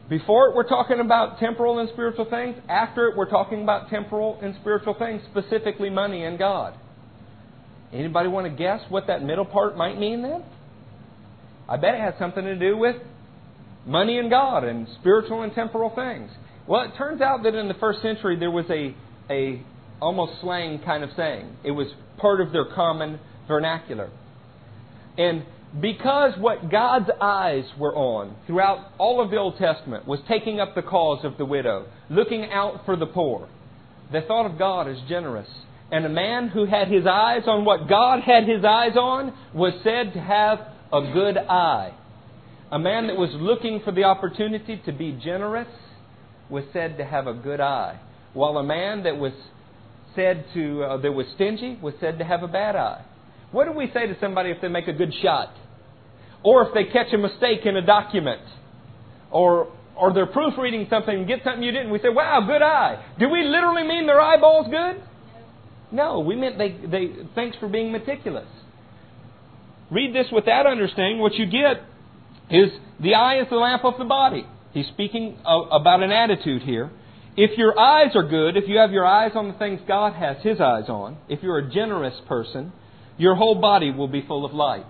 Before 0.09 0.48
it, 0.48 0.56
we're 0.56 0.68
talking 0.68 1.00
about 1.00 1.38
temporal 1.38 1.78
and 1.78 1.88
spiritual 1.90 2.24
things. 2.30 2.56
After 2.68 3.09
it, 3.09 3.16
we're 3.16 3.28
talking 3.28 3.62
about 3.62 3.90
temporal 3.90 4.38
and 4.42 4.54
spiritual 4.61 4.94
things, 4.94 5.22
specifically 5.30 5.90
money 5.90 6.24
and 6.24 6.38
God. 6.38 6.74
Anybody 7.92 8.28
want 8.28 8.46
to 8.46 8.50
guess 8.50 8.80
what 8.88 9.06
that 9.06 9.22
middle 9.22 9.44
part 9.44 9.76
might 9.76 9.98
mean 9.98 10.22
then? 10.22 10.44
I 11.68 11.76
bet 11.76 11.94
it 11.94 12.00
has 12.00 12.14
something 12.18 12.42
to 12.42 12.56
do 12.56 12.76
with 12.76 12.96
money 13.86 14.18
and 14.18 14.30
God 14.30 14.64
and 14.64 14.86
spiritual 15.00 15.42
and 15.42 15.54
temporal 15.54 15.94
things. 15.94 16.30
Well, 16.69 16.83
it 16.83 16.95
turns 16.99 17.23
out 17.23 17.45
that 17.45 17.55
in 17.55 17.66
the 17.66 17.75
first 17.75 18.03
century 18.03 18.39
there 18.39 18.51
was 18.51 18.66
a, 18.69 18.95
a 19.31 19.62
almost 20.03 20.43
slang 20.43 20.81
kind 20.85 21.03
of 21.03 21.09
saying. 21.16 21.57
It 21.64 21.71
was 21.71 21.87
part 22.19 22.43
of 22.43 22.53
their 22.53 22.66
common 22.66 23.19
vernacular. 23.49 24.11
And 25.16 25.47
because 25.81 26.35
what 26.39 26.71
God's 26.71 27.09
eyes 27.23 27.64
were 27.79 27.97
on 27.97 28.37
throughout 28.47 28.93
all 28.99 29.25
of 29.25 29.31
the 29.31 29.39
Old 29.39 29.57
Testament 29.57 30.07
was 30.07 30.21
taking 30.29 30.61
up 30.61 30.75
the 30.75 30.83
cause 30.83 31.25
of 31.25 31.39
the 31.39 31.47
widow, 31.47 31.87
looking 32.11 32.51
out 32.53 32.85
for 32.85 32.97
the 32.97 33.07
poor, 33.07 33.49
they 34.12 34.21
thought 34.29 34.45
of 34.45 34.59
God 34.59 34.89
as 34.89 34.99
generous. 35.09 35.49
And 35.91 36.05
a 36.05 36.11
man 36.11 36.49
who 36.49 36.66
had 36.66 36.89
his 36.89 37.07
eyes 37.07 37.45
on 37.47 37.64
what 37.64 37.89
God 37.89 38.21
had 38.21 38.47
his 38.47 38.62
eyes 38.62 38.95
on 38.95 39.33
was 39.55 39.73
said 39.83 40.12
to 40.12 40.21
have 40.21 40.59
a 40.93 41.12
good 41.14 41.39
eye. 41.39 41.95
A 42.71 42.79
man 42.79 43.07
that 43.07 43.16
was 43.16 43.31
looking 43.33 43.81
for 43.83 43.93
the 43.93 44.05
opportunity 44.05 44.83
to 44.85 44.93
be 44.93 45.12
generous 45.12 45.69
was 46.51 46.64
said 46.72 46.99
to 46.99 47.05
have 47.05 47.26
a 47.26 47.34
good 47.34 47.61
eye, 47.61 47.99
while 48.32 48.57
a 48.57 48.62
man 48.62 49.03
that 49.05 49.16
was 49.16 49.32
said 50.14 50.46
to 50.55 50.82
uh, 50.82 50.96
that 50.99 51.12
was 51.12 51.26
stingy 51.34 51.78
was 51.82 51.94
said 52.01 52.18
to 52.18 52.24
have 52.24 52.42
a 52.42 52.49
bad 52.49 52.76
eye. 52.76 53.05
What 53.53 53.64
do 53.66 53.72
we 53.72 53.90
say 53.94 54.07
to 54.07 54.16
somebody 54.20 54.51
if 54.51 54.61
they 54.61 54.68
make 54.68 54.88
a 54.88 54.92
good 54.92 55.12
shot? 55.22 55.55
Or 56.42 56.66
if 56.66 56.74
they 56.74 56.84
catch 56.84 57.12
a 57.12 57.18
mistake 57.18 57.61
in 57.64 57.76
a 57.76 57.84
document? 57.84 58.42
Or, 59.30 59.72
or 59.96 60.12
they're 60.12 60.26
proofreading 60.26 60.86
something 60.90 61.14
and 61.14 61.26
get 61.26 61.40
something 61.44 61.62
you 61.62 61.72
didn't. 61.72 61.90
We 61.90 61.99
say, 61.99 62.11
wow, 62.11 62.44
good 62.46 62.62
eye. 62.62 63.05
Do 63.18 63.28
we 63.28 63.42
literally 63.42 63.84
mean 63.84 64.07
their 64.07 64.20
eyeball's 64.20 64.68
good? 64.68 65.03
No, 65.90 66.20
we 66.20 66.36
meant 66.36 66.59
they, 66.59 66.70
they 66.86 67.12
thanks 67.34 67.57
for 67.59 67.68
being 67.68 67.90
meticulous. 67.90 68.46
Read 69.90 70.14
this 70.14 70.26
with 70.30 70.44
that 70.44 70.66
understanding. 70.66 71.18
What 71.18 71.34
you 71.34 71.46
get 71.46 71.82
is 72.51 72.70
the 73.01 73.14
eye 73.14 73.40
is 73.40 73.46
the 73.49 73.57
lamp 73.57 73.84
of 73.84 73.94
the 73.99 74.05
body. 74.05 74.46
He's 74.79 74.87
speaking 74.95 75.37
about 75.45 76.05
an 76.05 76.12
attitude 76.12 76.62
here. 76.62 76.91
If 77.37 77.59
your 77.59 77.76
eyes 77.79 78.12
are 78.14 78.22
good, 78.22 78.57
if 78.57 78.68
you 78.68 78.79
have 78.79 78.93
your 78.93 79.05
eyes 79.05 79.33
on 79.35 79.49
the 79.49 79.55
things 79.55 79.81
God 79.89 80.12
has 80.12 80.37
His 80.45 80.61
eyes 80.61 80.89
on, 80.89 81.16
if 81.29 81.43
you're 81.43 81.59
a 81.59 81.68
generous 81.68 82.14
person, 82.29 82.72
your 83.16 83.35
whole 83.35 83.57
body 83.57 83.91
will 83.91 84.07
be 84.07 84.22
full 84.22 84.45
of 84.45 84.53
light. 84.53 84.87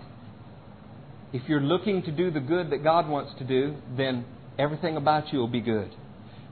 If 1.32 1.48
you're 1.48 1.62
looking 1.62 2.02
to 2.02 2.12
do 2.12 2.30
the 2.30 2.40
good 2.40 2.70
that 2.70 2.84
God 2.84 3.08
wants 3.08 3.32
to 3.38 3.44
do, 3.44 3.76
then 3.96 4.26
everything 4.58 4.98
about 4.98 5.32
you 5.32 5.38
will 5.38 5.48
be 5.48 5.62
good. 5.62 5.90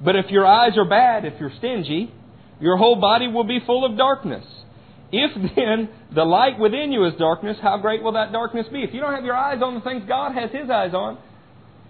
But 0.03 0.17
if 0.17 0.31
your 0.31 0.47
eyes 0.47 0.79
are 0.79 0.89
bad, 0.89 1.27
if 1.27 1.39
you're 1.39 1.53
stingy, 1.59 2.15
your 2.59 2.79
whole 2.79 2.97
body 2.99 3.29
will 3.29 3.45
be 3.45 3.61
full 3.67 3.85
of 3.85 3.99
darkness. 3.99 4.47
If 5.13 5.31
then 5.57 5.91
the 6.15 6.25
light 6.25 6.59
within 6.59 6.91
you 6.91 7.05
is 7.05 7.13
darkness, 7.19 7.59
how 7.61 7.77
great 7.77 8.03
will 8.03 8.13
that 8.13 8.33
darkness 8.33 8.67
be? 8.73 8.83
If 8.83 8.95
you 8.95 9.01
don't 9.01 9.15
have 9.15 9.27
your 9.27 9.37
eyes 9.37 9.61
on 9.63 9.75
the 9.75 9.83
things 9.83 10.05
God 10.09 10.35
has 10.35 10.51
His 10.53 10.71
eyes 10.71 10.95
on, 10.95 11.19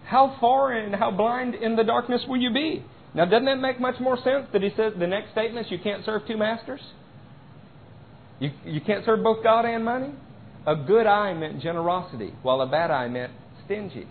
how 0.07 0.37
far 0.41 0.73
and 0.73 0.95
how 0.95 1.11
blind 1.11 1.55
in 1.55 1.77
the 1.77 1.85
darkness 1.85 2.23
will 2.29 2.41
you 2.41 2.53
be? 2.53 2.85
Now, 3.15 3.25
doesn't 3.25 3.47
that 3.47 3.57
make 3.57 3.81
much 3.81 3.99
more 4.01 4.17
sense 4.17 4.47
that 4.53 4.63
He 4.63 4.71
says 4.77 4.93
the 4.99 5.07
next 5.07 5.33
statement 5.33 5.67
is 5.67 5.73
you 5.73 5.79
can't 5.79 6.05
serve 6.05 6.23
two 6.27 6.37
masters? 6.37 6.81
You, 8.39 8.51
you 8.65 8.81
can't 8.81 9.05
serve 9.05 9.23
both 9.23 9.43
God 9.43 9.65
and 9.65 9.85
money? 9.85 10.13
A 10.67 10.77
good 10.77 11.07
eye 11.07 11.33
meant 11.35 11.61
generosity, 11.63 12.35
while 12.43 12.61
a 12.61 12.67
bad 12.67 12.91
eye 12.91 13.09
meant 13.09 13.33
stingy. 13.65 14.07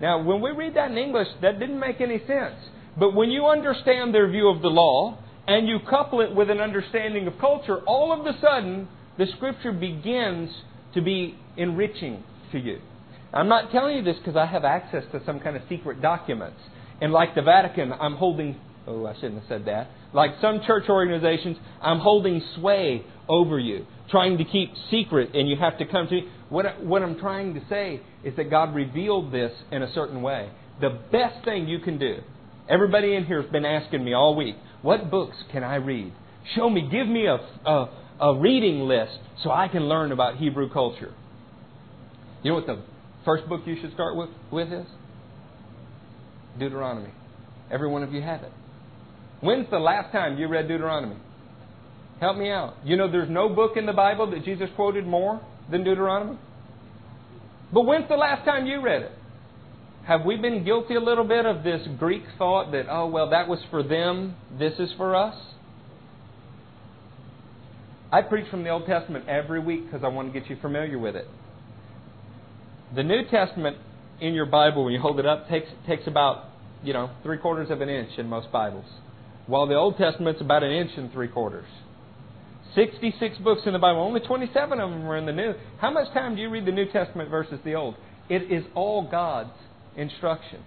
Now, 0.00 0.22
when 0.22 0.40
we 0.40 0.50
read 0.50 0.74
that 0.74 0.90
in 0.90 0.98
English, 0.98 1.28
that 1.42 1.58
didn't 1.60 1.78
make 1.78 2.00
any 2.00 2.18
sense. 2.26 2.56
But 2.98 3.14
when 3.14 3.30
you 3.30 3.46
understand 3.46 4.14
their 4.14 4.28
view 4.30 4.48
of 4.48 4.60
the 4.60 4.68
law, 4.68 5.18
and 5.46 5.68
you 5.68 5.78
couple 5.88 6.20
it 6.20 6.34
with 6.34 6.50
an 6.50 6.60
understanding 6.60 7.26
of 7.26 7.38
culture, 7.38 7.78
all 7.86 8.12
of 8.12 8.26
a 8.26 8.38
sudden, 8.40 8.88
the 9.18 9.26
Scripture 9.36 9.72
begins 9.72 10.50
to 10.94 11.00
be 11.00 11.36
enriching 11.56 12.22
to 12.52 12.58
you. 12.58 12.80
I'm 13.32 13.48
not 13.48 13.70
telling 13.70 13.96
you 13.96 14.02
this 14.02 14.16
because 14.18 14.36
I 14.36 14.46
have 14.46 14.64
access 14.64 15.04
to 15.12 15.22
some 15.24 15.40
kind 15.40 15.56
of 15.56 15.62
secret 15.68 16.02
documents. 16.02 16.60
And 17.00 17.12
like 17.12 17.34
the 17.34 17.42
Vatican, 17.42 17.92
I'm 17.92 18.14
holding, 18.14 18.56
oh, 18.86 19.06
I 19.06 19.14
shouldn't 19.14 19.40
have 19.40 19.48
said 19.48 19.64
that. 19.66 19.90
Like 20.12 20.32
some 20.40 20.60
church 20.66 20.84
organizations, 20.88 21.56
I'm 21.80 21.98
holding 21.98 22.42
sway 22.56 23.04
over 23.28 23.58
you, 23.58 23.86
trying 24.10 24.38
to 24.38 24.44
keep 24.44 24.70
secret, 24.90 25.34
and 25.34 25.48
you 25.48 25.56
have 25.56 25.78
to 25.78 25.86
come 25.86 26.06
to 26.08 26.12
me. 26.12 26.28
What, 26.50 26.84
what 26.84 27.02
I'm 27.02 27.18
trying 27.18 27.54
to 27.54 27.62
say 27.70 28.02
is 28.22 28.36
that 28.36 28.50
God 28.50 28.74
revealed 28.74 29.32
this 29.32 29.52
in 29.70 29.82
a 29.82 29.92
certain 29.94 30.20
way. 30.20 30.50
The 30.80 31.00
best 31.10 31.44
thing 31.44 31.66
you 31.66 31.78
can 31.78 31.98
do, 31.98 32.18
everybody 32.68 33.14
in 33.14 33.24
here 33.24 33.40
has 33.40 33.50
been 33.50 33.64
asking 33.64 34.04
me 34.04 34.12
all 34.12 34.36
week, 34.36 34.56
what 34.82 35.10
books 35.10 35.36
can 35.50 35.64
I 35.64 35.76
read? 35.76 36.12
Show 36.54 36.68
me, 36.68 36.88
give 36.90 37.06
me 37.08 37.26
a, 37.26 37.36
a, 37.68 37.90
a 38.20 38.38
reading 38.38 38.80
list 38.80 39.18
so 39.42 39.50
I 39.50 39.68
can 39.68 39.88
learn 39.88 40.12
about 40.12 40.36
Hebrew 40.36 40.70
culture. 40.70 41.14
You 42.42 42.50
know 42.50 42.56
what 42.56 42.66
the 42.66 42.82
first 43.24 43.48
book 43.48 43.62
you 43.66 43.76
should 43.80 43.92
start 43.94 44.16
with, 44.16 44.30
with 44.50 44.72
is? 44.72 44.86
Deuteronomy. 46.58 47.10
Every 47.70 47.88
one 47.88 48.02
of 48.02 48.12
you 48.12 48.20
have 48.22 48.42
it. 48.42 48.52
When's 49.40 49.68
the 49.70 49.78
last 49.78 50.12
time 50.12 50.38
you 50.38 50.48
read 50.48 50.68
Deuteronomy? 50.68 51.16
Help 52.20 52.36
me 52.36 52.50
out. 52.50 52.74
You 52.84 52.96
know, 52.96 53.10
there's 53.10 53.30
no 53.30 53.48
book 53.48 53.72
in 53.76 53.86
the 53.86 53.92
Bible 53.92 54.30
that 54.30 54.44
Jesus 54.44 54.68
quoted 54.76 55.06
more 55.06 55.40
than 55.70 55.84
Deuteronomy? 55.84 56.38
But 57.72 57.82
when's 57.82 58.08
the 58.08 58.16
last 58.16 58.44
time 58.44 58.66
you 58.66 58.80
read 58.80 59.02
it? 59.02 59.12
Have 60.06 60.24
we 60.24 60.36
been 60.36 60.64
guilty 60.64 60.94
a 60.94 61.00
little 61.00 61.24
bit 61.24 61.46
of 61.46 61.64
this 61.64 61.80
Greek 61.98 62.24
thought 62.36 62.72
that, 62.72 62.86
oh, 62.90 63.06
well, 63.06 63.30
that 63.30 63.48
was 63.48 63.60
for 63.70 63.82
them, 63.82 64.36
this 64.58 64.74
is 64.78 64.90
for 64.96 65.16
us? 65.16 65.34
I 68.12 68.20
preach 68.22 68.48
from 68.50 68.62
the 68.62 68.70
Old 68.70 68.86
Testament 68.86 69.26
every 69.28 69.60
week 69.60 69.86
because 69.86 70.04
I 70.04 70.08
want 70.08 70.32
to 70.32 70.38
get 70.38 70.50
you 70.50 70.56
familiar 70.60 70.98
with 70.98 71.16
it. 71.16 71.26
The 72.94 73.02
New 73.02 73.24
Testament 73.30 73.78
in 74.20 74.34
your 74.34 74.44
Bible, 74.44 74.84
when 74.84 74.92
you 74.92 75.00
hold 75.00 75.18
it 75.18 75.24
up, 75.24 75.48
takes, 75.48 75.68
takes 75.86 76.06
about, 76.06 76.44
you 76.82 76.92
know, 76.92 77.10
three 77.22 77.38
quarters 77.38 77.70
of 77.70 77.80
an 77.80 77.88
inch 77.88 78.10
in 78.18 78.28
most 78.28 78.52
Bibles, 78.52 78.84
while 79.46 79.66
the 79.66 79.74
Old 79.74 79.96
Testament's 79.96 80.42
about 80.42 80.62
an 80.62 80.72
inch 80.72 80.90
and 80.98 81.10
three 81.10 81.28
quarters. 81.28 81.64
66 82.74 83.38
books 83.38 83.62
in 83.64 83.72
the 83.72 83.78
Bible, 83.78 84.00
only 84.00 84.20
27 84.20 84.78
of 84.78 84.90
them 84.90 85.06
are 85.06 85.16
in 85.16 85.24
the 85.24 85.32
New. 85.32 85.54
How 85.80 85.90
much 85.90 86.12
time 86.12 86.36
do 86.36 86.42
you 86.42 86.50
read 86.50 86.66
the 86.66 86.72
New 86.72 86.84
Testament 86.90 87.30
versus 87.30 87.58
the 87.64 87.74
Old? 87.74 87.94
It 88.28 88.52
is 88.52 88.64
all 88.74 89.08
God's 89.10 89.56
instruction. 89.96 90.62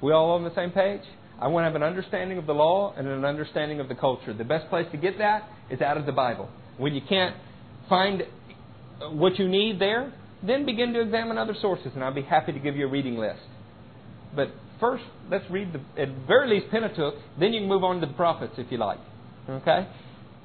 We 0.00 0.12
all 0.12 0.30
on 0.30 0.44
the 0.44 0.54
same 0.54 0.70
page? 0.70 1.02
I 1.40 1.48
want 1.48 1.64
to 1.64 1.66
have 1.66 1.76
an 1.76 1.82
understanding 1.82 2.38
of 2.38 2.46
the 2.46 2.52
law 2.54 2.94
and 2.96 3.08
an 3.08 3.24
understanding 3.24 3.80
of 3.80 3.88
the 3.88 3.94
culture. 3.96 4.32
The 4.32 4.44
best 4.44 4.68
place 4.68 4.86
to 4.92 4.96
get 4.96 5.18
that 5.18 5.48
is 5.70 5.80
out 5.80 5.96
of 5.96 6.06
the 6.06 6.12
Bible. 6.12 6.48
When 6.76 6.94
you 6.94 7.00
can't 7.08 7.34
find 7.88 8.22
what 9.10 9.38
you 9.38 9.48
need 9.48 9.80
there, 9.80 10.12
then 10.42 10.64
begin 10.64 10.92
to 10.94 11.00
examine 11.00 11.38
other 11.38 11.54
sources, 11.60 11.92
and 11.94 12.02
I'll 12.02 12.14
be 12.14 12.22
happy 12.22 12.52
to 12.52 12.58
give 12.58 12.76
you 12.76 12.86
a 12.86 12.90
reading 12.90 13.16
list. 13.16 13.40
But 14.34 14.48
first, 14.78 15.04
let's 15.30 15.44
read 15.50 15.72
the, 15.72 16.02
at 16.02 16.08
very 16.26 16.48
least 16.48 16.70
Pentateuch. 16.70 17.14
Then 17.38 17.52
you 17.52 17.60
can 17.60 17.68
move 17.68 17.84
on 17.84 18.00
to 18.00 18.06
the 18.06 18.12
prophets 18.12 18.54
if 18.56 18.70
you 18.70 18.78
like. 18.78 18.98
Okay? 19.48 19.88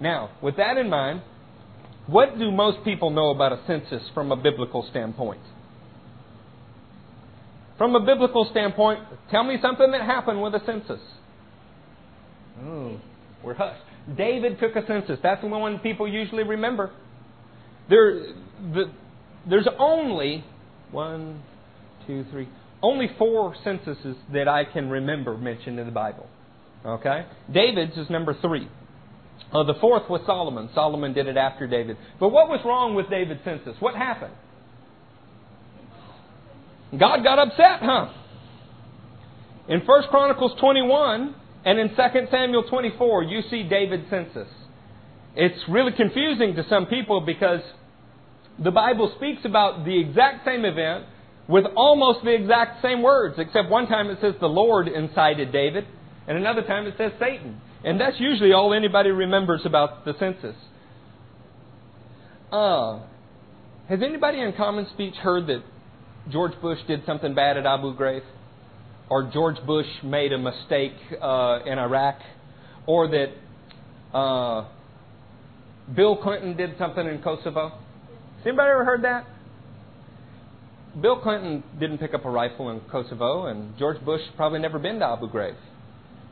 Now, 0.02 0.32
with 0.41 0.58
that 0.58 0.78
in 0.78 0.89
mind, 0.89 1.22
what 2.08 2.38
do 2.38 2.52
most 2.52 2.84
people 2.84 3.10
know 3.10 3.30
about 3.30 3.54
a 3.54 3.62
census 3.66 4.02
from 4.14 4.32
a 4.32 4.36
biblical 4.36 4.86
standpoint? 4.89 5.41
From 7.78 7.96
a 7.96 8.06
biblical 8.06 8.48
standpoint, 8.52 9.02
tell 9.32 9.43
me 9.43 9.58
something 9.62 9.91
that 9.91 10.02
happened 10.02 10.41
with 10.41 10.56
a 10.56 10.62
census. 10.66 11.00
Oh, 12.64 13.00
we're 13.43 13.54
hushed. 13.54 13.82
David 14.18 14.60
took 14.60 14.76
a 14.76 14.86
census. 14.86 15.20
That's 15.22 15.41
the 15.41 15.48
one 15.48 15.80
people 15.80 16.08
usually 16.08 16.43
remember. 16.43 16.91
There, 17.89 18.34
the, 18.74 18.91
there's 19.50 19.68
only 19.80 20.43
one, 20.91 21.41
two, 22.08 22.26
three, 22.32 22.48
only 22.82 23.10
four 23.18 23.56
censuses 23.64 24.16
that 24.34 24.48
I 24.48 24.66
can 24.66 24.89
remember 24.89 25.38
mentioned 25.38 25.80
in 25.80 25.86
the 25.86 25.91
Bible. 25.91 26.28
Okay? 26.86 27.26
David's 27.52 27.98
is 27.98 28.10
number 28.10 28.36
three. 28.41 28.68
Uh, 29.52 29.64
the 29.64 29.74
fourth 29.82 30.10
was 30.10 30.22
Solomon. 30.26 30.70
Solomon 30.74 31.14
did 31.14 31.28
it 31.28 31.38
after 31.38 31.68
David. 31.68 31.98
But 32.20 32.30
what 32.30 32.48
was 32.48 32.60
wrong 32.66 32.96
with 32.96 33.10
David's 33.10 33.41
census? 33.43 33.76
What 33.80 33.96
happened? 33.96 34.34
God 36.98 37.24
got 37.24 37.39
upset, 37.39 37.80
huh? 37.82 38.14
In 39.68 39.82
1 39.82 40.04
Chronicles 40.10 40.54
21 40.60 41.36
and 41.66 41.80
in 41.80 41.89
2 41.89 41.96
Samuel 42.30 42.64
24, 42.70 43.24
you 43.24 43.41
see 43.50 43.64
David's 43.64 44.10
census. 44.10 44.48
It's 45.36 45.60
really 45.68 45.91
confusing 45.91 46.56
to 46.56 46.64
some 46.70 46.86
people 46.86 47.22
because 47.22 47.62
the 48.64 48.72
Bible 48.72 49.14
speaks 49.18 49.43
about 49.45 49.86
the 49.86 49.99
exact 49.99 50.45
same 50.45 50.66
event 50.66 51.06
with 51.47 51.66
almost 51.76 52.24
the 52.24 52.34
exact 52.34 52.82
same 52.82 53.03
words, 53.03 53.36
except 53.38 53.70
one 53.70 53.88
time 53.88 54.10
it 54.10 54.18
says 54.22 54.34
the 54.39 54.47
Lord 54.47 54.88
incited 54.88 55.51
David, 55.51 55.86
and 56.28 56.38
another 56.38 56.64
time 56.64 56.88
it 56.88 56.95
says 56.97 57.12
Satan. 57.20 57.62
And 57.84 57.99
that's 57.99 58.20
usually 58.20 58.51
all 58.51 58.74
anybody 58.74 59.10
remembers 59.12 59.62
about 59.64 60.06
the 60.06 60.14
census. 60.20 60.56
Uh, 62.51 62.99
has 63.89 63.99
anybody 64.01 64.39
in 64.39 64.53
common 64.53 64.88
speech 64.93 65.14
heard 65.16 65.45
that 65.47 65.64
George 66.32 66.60
Bush 66.62 66.80
did 66.88 67.06
something 67.06 67.36
bad 67.36 67.58
at 67.58 67.66
Abu 67.66 67.95
Ghraib? 67.95 68.24
Or 69.08 69.30
George 69.32 69.58
Bush 69.68 69.86
made 70.03 70.34
a 70.34 70.38
mistake 70.39 70.93
uh, 71.22 71.60
in 71.68 71.78
Iraq? 71.78 72.16
Or 72.88 73.08
that 73.08 74.18
uh, 74.18 74.68
Bill 75.95 76.18
Clinton 76.18 76.58
did 76.58 76.76
something 76.80 77.06
in 77.06 77.22
Kosovo? 77.22 77.85
Anybody 78.46 78.70
ever 78.70 78.86
heard 78.86 79.04
that? 79.04 79.26
Bill 81.02 81.20
Clinton 81.20 81.64
didn't 81.80 81.98
pick 81.98 82.14
up 82.14 82.26
a 82.26 82.30
rifle 82.30 82.70
in 82.70 82.80
Kosovo, 82.91 83.48
and 83.48 83.78
George 83.78 84.04
Bush 84.06 84.22
probably 84.36 84.60
never 84.60 84.80
been 84.80 85.00
to 85.00 85.06
Abu 85.06 85.30
Ghraib. 85.30 85.56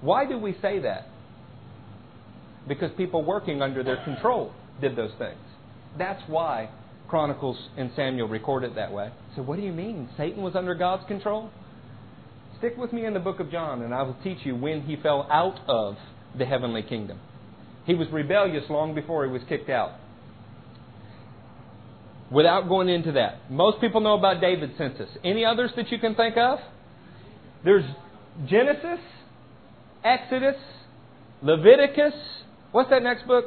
Why 0.01 0.25
do 0.25 0.37
we 0.37 0.55
say 0.61 0.79
that? 0.79 1.07
Because 2.67 2.91
people 2.95 3.23
working 3.23 3.61
under 3.61 3.83
their 3.83 4.03
control 4.03 4.53
did 4.79 4.95
those 4.95 5.11
things. 5.17 5.39
That's 5.97 6.21
why 6.27 6.69
Chronicles 7.09 7.57
and 7.77 7.91
Samuel 7.95 8.27
record 8.27 8.63
it 8.63 8.75
that 8.75 8.91
way. 8.91 9.11
So, 9.35 9.41
what 9.41 9.57
do 9.57 9.63
you 9.63 9.73
mean? 9.73 10.07
Satan 10.15 10.43
was 10.43 10.55
under 10.55 10.75
God's 10.75 11.05
control? 11.07 11.49
Stick 12.59 12.77
with 12.77 12.93
me 12.93 13.05
in 13.05 13.13
the 13.13 13.19
book 13.19 13.39
of 13.39 13.51
John, 13.51 13.81
and 13.81 13.93
I 13.93 14.03
will 14.03 14.17
teach 14.23 14.39
you 14.43 14.55
when 14.55 14.83
he 14.83 14.95
fell 14.95 15.27
out 15.31 15.59
of 15.67 15.95
the 16.37 16.45
heavenly 16.45 16.83
kingdom. 16.83 17.19
He 17.85 17.95
was 17.95 18.07
rebellious 18.11 18.63
long 18.69 18.95
before 18.95 19.25
he 19.25 19.31
was 19.31 19.41
kicked 19.49 19.69
out. 19.69 19.91
Without 22.31 22.67
going 22.67 22.89
into 22.89 23.11
that, 23.13 23.51
most 23.51 23.79
people 23.79 24.01
know 24.01 24.17
about 24.17 24.41
David's 24.41 24.77
census. 24.77 25.09
Any 25.23 25.45
others 25.45 25.71
that 25.75 25.91
you 25.91 25.99
can 25.99 26.15
think 26.15 26.35
of? 26.37 26.59
There's 27.63 27.85
Genesis, 28.47 28.99
Exodus, 30.03 30.55
Leviticus. 31.41 32.13
What's 32.71 32.89
that 32.89 33.03
next 33.03 33.27
book? 33.27 33.45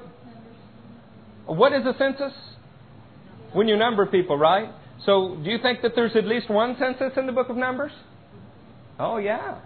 What 1.47 1.73
is 1.73 1.85
a 1.87 1.95
census? 1.99 2.33
When 3.53 3.69
you 3.69 3.77
number 3.77 4.07
people, 4.07 4.37
right? 4.37 4.71
So, 5.05 5.37
do 5.43 5.51
you 5.51 5.59
think 5.59 5.83
that 5.83 5.93
there's 5.95 6.15
at 6.17 6.27
least 6.27 6.49
one 6.49 6.77
census 6.79 7.13
in 7.17 7.27
the 7.27 7.33
book 7.33 7.49
of 7.49 7.57
Numbers? 7.57 7.93
Oh, 8.99 9.19
yeah. 9.19 9.61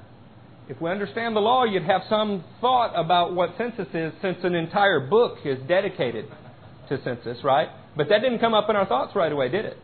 If 0.68 0.80
we 0.80 0.90
understand 0.90 1.34
the 1.34 1.40
law, 1.40 1.64
you'd 1.64 1.84
have 1.84 2.02
some 2.08 2.44
thought 2.60 2.92
about 2.94 3.34
what 3.34 3.50
census 3.58 3.88
is 3.92 4.12
since 4.22 4.38
an 4.44 4.54
entire 4.54 5.00
book 5.00 5.38
is 5.44 5.58
dedicated 5.66 6.26
to 6.88 7.02
census, 7.02 7.38
right? 7.42 7.68
But 7.96 8.08
that 8.08 8.20
didn't 8.20 8.38
come 8.38 8.54
up 8.54 8.70
in 8.70 8.76
our 8.76 8.86
thoughts 8.86 9.14
right 9.14 9.32
away, 9.32 9.48
did 9.48 9.64
it? 9.64 9.76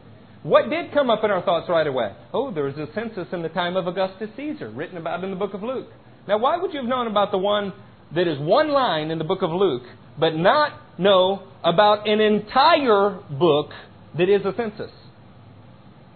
What 0.43 0.71
did 0.71 0.93
come 0.93 1.11
up 1.11 1.25
in 1.25 1.31
our 1.31 1.43
thoughts 1.43 1.69
right 1.69 1.87
away? 1.87 2.13
Oh, 2.33 2.53
there 2.53 2.65
was 2.65 2.77
a 2.77 2.87
census 2.95 3.27
in 3.33 3.43
the 3.43 3.49
time 3.49 3.77
of 3.77 3.87
Augustus 3.87 4.31
Caesar, 4.37 4.71
written 4.71 4.97
about 4.97 5.25
in 5.25 5.31
the 5.31 5.37
book 5.37 5.55
of 5.55 5.63
Luke. 5.63 5.89
Now, 6.29 6.39
why 6.39 6.57
would 6.57 6.73
you 6.73 6.81
have 6.81 6.89
known 6.89 7.09
about 7.09 7.33
the 7.33 7.39
one 7.39 7.73
that 8.15 8.29
is 8.29 8.39
one 8.39 8.69
line 8.69 9.11
in 9.11 9.19
the 9.19 9.25
book 9.25 9.43
of 9.43 9.51
Luke, 9.51 9.83
but 10.19 10.37
not 10.37 10.99
know 10.99 11.49
about 11.65 12.09
an 12.09 12.21
entire 12.21 13.19
book 13.31 13.71
that 14.17 14.29
is 14.29 14.45
a 14.45 14.55
census? 14.57 14.93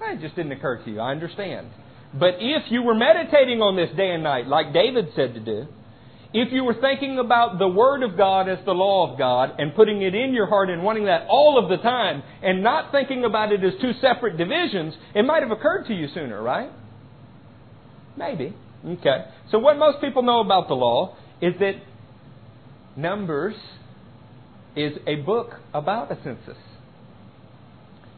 It 0.03 0.21
just 0.21 0.37
didn't 0.37 0.53
occur 0.53 0.83
to 0.85 0.91
you. 0.91 1.01
I 1.01 1.11
understand. 1.11 1.69
But 2.15 2.37
if 2.41 2.71
you 2.71 2.83
were 2.83 2.95
meditating 2.95 3.61
on 3.61 3.77
this 3.77 3.91
day 3.97 4.11
and 4.11 4.23
night, 4.23 4.47
like 4.47 4.73
David 4.73 5.09
said 5.15 5.35
to 5.35 5.41
do, 5.41 5.67
if 6.33 6.53
you 6.53 6.65
were 6.65 6.77
thinking 6.81 7.19
about 7.19 7.59
the 7.59 7.67
Word 7.67 8.03
of 8.03 8.17
God 8.17 8.49
as 8.49 8.59
the 8.65 8.73
law 8.73 9.11
of 9.11 9.19
God 9.19 9.59
and 9.59 9.75
putting 9.75 10.03
it 10.03 10.15
in 10.15 10.33
your 10.33 10.47
heart 10.47 10.71
and 10.71 10.83
wanting 10.83 11.07
that 11.07 11.27
all 11.29 11.63
of 11.63 11.69
the 11.69 11.83
time 11.83 12.23
and 12.43 12.63
not 12.63 12.93
thinking 12.93 13.25
about 13.25 13.53
it 13.53 13.65
as 13.65 13.73
two 13.81 13.93
separate 14.01 14.37
divisions, 14.37 14.95
it 15.15 15.25
might 15.25 15.43
have 15.43 15.51
occurred 15.51 15.87
to 15.89 15.95
you 15.95 16.07
sooner, 16.15 16.41
right? 16.41 16.71
Maybe. 18.17 18.55
Okay. 18.87 19.25
So 19.51 19.59
what 19.59 19.77
most 19.77 20.01
people 20.01 20.23
know 20.23 20.41
about 20.41 20.69
the 20.69 20.75
law 20.75 21.17
is 21.41 21.55
that 21.59 21.75
Numbers 22.97 23.55
is 24.77 24.93
a 25.07 25.17
book 25.17 25.55
about 25.73 26.13
a 26.13 26.17
census. 26.23 26.57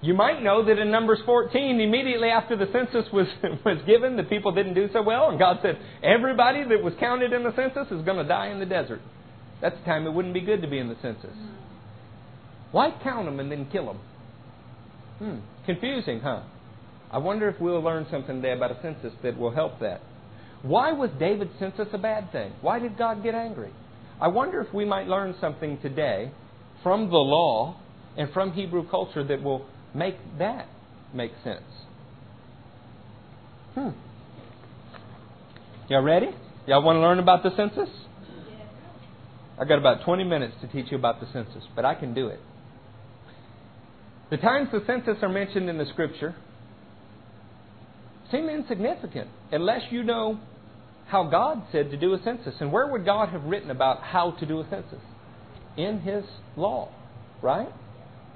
You 0.03 0.14
might 0.14 0.42
know 0.42 0.64
that 0.66 0.78
in 0.80 0.90
Numbers 0.90 1.20
14, 1.24 1.80
immediately 1.80 2.28
after 2.28 2.57
the 2.57 2.66
census 2.72 3.11
was, 3.12 3.28
was 3.64 3.78
given, 3.86 4.16
the 4.16 4.24
people 4.24 4.53
didn't 4.53 4.74
do 4.74 4.88
so 4.92 5.00
well, 5.00 5.30
and 5.30 5.38
God 5.38 5.59
said, 5.62 5.78
everybody 6.03 6.64
that 6.64 6.82
was 6.82 6.92
counted 6.98 7.32
in 7.32 7.44
the 7.44 7.55
census 7.55 7.86
is 7.92 8.05
going 8.05 8.18
to 8.18 8.24
die 8.24 8.48
in 8.48 8.59
the 8.59 8.66
desert. 8.66 9.00
That's 9.61 9.78
the 9.78 9.84
time 9.84 10.07
it 10.07 10.12
wouldn't 10.12 10.34
be 10.34 10.40
good 10.40 10.61
to 10.62 10.68
be 10.68 10.78
in 10.78 10.88
the 10.88 10.96
census. 11.00 11.36
Why 12.72 12.92
count 13.05 13.26
them 13.26 13.38
and 13.38 13.50
then 13.50 13.68
kill 13.70 13.86
them? 13.86 14.00
Hmm, 15.18 15.66
confusing, 15.66 16.18
huh? 16.18 16.42
I 17.12 17.18
wonder 17.18 17.48
if 17.48 17.61
we'll 17.61 17.80
learn 17.80 18.07
something 18.11 18.42
today 18.42 18.55
about 18.55 18.72
a 18.72 18.82
census 18.82 19.12
that 19.22 19.38
will 19.38 19.53
help 19.53 19.78
that. 19.80 20.00
Why 20.62 20.90
was 20.92 21.11
David's 21.20 21.53
census 21.61 21.86
a 21.92 21.98
bad 21.98 22.32
thing? 22.32 22.53
Why 22.61 22.80
did 22.80 22.98
God 22.98 23.22
get 23.22 23.36
angry? 23.36 23.70
I 24.20 24.28
wonder 24.28 24.61
if 24.61 24.72
we 24.74 24.84
might 24.84 25.07
learn 25.07 25.36
something 25.40 25.78
today 25.80 26.32
from 26.82 27.09
the 27.09 27.16
law 27.16 27.76
and 28.16 28.32
from 28.32 28.53
Hebrew 28.53 28.88
culture 28.88 29.22
that 29.24 29.42
will 29.42 29.66
make 29.95 30.16
that 30.38 30.68
make 31.14 31.32
sense? 31.45 31.62
Hmm. 33.74 33.90
Y'all 35.88 36.03
ready? 36.03 36.28
Y'all 36.66 36.82
want 36.82 36.97
to 36.97 37.01
learn 37.01 37.18
about 37.18 37.43
the 37.43 37.51
census? 37.57 37.88
I've 39.61 39.68
got 39.68 39.78
about 39.78 40.05
20 40.05 40.24
minutes 40.24 40.55
to 40.61 40.68
teach 40.68 40.90
you 40.90 40.97
about 40.97 41.20
the 41.20 41.26
census, 41.32 41.62
but 41.76 41.84
I 41.84 41.95
can 41.95 42.14
do 42.14 42.28
it. 42.28 42.40
The 44.30 44.38
times 44.38 44.68
the 44.72 44.82
census 44.86 45.22
are 45.22 45.28
mentioned 45.28 45.68
in 45.68 45.76
the 45.76 45.86
scripture 45.86 46.34
seem 48.30 48.49
insignificant 48.49 49.28
unless 49.51 49.82
you 49.90 50.03
know 50.03 50.40
how 51.07 51.24
God 51.24 51.62
said 51.70 51.90
to 51.90 51.97
do 51.99 52.14
a 52.14 52.22
census. 52.24 52.55
And 52.61 52.72
where 52.72 52.86
would 52.86 53.05
God 53.05 53.28
have 53.28 53.45
written 53.45 53.70
about 53.70 54.03
how 54.03 54.30
to 54.40 54.47
do 54.47 54.61
a 54.61 54.68
census? 54.70 55.01
In 55.76 56.01
His 56.01 56.24
law, 56.57 56.88
right? 57.43 57.68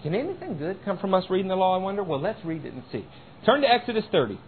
Can 0.06 0.14
anything 0.14 0.56
good 0.56 0.78
come 0.84 0.98
from 0.98 1.14
us 1.14 1.24
reading 1.28 1.48
the 1.48 1.56
law, 1.56 1.74
I 1.74 1.78
wonder? 1.78 2.04
Well, 2.04 2.20
let's 2.20 2.38
read 2.44 2.64
it 2.64 2.72
and 2.72 2.84
see. 2.92 3.04
Turn 3.44 3.60
to 3.62 3.66
Exodus 3.68 4.04
30. 4.12 4.38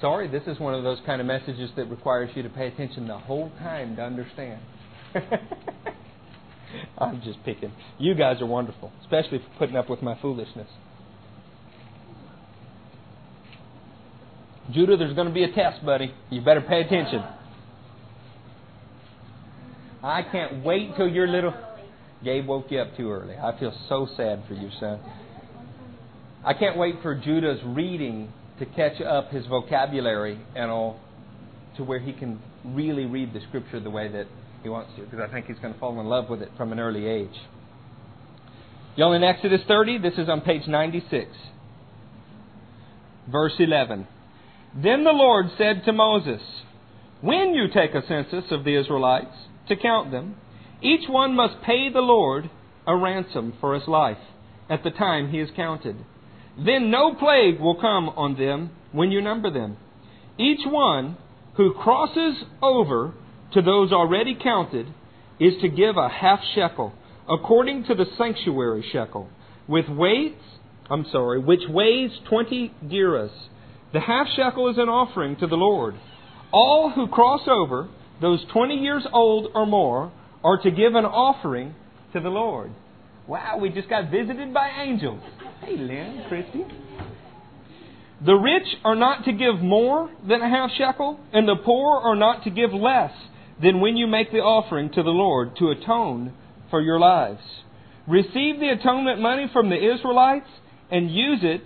Sorry, 0.00 0.26
this 0.26 0.42
is 0.48 0.58
one 0.58 0.74
of 0.74 0.82
those 0.82 0.98
kind 1.06 1.20
of 1.20 1.28
messages 1.28 1.70
that 1.76 1.84
requires 1.84 2.30
you 2.34 2.42
to 2.42 2.48
pay 2.48 2.66
attention 2.66 3.06
the 3.06 3.18
whole 3.18 3.52
time 3.60 3.94
to 3.94 4.02
understand. 4.02 4.60
I'm 6.98 7.22
just 7.22 7.38
picking. 7.44 7.70
You 8.00 8.16
guys 8.16 8.40
are 8.40 8.46
wonderful, 8.46 8.90
especially 9.02 9.38
for 9.38 9.58
putting 9.60 9.76
up 9.76 9.88
with 9.88 10.02
my 10.02 10.20
foolishness. 10.20 10.68
Judah, 14.72 14.96
there's 14.96 15.14
going 15.14 15.28
to 15.28 15.32
be 15.32 15.44
a 15.44 15.52
test, 15.52 15.86
buddy. 15.86 16.12
You 16.30 16.40
better 16.40 16.62
pay 16.62 16.80
attention. 16.80 17.22
I 20.04 20.22
can't 20.22 20.62
wait 20.62 20.96
till 20.96 21.08
your 21.08 21.26
little. 21.26 21.54
Gabe 22.22 22.46
woke 22.46 22.66
you 22.68 22.78
up 22.78 22.94
too 22.94 23.10
early. 23.10 23.36
I 23.36 23.58
feel 23.58 23.72
so 23.88 24.06
sad 24.18 24.42
for 24.46 24.52
you, 24.52 24.68
son. 24.78 25.00
I 26.44 26.52
can't 26.52 26.76
wait 26.76 26.96
for 27.00 27.14
Judah's 27.14 27.60
reading 27.64 28.30
to 28.58 28.66
catch 28.66 29.00
up 29.00 29.30
his 29.30 29.46
vocabulary 29.46 30.38
and 30.54 30.70
all 30.70 31.00
to 31.78 31.84
where 31.84 31.98
he 31.98 32.12
can 32.12 32.38
really 32.66 33.06
read 33.06 33.32
the 33.32 33.40
scripture 33.48 33.80
the 33.80 33.90
way 33.90 34.08
that 34.08 34.26
he 34.62 34.68
wants 34.68 34.92
to, 34.96 35.04
because 35.04 35.20
I 35.20 35.32
think 35.32 35.46
he's 35.46 35.58
going 35.58 35.72
to 35.72 35.80
fall 35.80 35.98
in 35.98 36.06
love 36.06 36.28
with 36.28 36.42
it 36.42 36.50
from 36.58 36.72
an 36.72 36.80
early 36.80 37.06
age. 37.06 37.34
Y'all 38.96 39.14
in 39.14 39.24
Exodus 39.24 39.62
30, 39.66 39.98
this 39.98 40.14
is 40.18 40.28
on 40.28 40.42
page 40.42 40.66
96. 40.68 41.30
Verse 43.32 43.54
11. 43.58 44.06
Then 44.82 45.02
the 45.02 45.12
Lord 45.12 45.46
said 45.56 45.82
to 45.86 45.92
Moses, 45.94 46.42
When 47.22 47.54
you 47.54 47.68
take 47.72 47.94
a 47.94 48.06
census 48.06 48.44
of 48.50 48.64
the 48.64 48.78
Israelites 48.78 49.34
to 49.68 49.76
count 49.76 50.10
them, 50.10 50.36
each 50.82 51.08
one 51.08 51.34
must 51.34 51.62
pay 51.64 51.90
the 51.90 52.00
Lord 52.00 52.50
a 52.86 52.96
ransom 52.96 53.54
for 53.60 53.74
his 53.74 53.88
life 53.88 54.18
at 54.68 54.82
the 54.84 54.90
time 54.90 55.30
he 55.30 55.40
is 55.40 55.50
counted. 55.56 55.96
Then 56.56 56.90
no 56.90 57.14
plague 57.14 57.60
will 57.60 57.80
come 57.80 58.08
on 58.10 58.36
them 58.36 58.70
when 58.92 59.10
you 59.10 59.20
number 59.20 59.50
them. 59.50 59.76
Each 60.38 60.60
one 60.66 61.16
who 61.56 61.74
crosses 61.74 62.36
over 62.62 63.14
to 63.52 63.62
those 63.62 63.92
already 63.92 64.36
counted 64.40 64.86
is 65.40 65.54
to 65.62 65.68
give 65.68 65.96
a 65.96 66.08
half 66.08 66.40
shekel, 66.54 66.92
according 67.28 67.84
to 67.84 67.94
the 67.94 68.06
sanctuary 68.16 68.84
shekel, 68.92 69.28
with 69.68 69.88
weights, 69.88 70.42
I'm 70.90 71.06
sorry, 71.10 71.38
which 71.38 71.62
weighs 71.68 72.10
20 72.28 72.72
gerahs. 72.84 73.30
The 73.92 74.00
half 74.00 74.26
shekel 74.36 74.70
is 74.70 74.78
an 74.78 74.88
offering 74.88 75.36
to 75.36 75.46
the 75.46 75.56
Lord. 75.56 75.94
All 76.52 76.90
who 76.90 77.08
cross 77.08 77.42
over, 77.48 77.88
those 78.20 78.44
20 78.52 78.74
years 78.74 79.06
old 79.12 79.48
or 79.54 79.66
more, 79.66 80.12
are 80.42 80.60
to 80.62 80.70
give 80.70 80.94
an 80.94 81.04
offering 81.04 81.74
to 82.12 82.20
the 82.20 82.28
Lord. 82.28 82.70
Wow, 83.26 83.58
we 83.58 83.70
just 83.70 83.88
got 83.88 84.10
visited 84.10 84.52
by 84.52 84.68
angels. 84.82 85.20
Hey, 85.62 85.76
Lynn, 85.76 86.24
Christy. 86.28 86.64
The 88.24 88.34
rich 88.34 88.66
are 88.84 88.94
not 88.94 89.24
to 89.24 89.32
give 89.32 89.60
more 89.60 90.10
than 90.26 90.40
a 90.42 90.48
half 90.48 90.70
shekel, 90.76 91.18
and 91.32 91.48
the 91.48 91.56
poor 91.56 91.98
are 91.98 92.16
not 92.16 92.44
to 92.44 92.50
give 92.50 92.72
less 92.72 93.12
than 93.62 93.80
when 93.80 93.96
you 93.96 94.06
make 94.06 94.30
the 94.30 94.38
offering 94.38 94.90
to 94.90 95.02
the 95.02 95.10
Lord 95.10 95.56
to 95.56 95.70
atone 95.70 96.32
for 96.70 96.80
your 96.80 96.98
lives. 96.98 97.40
Receive 98.06 98.60
the 98.60 98.74
atonement 98.78 99.20
money 99.20 99.48
from 99.52 99.70
the 99.70 99.94
Israelites 99.94 100.48
and 100.90 101.10
use 101.10 101.40
it 101.42 101.62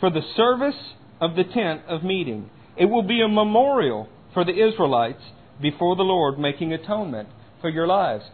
for 0.00 0.10
the 0.10 0.22
service 0.36 0.74
of 1.20 1.36
the 1.36 1.44
tent 1.44 1.82
of 1.88 2.02
meeting. 2.02 2.50
It 2.76 2.86
will 2.86 3.02
be 3.02 3.22
a 3.22 3.28
memorial 3.28 4.08
for 4.34 4.44
the 4.44 4.52
Israelites 4.52 5.22
before 5.60 5.96
the 5.96 6.02
Lord, 6.02 6.38
making 6.38 6.72
atonement 6.72 7.28
for 7.60 7.70
your 7.70 7.86
lives. 7.86 8.24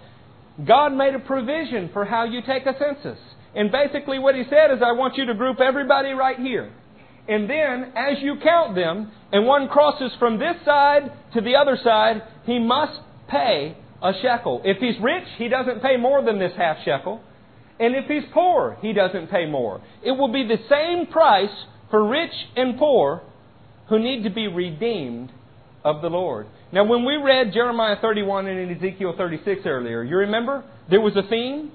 God 0.66 0.90
made 0.90 1.14
a 1.14 1.18
provision 1.18 1.90
for 1.92 2.04
how 2.04 2.24
you 2.24 2.40
take 2.46 2.66
a 2.66 2.74
census. 2.78 3.18
And 3.54 3.70
basically, 3.70 4.18
what 4.18 4.34
He 4.34 4.44
said 4.44 4.70
is, 4.74 4.82
I 4.84 4.92
want 4.92 5.16
you 5.16 5.26
to 5.26 5.34
group 5.34 5.60
everybody 5.60 6.10
right 6.10 6.38
here. 6.38 6.72
And 7.28 7.48
then, 7.48 7.92
as 7.96 8.18
you 8.20 8.36
count 8.42 8.74
them, 8.74 9.12
and 9.30 9.46
one 9.46 9.68
crosses 9.68 10.12
from 10.18 10.38
this 10.38 10.56
side 10.64 11.12
to 11.34 11.40
the 11.40 11.54
other 11.56 11.78
side, 11.82 12.22
he 12.44 12.58
must 12.58 12.98
pay 13.28 13.76
a 14.02 14.12
shekel. 14.20 14.60
If 14.64 14.78
he's 14.78 15.00
rich, 15.00 15.24
he 15.38 15.48
doesn't 15.48 15.82
pay 15.82 15.96
more 15.96 16.24
than 16.24 16.38
this 16.38 16.52
half 16.56 16.78
shekel. 16.84 17.22
And 17.78 17.94
if 17.94 18.06
he's 18.06 18.28
poor, 18.32 18.76
he 18.82 18.92
doesn't 18.92 19.30
pay 19.30 19.46
more. 19.46 19.80
It 20.04 20.12
will 20.12 20.32
be 20.32 20.46
the 20.46 20.58
same 20.68 21.06
price 21.06 21.54
for 21.90 22.06
rich 22.08 22.32
and 22.56 22.78
poor 22.78 23.22
who 23.88 23.98
need 23.98 24.24
to 24.24 24.30
be 24.30 24.48
redeemed 24.48 25.30
of 25.84 26.02
the 26.02 26.08
Lord. 26.08 26.46
Now, 26.72 26.84
when 26.84 27.04
we 27.04 27.16
read 27.16 27.52
Jeremiah 27.52 27.96
31 28.00 28.46
and 28.46 28.76
Ezekiel 28.76 29.14
36 29.16 29.60
earlier, 29.66 30.02
you 30.02 30.16
remember? 30.16 30.64
There 30.88 31.02
was 31.02 31.14
a 31.16 31.28
theme. 31.28 31.70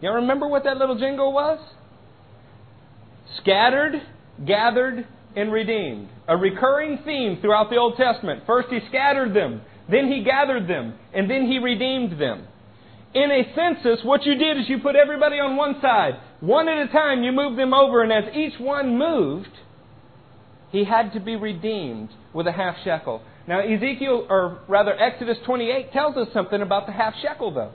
Y'all 0.00 0.14
remember 0.14 0.46
what 0.46 0.62
that 0.64 0.76
little 0.76 0.96
jingle 0.96 1.32
was? 1.32 1.58
Scattered, 3.42 4.00
gathered, 4.46 5.04
and 5.34 5.52
redeemed. 5.52 6.08
A 6.28 6.36
recurring 6.36 7.00
theme 7.04 7.38
throughout 7.40 7.70
the 7.70 7.76
Old 7.76 7.96
Testament. 7.96 8.44
First, 8.46 8.68
He 8.70 8.78
scattered 8.88 9.34
them, 9.34 9.62
then 9.90 10.10
He 10.12 10.22
gathered 10.22 10.68
them, 10.68 10.94
and 11.12 11.28
then 11.28 11.46
He 11.46 11.58
redeemed 11.58 12.20
them. 12.20 12.46
In 13.14 13.30
a 13.30 13.52
census, 13.54 14.04
what 14.04 14.24
you 14.24 14.36
did 14.36 14.58
is 14.58 14.68
you 14.68 14.78
put 14.78 14.94
everybody 14.94 15.36
on 15.36 15.56
one 15.56 15.80
side. 15.80 16.20
One 16.40 16.68
at 16.68 16.88
a 16.88 16.92
time, 16.92 17.24
you 17.24 17.32
moved 17.32 17.58
them 17.58 17.74
over, 17.74 18.02
and 18.02 18.12
as 18.12 18.32
each 18.32 18.60
one 18.60 18.96
moved, 18.96 19.48
he 20.70 20.84
had 20.84 21.12
to 21.14 21.20
be 21.20 21.34
redeemed 21.34 22.10
with 22.32 22.46
a 22.46 22.52
half 22.52 22.76
shekel. 22.84 23.22
Now, 23.48 23.60
Ezekiel, 23.60 24.26
or 24.28 24.60
rather 24.68 24.92
Exodus 24.98 25.36
28, 25.46 25.92
tells 25.92 26.16
us 26.16 26.28
something 26.32 26.60
about 26.60 26.86
the 26.86 26.92
half 26.92 27.14
shekel, 27.22 27.52
though. 27.52 27.72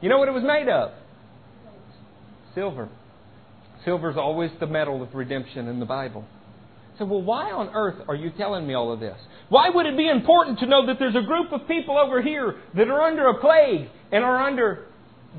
You 0.00 0.08
know 0.08 0.18
what 0.18 0.28
it 0.28 0.32
was 0.32 0.42
made 0.42 0.68
of? 0.68 0.90
Silver. 2.54 2.88
Silver 3.84 4.10
is 4.10 4.16
always 4.16 4.50
the 4.60 4.66
metal 4.66 5.02
of 5.02 5.14
redemption 5.14 5.68
in 5.68 5.78
the 5.78 5.86
Bible. 5.86 6.24
So, 6.98 7.04
well, 7.04 7.22
why 7.22 7.50
on 7.50 7.70
earth 7.74 8.04
are 8.08 8.14
you 8.14 8.30
telling 8.30 8.66
me 8.66 8.74
all 8.74 8.92
of 8.92 9.00
this? 9.00 9.16
Why 9.48 9.68
would 9.68 9.86
it 9.86 9.96
be 9.96 10.08
important 10.08 10.60
to 10.60 10.66
know 10.66 10.86
that 10.86 10.96
there's 10.98 11.16
a 11.16 11.26
group 11.26 11.52
of 11.52 11.66
people 11.66 11.98
over 11.98 12.22
here 12.22 12.56
that 12.74 12.88
are 12.88 13.02
under 13.02 13.28
a 13.28 13.40
plague 13.40 13.88
and 14.12 14.24
are 14.24 14.42
under 14.42 14.86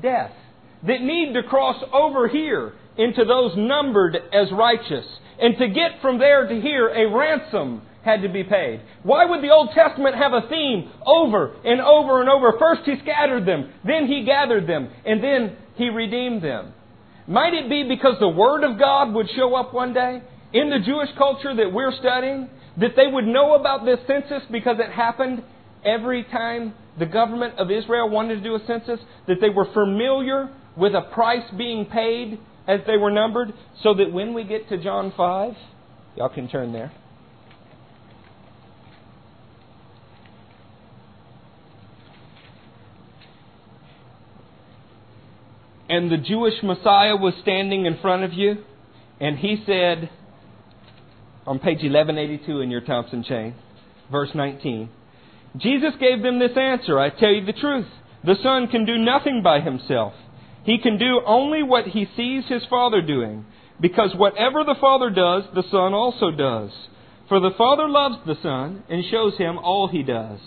death, 0.02 0.32
that 0.86 1.00
need 1.00 1.32
to 1.32 1.42
cross 1.42 1.82
over 1.92 2.28
here 2.28 2.74
into 2.98 3.24
those 3.24 3.52
numbered 3.56 4.16
as 4.32 4.48
righteous? 4.52 5.06
And 5.40 5.56
to 5.58 5.68
get 5.68 6.02
from 6.02 6.18
there 6.18 6.46
to 6.46 6.60
here, 6.60 6.88
a 6.88 7.06
ransom 7.14 7.82
had 8.06 8.22
to 8.22 8.28
be 8.28 8.44
paid. 8.44 8.80
Why 9.02 9.26
would 9.26 9.42
the 9.42 9.50
Old 9.50 9.70
Testament 9.74 10.14
have 10.14 10.32
a 10.32 10.48
theme 10.48 10.90
over 11.04 11.54
and 11.64 11.80
over 11.80 12.20
and 12.20 12.30
over? 12.30 12.54
First 12.58 12.82
he 12.86 12.94
scattered 13.02 13.44
them, 13.44 13.70
then 13.84 14.06
he 14.06 14.24
gathered 14.24 14.66
them, 14.66 14.88
and 15.04 15.22
then 15.22 15.56
he 15.74 15.90
redeemed 15.90 16.42
them. 16.42 16.72
Might 17.26 17.52
it 17.52 17.68
be 17.68 17.82
because 17.88 18.14
the 18.20 18.28
Word 18.28 18.62
of 18.62 18.78
God 18.78 19.12
would 19.12 19.26
show 19.36 19.54
up 19.56 19.74
one 19.74 19.92
day 19.92 20.22
in 20.52 20.70
the 20.70 20.78
Jewish 20.78 21.10
culture 21.18 21.54
that 21.56 21.72
we're 21.72 21.92
studying, 21.98 22.48
that 22.78 22.92
they 22.94 23.08
would 23.08 23.26
know 23.26 23.54
about 23.54 23.84
this 23.84 23.98
census 24.06 24.46
because 24.50 24.76
it 24.78 24.92
happened 24.92 25.42
every 25.84 26.22
time 26.24 26.72
the 26.98 27.06
government 27.06 27.58
of 27.58 27.70
Israel 27.70 28.08
wanted 28.08 28.36
to 28.36 28.42
do 28.42 28.54
a 28.54 28.60
census, 28.66 29.00
that 29.26 29.40
they 29.40 29.50
were 29.50 29.66
familiar 29.74 30.48
with 30.76 30.94
a 30.94 31.02
price 31.12 31.44
being 31.58 31.86
paid 31.86 32.38
as 32.68 32.80
they 32.86 32.96
were 32.96 33.10
numbered, 33.10 33.52
so 33.82 33.94
that 33.94 34.12
when 34.12 34.32
we 34.32 34.44
get 34.44 34.68
to 34.68 34.82
John 34.82 35.12
5, 35.16 35.52
y'all 36.16 36.28
can 36.28 36.48
turn 36.48 36.72
there. 36.72 36.92
And 45.88 46.10
the 46.10 46.16
Jewish 46.16 46.54
Messiah 46.62 47.16
was 47.16 47.34
standing 47.42 47.86
in 47.86 47.98
front 47.98 48.24
of 48.24 48.32
you, 48.32 48.56
and 49.20 49.38
he 49.38 49.62
said, 49.66 50.10
on 51.46 51.58
page 51.58 51.82
1182 51.82 52.60
in 52.60 52.70
your 52.70 52.80
Thompson 52.80 53.22
chain, 53.22 53.54
verse 54.10 54.30
19, 54.34 54.88
Jesus 55.56 55.92
gave 56.00 56.22
them 56.22 56.38
this 56.38 56.56
answer 56.56 56.98
I 56.98 57.10
tell 57.10 57.30
you 57.30 57.46
the 57.46 57.52
truth. 57.52 57.86
The 58.24 58.36
Son 58.42 58.66
can 58.66 58.84
do 58.84 58.98
nothing 58.98 59.42
by 59.42 59.60
himself. 59.60 60.12
He 60.64 60.78
can 60.78 60.98
do 60.98 61.20
only 61.24 61.62
what 61.62 61.86
he 61.86 62.08
sees 62.16 62.44
his 62.48 62.64
Father 62.68 63.00
doing, 63.00 63.46
because 63.80 64.10
whatever 64.16 64.64
the 64.64 64.76
Father 64.80 65.10
does, 65.10 65.44
the 65.54 65.64
Son 65.70 65.94
also 65.94 66.32
does. 66.32 66.70
For 67.28 67.38
the 67.38 67.54
Father 67.56 67.88
loves 67.88 68.16
the 68.26 68.36
Son 68.42 68.82
and 68.88 69.04
shows 69.10 69.36
him 69.36 69.58
all 69.58 69.86
he 69.86 70.02
does. 70.02 70.40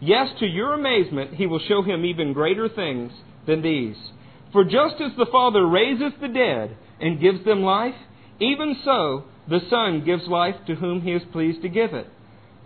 Yes, 0.00 0.28
to 0.40 0.46
your 0.46 0.72
amazement, 0.74 1.34
he 1.34 1.46
will 1.46 1.60
show 1.60 1.82
him 1.82 2.04
even 2.04 2.32
greater 2.32 2.68
things 2.68 3.12
than 3.46 3.62
these 3.62 3.96
For 4.52 4.64
just 4.64 5.00
as 5.00 5.12
the 5.16 5.26
Father 5.30 5.66
raises 5.66 6.12
the 6.20 6.28
dead 6.28 6.76
and 7.00 7.20
gives 7.20 7.44
them 7.44 7.62
life, 7.62 7.94
even 8.40 8.76
so 8.84 9.24
the 9.48 9.60
Son 9.70 10.04
gives 10.04 10.26
life 10.26 10.56
to 10.66 10.74
whom 10.74 11.02
he 11.02 11.12
is 11.12 11.22
pleased 11.32 11.62
to 11.62 11.68
give 11.68 11.94
it. 11.94 12.06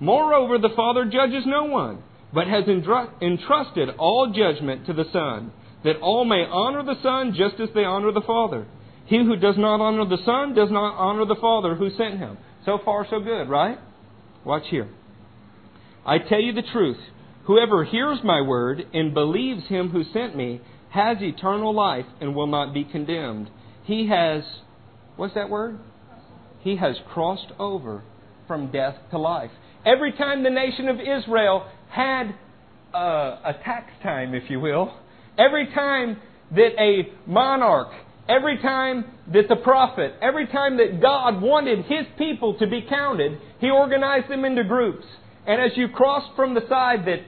Moreover, 0.01 0.59
the 0.59 0.75
Father 0.75 1.05
judges 1.05 1.45
no 1.47 1.65
one, 1.65 2.03
but 2.33 2.47
has 2.47 2.65
entrusted 2.67 3.91
all 3.99 4.33
judgment 4.35 4.87
to 4.87 4.93
the 4.93 5.05
Son, 5.13 5.53
that 5.85 5.97
all 6.01 6.25
may 6.25 6.45
honor 6.51 6.83
the 6.83 7.01
Son 7.03 7.35
just 7.37 7.61
as 7.61 7.69
they 7.75 7.85
honor 7.85 8.13
the 8.13 8.21
Father. 8.23 8.67
He 9.07 9.19
who 9.19 9.37
does 9.37 9.57
not 9.59 9.81
honor 9.81 10.07
the 10.07 10.25
Son 10.25 10.55
does 10.55 10.71
not 10.71 10.97
honor 10.97 11.27
the 11.27 11.37
Father 11.41 11.75
who 11.75 11.91
sent 11.91 12.19
him. 12.19 12.39
So 12.65 12.79
far, 12.85 13.07
so 13.09 13.21
good, 13.21 13.49
right? 13.49 13.79
Watch 14.45 14.65
here. 14.71 14.89
I 16.07 16.19
tell 16.19 16.41
you 16.41 16.53
the 16.53 16.63
truth. 16.73 16.99
Whoever 17.45 17.85
hears 17.85 18.19
my 18.25 18.41
word 18.41 18.83
and 18.95 19.13
believes 19.13 19.67
him 19.67 19.91
who 19.91 20.05
sent 20.13 20.35
me 20.35 20.61
has 20.95 21.17
eternal 21.21 21.75
life 21.75 22.07
and 22.21 22.37
will 22.37 22.47
not 22.47 22.73
be 22.73 22.85
condemned. 22.85 23.51
He 23.83 24.09
has, 24.09 24.45
what's 25.17 25.35
that 25.35 25.51
word? 25.51 25.81
He 26.61 26.77
has 26.77 26.95
crossed 27.13 27.51
over 27.59 28.05
from 28.47 28.71
death 28.71 28.95
to 29.11 29.19
life. 29.19 29.51
Every 29.85 30.13
time 30.13 30.45
the 30.45 30.51
nation 30.51 30.89
of 30.89 31.01
Israel 31.01 31.69
had 31.91 32.37
a, 32.95 33.55
tax 33.65 33.91
time, 34.05 34.35
if 34.35 34.49
you 34.49 34.61
will, 34.61 34.95
every 35.37 35.67
time 35.75 36.17
that 36.53 36.71
a 36.79 37.13
monarch, 37.29 37.89
every 38.29 38.63
time 38.63 39.05
that 39.33 39.49
the 39.49 39.57
prophet, 39.57 40.15
every 40.23 40.47
time 40.47 40.77
that 40.77 41.03
God 41.03 41.43
wanted 41.43 41.87
his 41.87 42.07
people 42.17 42.57
to 42.61 42.69
be 42.69 42.87
counted, 42.89 43.41
he 43.61 43.69
organized 43.69 44.31
them 44.31 44.45
into 44.45 44.63
groups. 44.63 45.05
And 45.45 45.61
as 45.61 45.77
you 45.77 45.89
crossed 45.89 46.37
from 46.37 46.55
the 46.55 46.63
side 46.69 47.01
that 47.07 47.19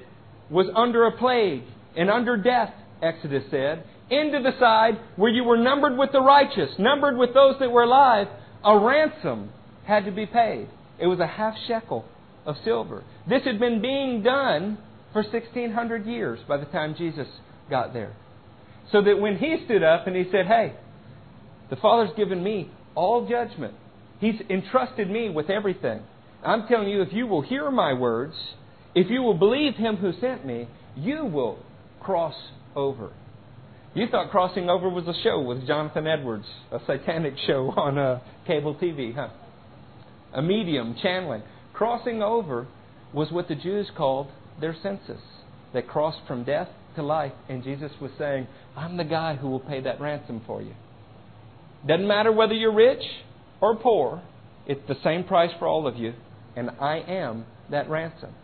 was 0.50 0.66
under 0.76 1.06
a 1.06 1.18
plague 1.18 1.64
and 1.96 2.08
under 2.08 2.36
death, 2.36 2.72
Exodus 3.02 3.44
said, 3.50 3.84
into 4.10 4.40
the 4.42 4.58
side 4.58 4.98
where 5.16 5.30
you 5.30 5.44
were 5.44 5.56
numbered 5.56 5.98
with 5.98 6.12
the 6.12 6.20
righteous, 6.20 6.70
numbered 6.78 7.16
with 7.16 7.34
those 7.34 7.56
that 7.60 7.70
were 7.70 7.82
alive, 7.82 8.28
a 8.64 8.78
ransom 8.78 9.50
had 9.84 10.04
to 10.04 10.10
be 10.10 10.26
paid. 10.26 10.68
It 10.98 11.06
was 11.06 11.20
a 11.20 11.26
half 11.26 11.54
shekel 11.66 12.04
of 12.44 12.56
silver. 12.64 13.04
This 13.28 13.42
had 13.44 13.58
been 13.58 13.82
being 13.82 14.22
done 14.22 14.78
for 15.12 15.22
1600 15.22 16.06
years 16.06 16.38
by 16.48 16.56
the 16.56 16.66
time 16.66 16.94
Jesus 16.96 17.26
got 17.68 17.92
there. 17.92 18.14
So 18.92 19.02
that 19.02 19.18
when 19.18 19.36
he 19.36 19.56
stood 19.64 19.82
up 19.82 20.06
and 20.06 20.14
he 20.14 20.24
said, 20.30 20.46
Hey, 20.46 20.74
the 21.70 21.76
Father's 21.76 22.16
given 22.16 22.42
me 22.42 22.70
all 22.94 23.28
judgment, 23.28 23.74
He's 24.18 24.40
entrusted 24.48 25.10
me 25.10 25.28
with 25.28 25.50
everything. 25.50 26.02
I'm 26.42 26.66
telling 26.68 26.88
you, 26.88 27.02
if 27.02 27.12
you 27.12 27.26
will 27.26 27.42
hear 27.42 27.70
my 27.70 27.92
words, 27.92 28.34
if 28.94 29.10
you 29.10 29.22
will 29.22 29.34
believe 29.34 29.74
Him 29.74 29.96
who 29.96 30.12
sent 30.20 30.46
me, 30.46 30.68
you 30.96 31.24
will 31.24 31.58
cross 32.00 32.34
over. 32.76 33.12
You 33.94 34.06
thought 34.08 34.30
Crossing 34.30 34.68
Over 34.68 34.90
was 34.90 35.08
a 35.08 35.22
show 35.22 35.40
with 35.40 35.66
Jonathan 35.66 36.06
Edwards, 36.06 36.44
a 36.70 36.78
satanic 36.86 37.34
show 37.46 37.70
on 37.76 37.96
uh, 37.96 38.20
cable 38.46 38.74
TV, 38.74 39.14
huh? 39.14 39.28
A 40.34 40.42
medium 40.42 40.94
channeling. 41.02 41.42
Crossing 41.72 42.22
over 42.22 42.66
was 43.14 43.32
what 43.32 43.48
the 43.48 43.54
Jews 43.54 43.90
called 43.96 44.28
their 44.60 44.76
census. 44.82 45.20
They 45.72 45.82
crossed 45.82 46.20
from 46.28 46.44
death 46.44 46.68
to 46.96 47.02
life, 47.02 47.32
and 47.48 47.64
Jesus 47.64 47.90
was 48.00 48.10
saying, 48.18 48.46
I'm 48.76 48.96
the 48.96 49.04
guy 49.04 49.36
who 49.36 49.48
will 49.48 49.60
pay 49.60 49.80
that 49.80 50.00
ransom 50.00 50.42
for 50.46 50.60
you. 50.60 50.74
Doesn't 51.86 52.06
matter 52.06 52.32
whether 52.32 52.54
you're 52.54 52.74
rich 52.74 53.02
or 53.60 53.76
poor, 53.76 54.22
it's 54.66 54.86
the 54.88 54.96
same 55.02 55.24
price 55.24 55.50
for 55.58 55.66
all 55.66 55.86
of 55.86 55.96
you, 55.96 56.12
and 56.56 56.70
I 56.80 56.98
am 56.98 57.46
that 57.70 57.88
ransom. 57.88 58.34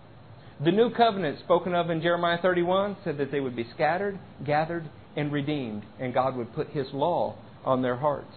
The 0.60 0.70
new 0.70 0.90
covenant 0.90 1.38
spoken 1.40 1.74
of 1.74 1.90
in 1.90 2.02
Jeremiah 2.02 2.38
31 2.40 2.96
said 3.04 3.18
that 3.18 3.32
they 3.32 3.40
would 3.40 3.56
be 3.56 3.66
scattered, 3.74 4.18
gathered, 4.44 4.88
and 5.16 5.32
redeemed, 5.32 5.82
and 5.98 6.14
God 6.14 6.36
would 6.36 6.54
put 6.54 6.68
His 6.68 6.86
law 6.92 7.36
on 7.64 7.82
their 7.82 7.96
hearts. 7.96 8.34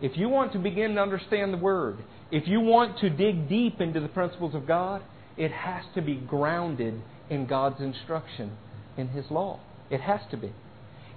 If 0.00 0.16
you 0.16 0.28
want 0.28 0.52
to 0.52 0.58
begin 0.58 0.94
to 0.94 1.00
understand 1.00 1.52
the 1.52 1.58
Word, 1.58 1.98
if 2.30 2.46
you 2.46 2.60
want 2.60 2.98
to 3.00 3.10
dig 3.10 3.48
deep 3.48 3.80
into 3.80 4.00
the 4.00 4.08
principles 4.08 4.54
of 4.54 4.66
God, 4.66 5.02
it 5.36 5.50
has 5.50 5.84
to 5.94 6.02
be 6.02 6.16
grounded 6.16 7.00
in 7.30 7.46
God's 7.46 7.80
instruction, 7.80 8.56
in 8.96 9.08
His 9.08 9.24
law. 9.30 9.60
It 9.90 10.00
has 10.00 10.20
to 10.30 10.36
be. 10.36 10.52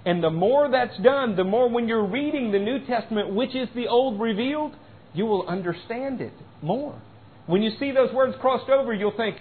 And 0.04 0.22
the 0.22 0.30
more 0.30 0.68
that's 0.70 0.98
done, 0.98 1.36
the 1.36 1.44
more 1.44 1.68
when 1.68 1.86
you're 1.86 2.06
reading 2.06 2.50
the 2.50 2.58
New 2.58 2.84
Testament, 2.86 3.34
which 3.34 3.54
is 3.54 3.68
the 3.74 3.86
Old 3.86 4.20
revealed, 4.20 4.74
you 5.14 5.26
will 5.26 5.46
understand 5.46 6.20
it 6.20 6.32
more. 6.60 7.00
When 7.46 7.62
you 7.62 7.70
see 7.78 7.92
those 7.92 8.12
words 8.12 8.36
crossed 8.40 8.70
over, 8.70 8.92
you'll 8.92 9.16
think, 9.16 9.36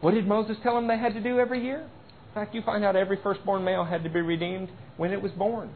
what 0.00 0.14
did 0.14 0.26
Moses 0.26 0.56
tell 0.62 0.74
them 0.74 0.88
they 0.88 0.98
had 0.98 1.14
to 1.14 1.20
do 1.20 1.38
every 1.38 1.62
year? 1.62 1.80
In 1.80 2.34
fact, 2.34 2.54
you 2.54 2.62
find 2.62 2.84
out 2.84 2.96
every 2.96 3.18
firstborn 3.22 3.64
male 3.64 3.84
had 3.84 4.04
to 4.04 4.10
be 4.10 4.20
redeemed 4.20 4.68
when 4.96 5.12
it 5.12 5.20
was 5.20 5.32
born. 5.32 5.70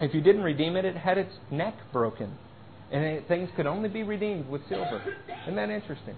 If 0.00 0.14
you 0.14 0.20
didn't 0.20 0.42
redeem 0.42 0.76
it, 0.76 0.84
it 0.84 0.96
had 0.96 1.16
its 1.16 1.32
neck 1.50 1.74
broken. 1.92 2.36
And 2.92 3.04
it, 3.04 3.28
things 3.28 3.48
could 3.56 3.66
only 3.66 3.88
be 3.88 4.02
redeemed 4.02 4.48
with 4.48 4.62
silver. 4.68 5.02
Isn't 5.44 5.56
that 5.56 5.70
interesting? 5.70 6.16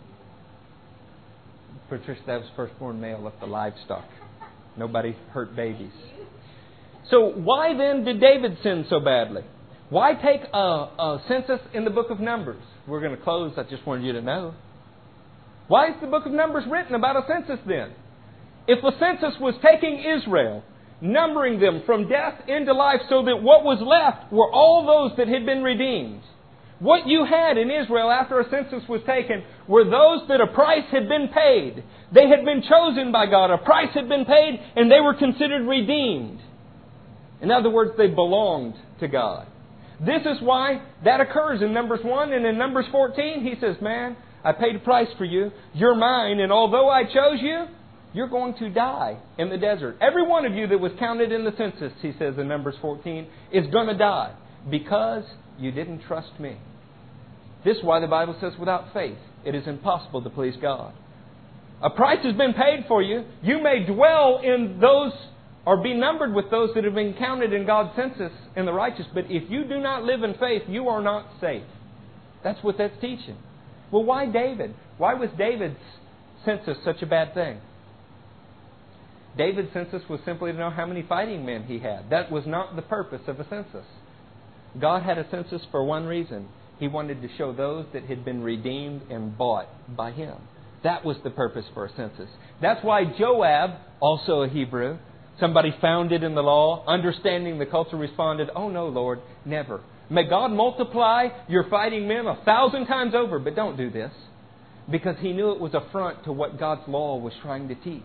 Patricia, 1.89 2.21
that 2.27 2.41
was 2.41 2.51
firstborn 2.57 3.01
male 3.01 3.27
of 3.27 3.35
the 3.41 3.47
livestock. 3.47 4.05
Nobody 4.77 5.17
hurt 5.31 5.55
babies. 5.55 5.93
So, 7.11 7.33
why 7.33 7.77
then 7.77 8.05
did 8.05 8.21
David 8.21 8.59
sin 8.63 8.85
so 8.91 9.01
badly? 9.01 9.43
Why 9.89 10.13
take 10.15 10.43
a, 10.53 10.59
a 10.59 11.23
census 11.29 11.61
in 11.73 11.85
the 11.85 11.91
book 11.91 12.11
of 12.11 12.21
Numbers? 12.21 12.63
We're 12.87 13.01
going 13.01 13.17
to 13.17 13.23
close. 13.23 13.53
I 13.57 13.63
just 13.63 13.87
wanted 13.87 14.05
you 14.05 14.13
to 14.13 14.21
know. 14.21 14.55
Why 15.69 15.89
is 15.89 15.97
the 16.01 16.07
book 16.07 16.27
of 16.27 16.33
Numbers 16.33 16.65
written 16.71 16.95
about 16.95 17.17
a 17.17 17.23
census 17.29 17.61
then? 17.67 17.93
If 18.67 18.83
a 18.83 18.99
census 18.99 19.39
was 19.41 19.55
taking 19.63 20.05
Israel, 20.05 20.65
numbering 21.01 21.61
them 21.61 21.83
from 21.87 22.09
death 22.09 22.35
into 22.49 22.73
life 22.73 23.01
so 23.09 23.25
that 23.25 23.43
what 23.43 23.65
was 23.65 23.79
left 23.81 24.33
were 24.33 24.51
all 24.51 24.85
those 24.85 25.17
that 25.17 25.29
had 25.29 25.47
been 25.47 25.63
redeemed. 25.63 26.23
What 26.81 27.07
you 27.07 27.25
had 27.25 27.59
in 27.59 27.71
Israel 27.71 28.11
after 28.11 28.41
a 28.41 28.49
census 28.51 28.89
was 28.89 29.01
taken 29.07 29.43
were 29.67 29.85
those 29.85 30.29
that 30.29 30.41
a 30.41 30.47
price 30.47 30.87
had 30.93 31.09
been 31.09 31.29
paid. 31.29 31.83
They 32.13 32.29
had 32.29 32.45
been 32.45 32.63
chosen 32.63 33.11
by 33.11 33.27
God. 33.27 33.51
A 33.51 33.59
price 33.59 33.93
had 33.95 34.09
been 34.09 34.25
paid 34.25 34.61
and 34.77 34.91
they 34.91 35.01
were 35.01 35.15
considered 35.15 35.67
redeemed. 35.67 36.41
In 37.41 37.51
other 37.51 37.71
words, 37.71 37.93
they 37.97 38.09
belonged 38.09 38.75
to 39.01 39.09
God. 39.09 39.47
This 40.01 40.23
is 40.23 40.41
why 40.41 40.81
that 41.05 41.21
occurs 41.21 41.61
in 41.63 41.73
Numbers 41.73 42.01
1 42.05 42.33
and 42.33 42.47
in 42.47 42.57
Numbers 42.59 42.87
14. 42.93 43.43
He 43.43 43.55
says, 43.61 43.77
Man, 43.83 44.17
I 44.45 44.53
paid 44.53 44.77
a 44.77 44.79
price 44.79 45.09
for 45.17 45.25
you. 45.25 45.51
You're 45.75 45.95
mine, 45.95 46.41
and 46.41 46.53
although 46.53 46.89
I 46.89 47.05
chose 47.05 47.41
you, 47.41 47.67
you're 48.15 48.29
going 48.29 48.55
to 48.55 48.71
die 48.71 49.19
in 49.37 49.51
the 49.51 49.59
desert. 49.59 49.97
Every 50.01 50.27
one 50.27 50.47
of 50.47 50.55
you 50.55 50.67
that 50.69 50.79
was 50.79 50.93
counted 50.99 51.33
in 51.33 51.45
the 51.45 51.53
census, 51.59 51.93
he 52.01 52.13
says 52.19 52.35
in 52.39 52.49
Numbers 52.49 52.77
14, 52.81 53.27
is 53.53 53.67
going 53.69 53.89
to 53.89 53.97
die 53.97 54.35
because 54.71 55.25
you 55.59 55.71
didn't 55.73 56.03
trust 56.07 56.31
me. 56.39 56.57
This 57.65 57.77
is 57.77 57.85
why 57.85 58.01
the 58.01 58.07
Bible 58.07 58.37
says 58.41 58.53
without 58.59 58.93
faith 58.93 59.19
it 59.45 59.55
is 59.55 59.67
impossible 59.67 60.23
to 60.23 60.31
please 60.31 60.55
God. 60.61 60.95
A 61.83 61.91
price 61.91 62.19
has 62.25 62.35
been 62.35 62.55
paid 62.55 62.87
for 62.89 63.03
you. 63.03 63.25
You 63.43 63.63
may 63.63 63.85
dwell 63.85 64.41
in 64.43 64.79
those 64.81 65.13
or 65.65 65.83
be 65.83 65.95
numbered 65.95 66.35
with 66.35 66.51
those 66.51 66.71
that 66.75 66.85
have 66.85 66.95
been 66.95 67.15
counted 67.15 67.53
in 67.53 67.67
God's 67.67 67.95
census 67.95 68.33
in 68.57 68.65
the 68.65 68.73
righteous, 68.73 69.07
but 69.13 69.27
if 69.29 69.51
you 69.51 69.65
do 69.65 69.79
not 69.79 70.03
live 70.03 70.23
in 70.23 70.35
faith, 70.35 70.63
you 70.67 70.89
are 70.89 71.03
not 71.03 71.27
safe. 71.41 71.63
That's 72.43 72.63
what 72.65 72.79
that's 72.79 72.99
teaching. 73.01 73.37
Well, 73.91 74.05
why 74.05 74.27
David? 74.27 74.75
Why 74.99 75.15
was 75.15 75.31
David's 75.39 75.79
census 76.45 76.77
such 76.85 77.03
a 77.03 77.07
bad 77.07 77.35
thing? 77.35 77.61
David's 79.37 79.73
census 79.73 80.03
was 80.09 80.21
simply 80.25 80.53
to 80.53 80.59
know 80.59 80.71
how 80.71 80.87
many 80.87 81.03
fighting 81.03 81.47
men 81.47 81.65
he 81.65 81.79
had. 81.79 82.11
That 82.11 82.31
was 82.31 82.45
not 82.47 82.75
the 82.77 82.83
purpose 82.83 83.23
of 83.29 83.39
a 83.39 83.49
census. 83.49 83.87
God 84.81 85.03
had 85.03 85.17
a 85.19 85.29
census 85.31 85.63
for 85.71 85.85
one 85.85 86.07
reason. 86.07 86.49
He 86.79 86.89
wanted 86.89 87.23
to 87.23 87.29
show 87.37 87.53
those 87.53 87.87
that 87.93 88.05
had 88.05 88.25
been 88.25 88.43
redeemed 88.43 89.03
and 89.11 89.37
bought 89.37 89.69
by 89.97 90.13
him. 90.13 90.37
That 90.85 91.05
was 91.05 91.17
the 91.25 91.31
purpose 91.31 91.65
for 91.75 91.87
a 91.87 91.91
census. 91.97 92.29
That's 92.61 92.85
why 92.85 93.05
Joab, 93.19 93.71
also 94.01 94.43
a 94.43 94.49
Hebrew, 94.49 94.99
somebody 95.41 95.75
founded 95.81 96.23
in 96.23 96.35
the 96.35 96.43
law, 96.43 96.85
understanding 96.87 97.59
the 97.59 97.67
culture, 97.67 97.97
responded, 97.97 98.49
Oh 98.55 98.69
no, 98.69 98.87
Lord, 98.89 99.21
never. 99.45 99.81
May 100.11 100.25
God 100.25 100.49
multiply 100.49 101.29
your 101.49 101.69
fighting 101.69 102.09
men 102.09 102.27
a 102.27 102.43
thousand 102.45 102.87
times 102.87 103.15
over, 103.15 103.39
but 103.39 103.55
don't 103.55 103.77
do 103.77 103.91
this. 103.91 104.13
Because 104.91 105.17
he 105.21 105.33
knew 105.33 105.53
it 105.53 105.61
was 105.61 105.75
affront 105.75 106.25
to 106.25 106.33
what 106.33 106.59
God's 106.59 106.89
law 106.89 107.19
was 107.19 107.35
trying 107.43 107.69
to 107.69 107.75
teach, 107.75 108.03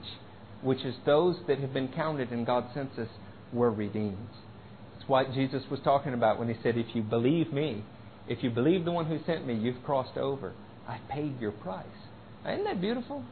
which 0.61 0.83
is 0.83 0.95
those 1.05 1.37
that 1.47 1.59
have 1.59 1.73
been 1.73 1.87
counted 1.87 2.33
in 2.33 2.43
God's 2.43 2.73
census 2.73 3.07
were 3.53 3.71
redeemed. 3.71 4.27
It's 4.97 5.07
what 5.07 5.33
Jesus 5.33 5.63
was 5.71 5.79
talking 5.85 6.13
about 6.13 6.39
when 6.39 6.49
he 6.49 6.55
said, 6.61 6.77
If 6.77 6.93
you 6.93 7.01
believe 7.01 7.53
me, 7.53 7.85
if 8.27 8.43
you 8.43 8.49
believe 8.49 8.83
the 8.83 8.91
one 8.91 9.05
who 9.05 9.19
sent 9.25 9.47
me, 9.47 9.53
you've 9.53 9.81
crossed 9.83 10.17
over. 10.17 10.53
I've 10.87 11.07
paid 11.09 11.39
your 11.39 11.51
price. 11.51 11.85
Isn't 12.45 12.65
that 12.65 12.81
beautiful? 12.81 13.23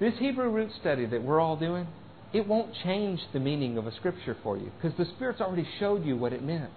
This 0.00 0.14
Hebrew 0.18 0.50
root 0.50 0.70
study 0.80 1.06
that 1.06 1.22
we're 1.22 1.38
all 1.38 1.56
doing, 1.56 1.86
it 2.32 2.48
won't 2.48 2.74
change 2.82 3.20
the 3.32 3.38
meaning 3.38 3.78
of 3.78 3.86
a 3.86 3.94
scripture 3.94 4.36
for 4.42 4.56
you 4.56 4.72
because 4.76 4.96
the 4.98 5.04
Spirit's 5.14 5.40
already 5.40 5.68
showed 5.78 6.04
you 6.04 6.16
what 6.16 6.32
it 6.32 6.42
meant 6.42 6.70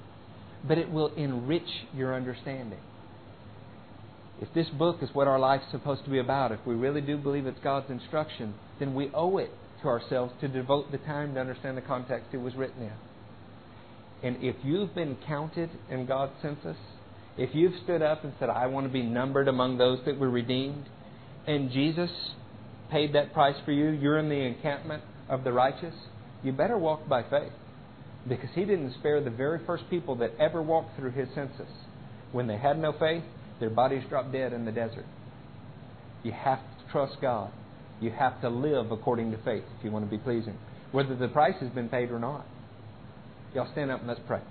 but 0.67 0.77
it 0.77 0.89
will 0.89 1.13
enrich 1.15 1.67
your 1.93 2.15
understanding. 2.15 2.79
If 4.41 4.53
this 4.53 4.67
book 4.69 4.97
is 5.01 5.09
what 5.13 5.27
our 5.27 5.39
life's 5.39 5.65
supposed 5.71 6.03
to 6.05 6.09
be 6.09 6.19
about, 6.19 6.51
if 6.51 6.59
we 6.65 6.75
really 6.75 7.01
do 7.01 7.17
believe 7.17 7.45
it's 7.45 7.59
God's 7.63 7.89
instruction, 7.89 8.53
then 8.79 8.93
we 8.93 9.09
owe 9.13 9.37
it 9.37 9.51
to 9.81 9.87
ourselves 9.87 10.33
to 10.41 10.47
devote 10.47 10.91
the 10.91 10.97
time 10.97 11.35
to 11.35 11.39
understand 11.39 11.77
the 11.77 11.81
context 11.81 12.27
it 12.33 12.37
was 12.37 12.55
written 12.55 12.83
in. 12.83 12.91
And 14.23 14.43
if 14.43 14.55
you've 14.63 14.95
been 14.95 15.17
counted 15.27 15.69
in 15.89 16.05
God's 16.05 16.33
census, 16.41 16.77
if 17.37 17.53
you've 17.53 17.73
stood 17.83 18.01
up 18.01 18.23
and 18.23 18.33
said, 18.39 18.49
I 18.49 18.67
want 18.67 18.87
to 18.87 18.93
be 18.93 19.03
numbered 19.03 19.47
among 19.47 19.77
those 19.77 19.99
that 20.05 20.17
were 20.17 20.29
redeemed, 20.29 20.85
and 21.45 21.71
Jesus 21.71 22.09
paid 22.89 23.13
that 23.15 23.33
price 23.33 23.55
for 23.65 23.71
you, 23.71 23.89
you're 23.89 24.19
in 24.19 24.29
the 24.29 24.35
encampment 24.35 25.03
of 25.27 25.43
the 25.43 25.51
righteous, 25.51 25.95
you 26.43 26.51
better 26.51 26.77
walk 26.77 27.07
by 27.07 27.23
faith. 27.23 27.51
Because 28.27 28.49
he 28.55 28.61
didn't 28.61 28.93
spare 28.93 29.21
the 29.21 29.29
very 29.29 29.59
first 29.65 29.89
people 29.89 30.15
that 30.17 30.31
ever 30.39 30.61
walked 30.61 30.97
through 30.97 31.11
his 31.11 31.27
census. 31.35 31.67
When 32.31 32.47
they 32.47 32.57
had 32.57 32.79
no 32.79 32.93
faith, 32.93 33.23
their 33.59 33.69
bodies 33.69 34.03
dropped 34.09 34.31
dead 34.31 34.53
in 34.53 34.65
the 34.65 34.71
desert. 34.71 35.05
You 36.23 36.31
have 36.31 36.59
to 36.59 36.91
trust 36.91 37.17
God. 37.21 37.51
You 37.99 38.11
have 38.11 38.41
to 38.41 38.49
live 38.49 38.91
according 38.91 39.31
to 39.31 39.37
faith 39.37 39.63
if 39.77 39.83
you 39.83 39.91
want 39.91 40.05
to 40.05 40.11
be 40.11 40.17
pleasing, 40.17 40.57
whether 40.91 41.15
the 41.15 41.27
price 41.27 41.55
has 41.59 41.69
been 41.69 41.89
paid 41.89 42.11
or 42.11 42.19
not. 42.19 42.45
Y'all 43.53 43.71
stand 43.71 43.91
up 43.91 43.99
and 43.99 44.07
let's 44.07 44.21
pray. 44.25 44.41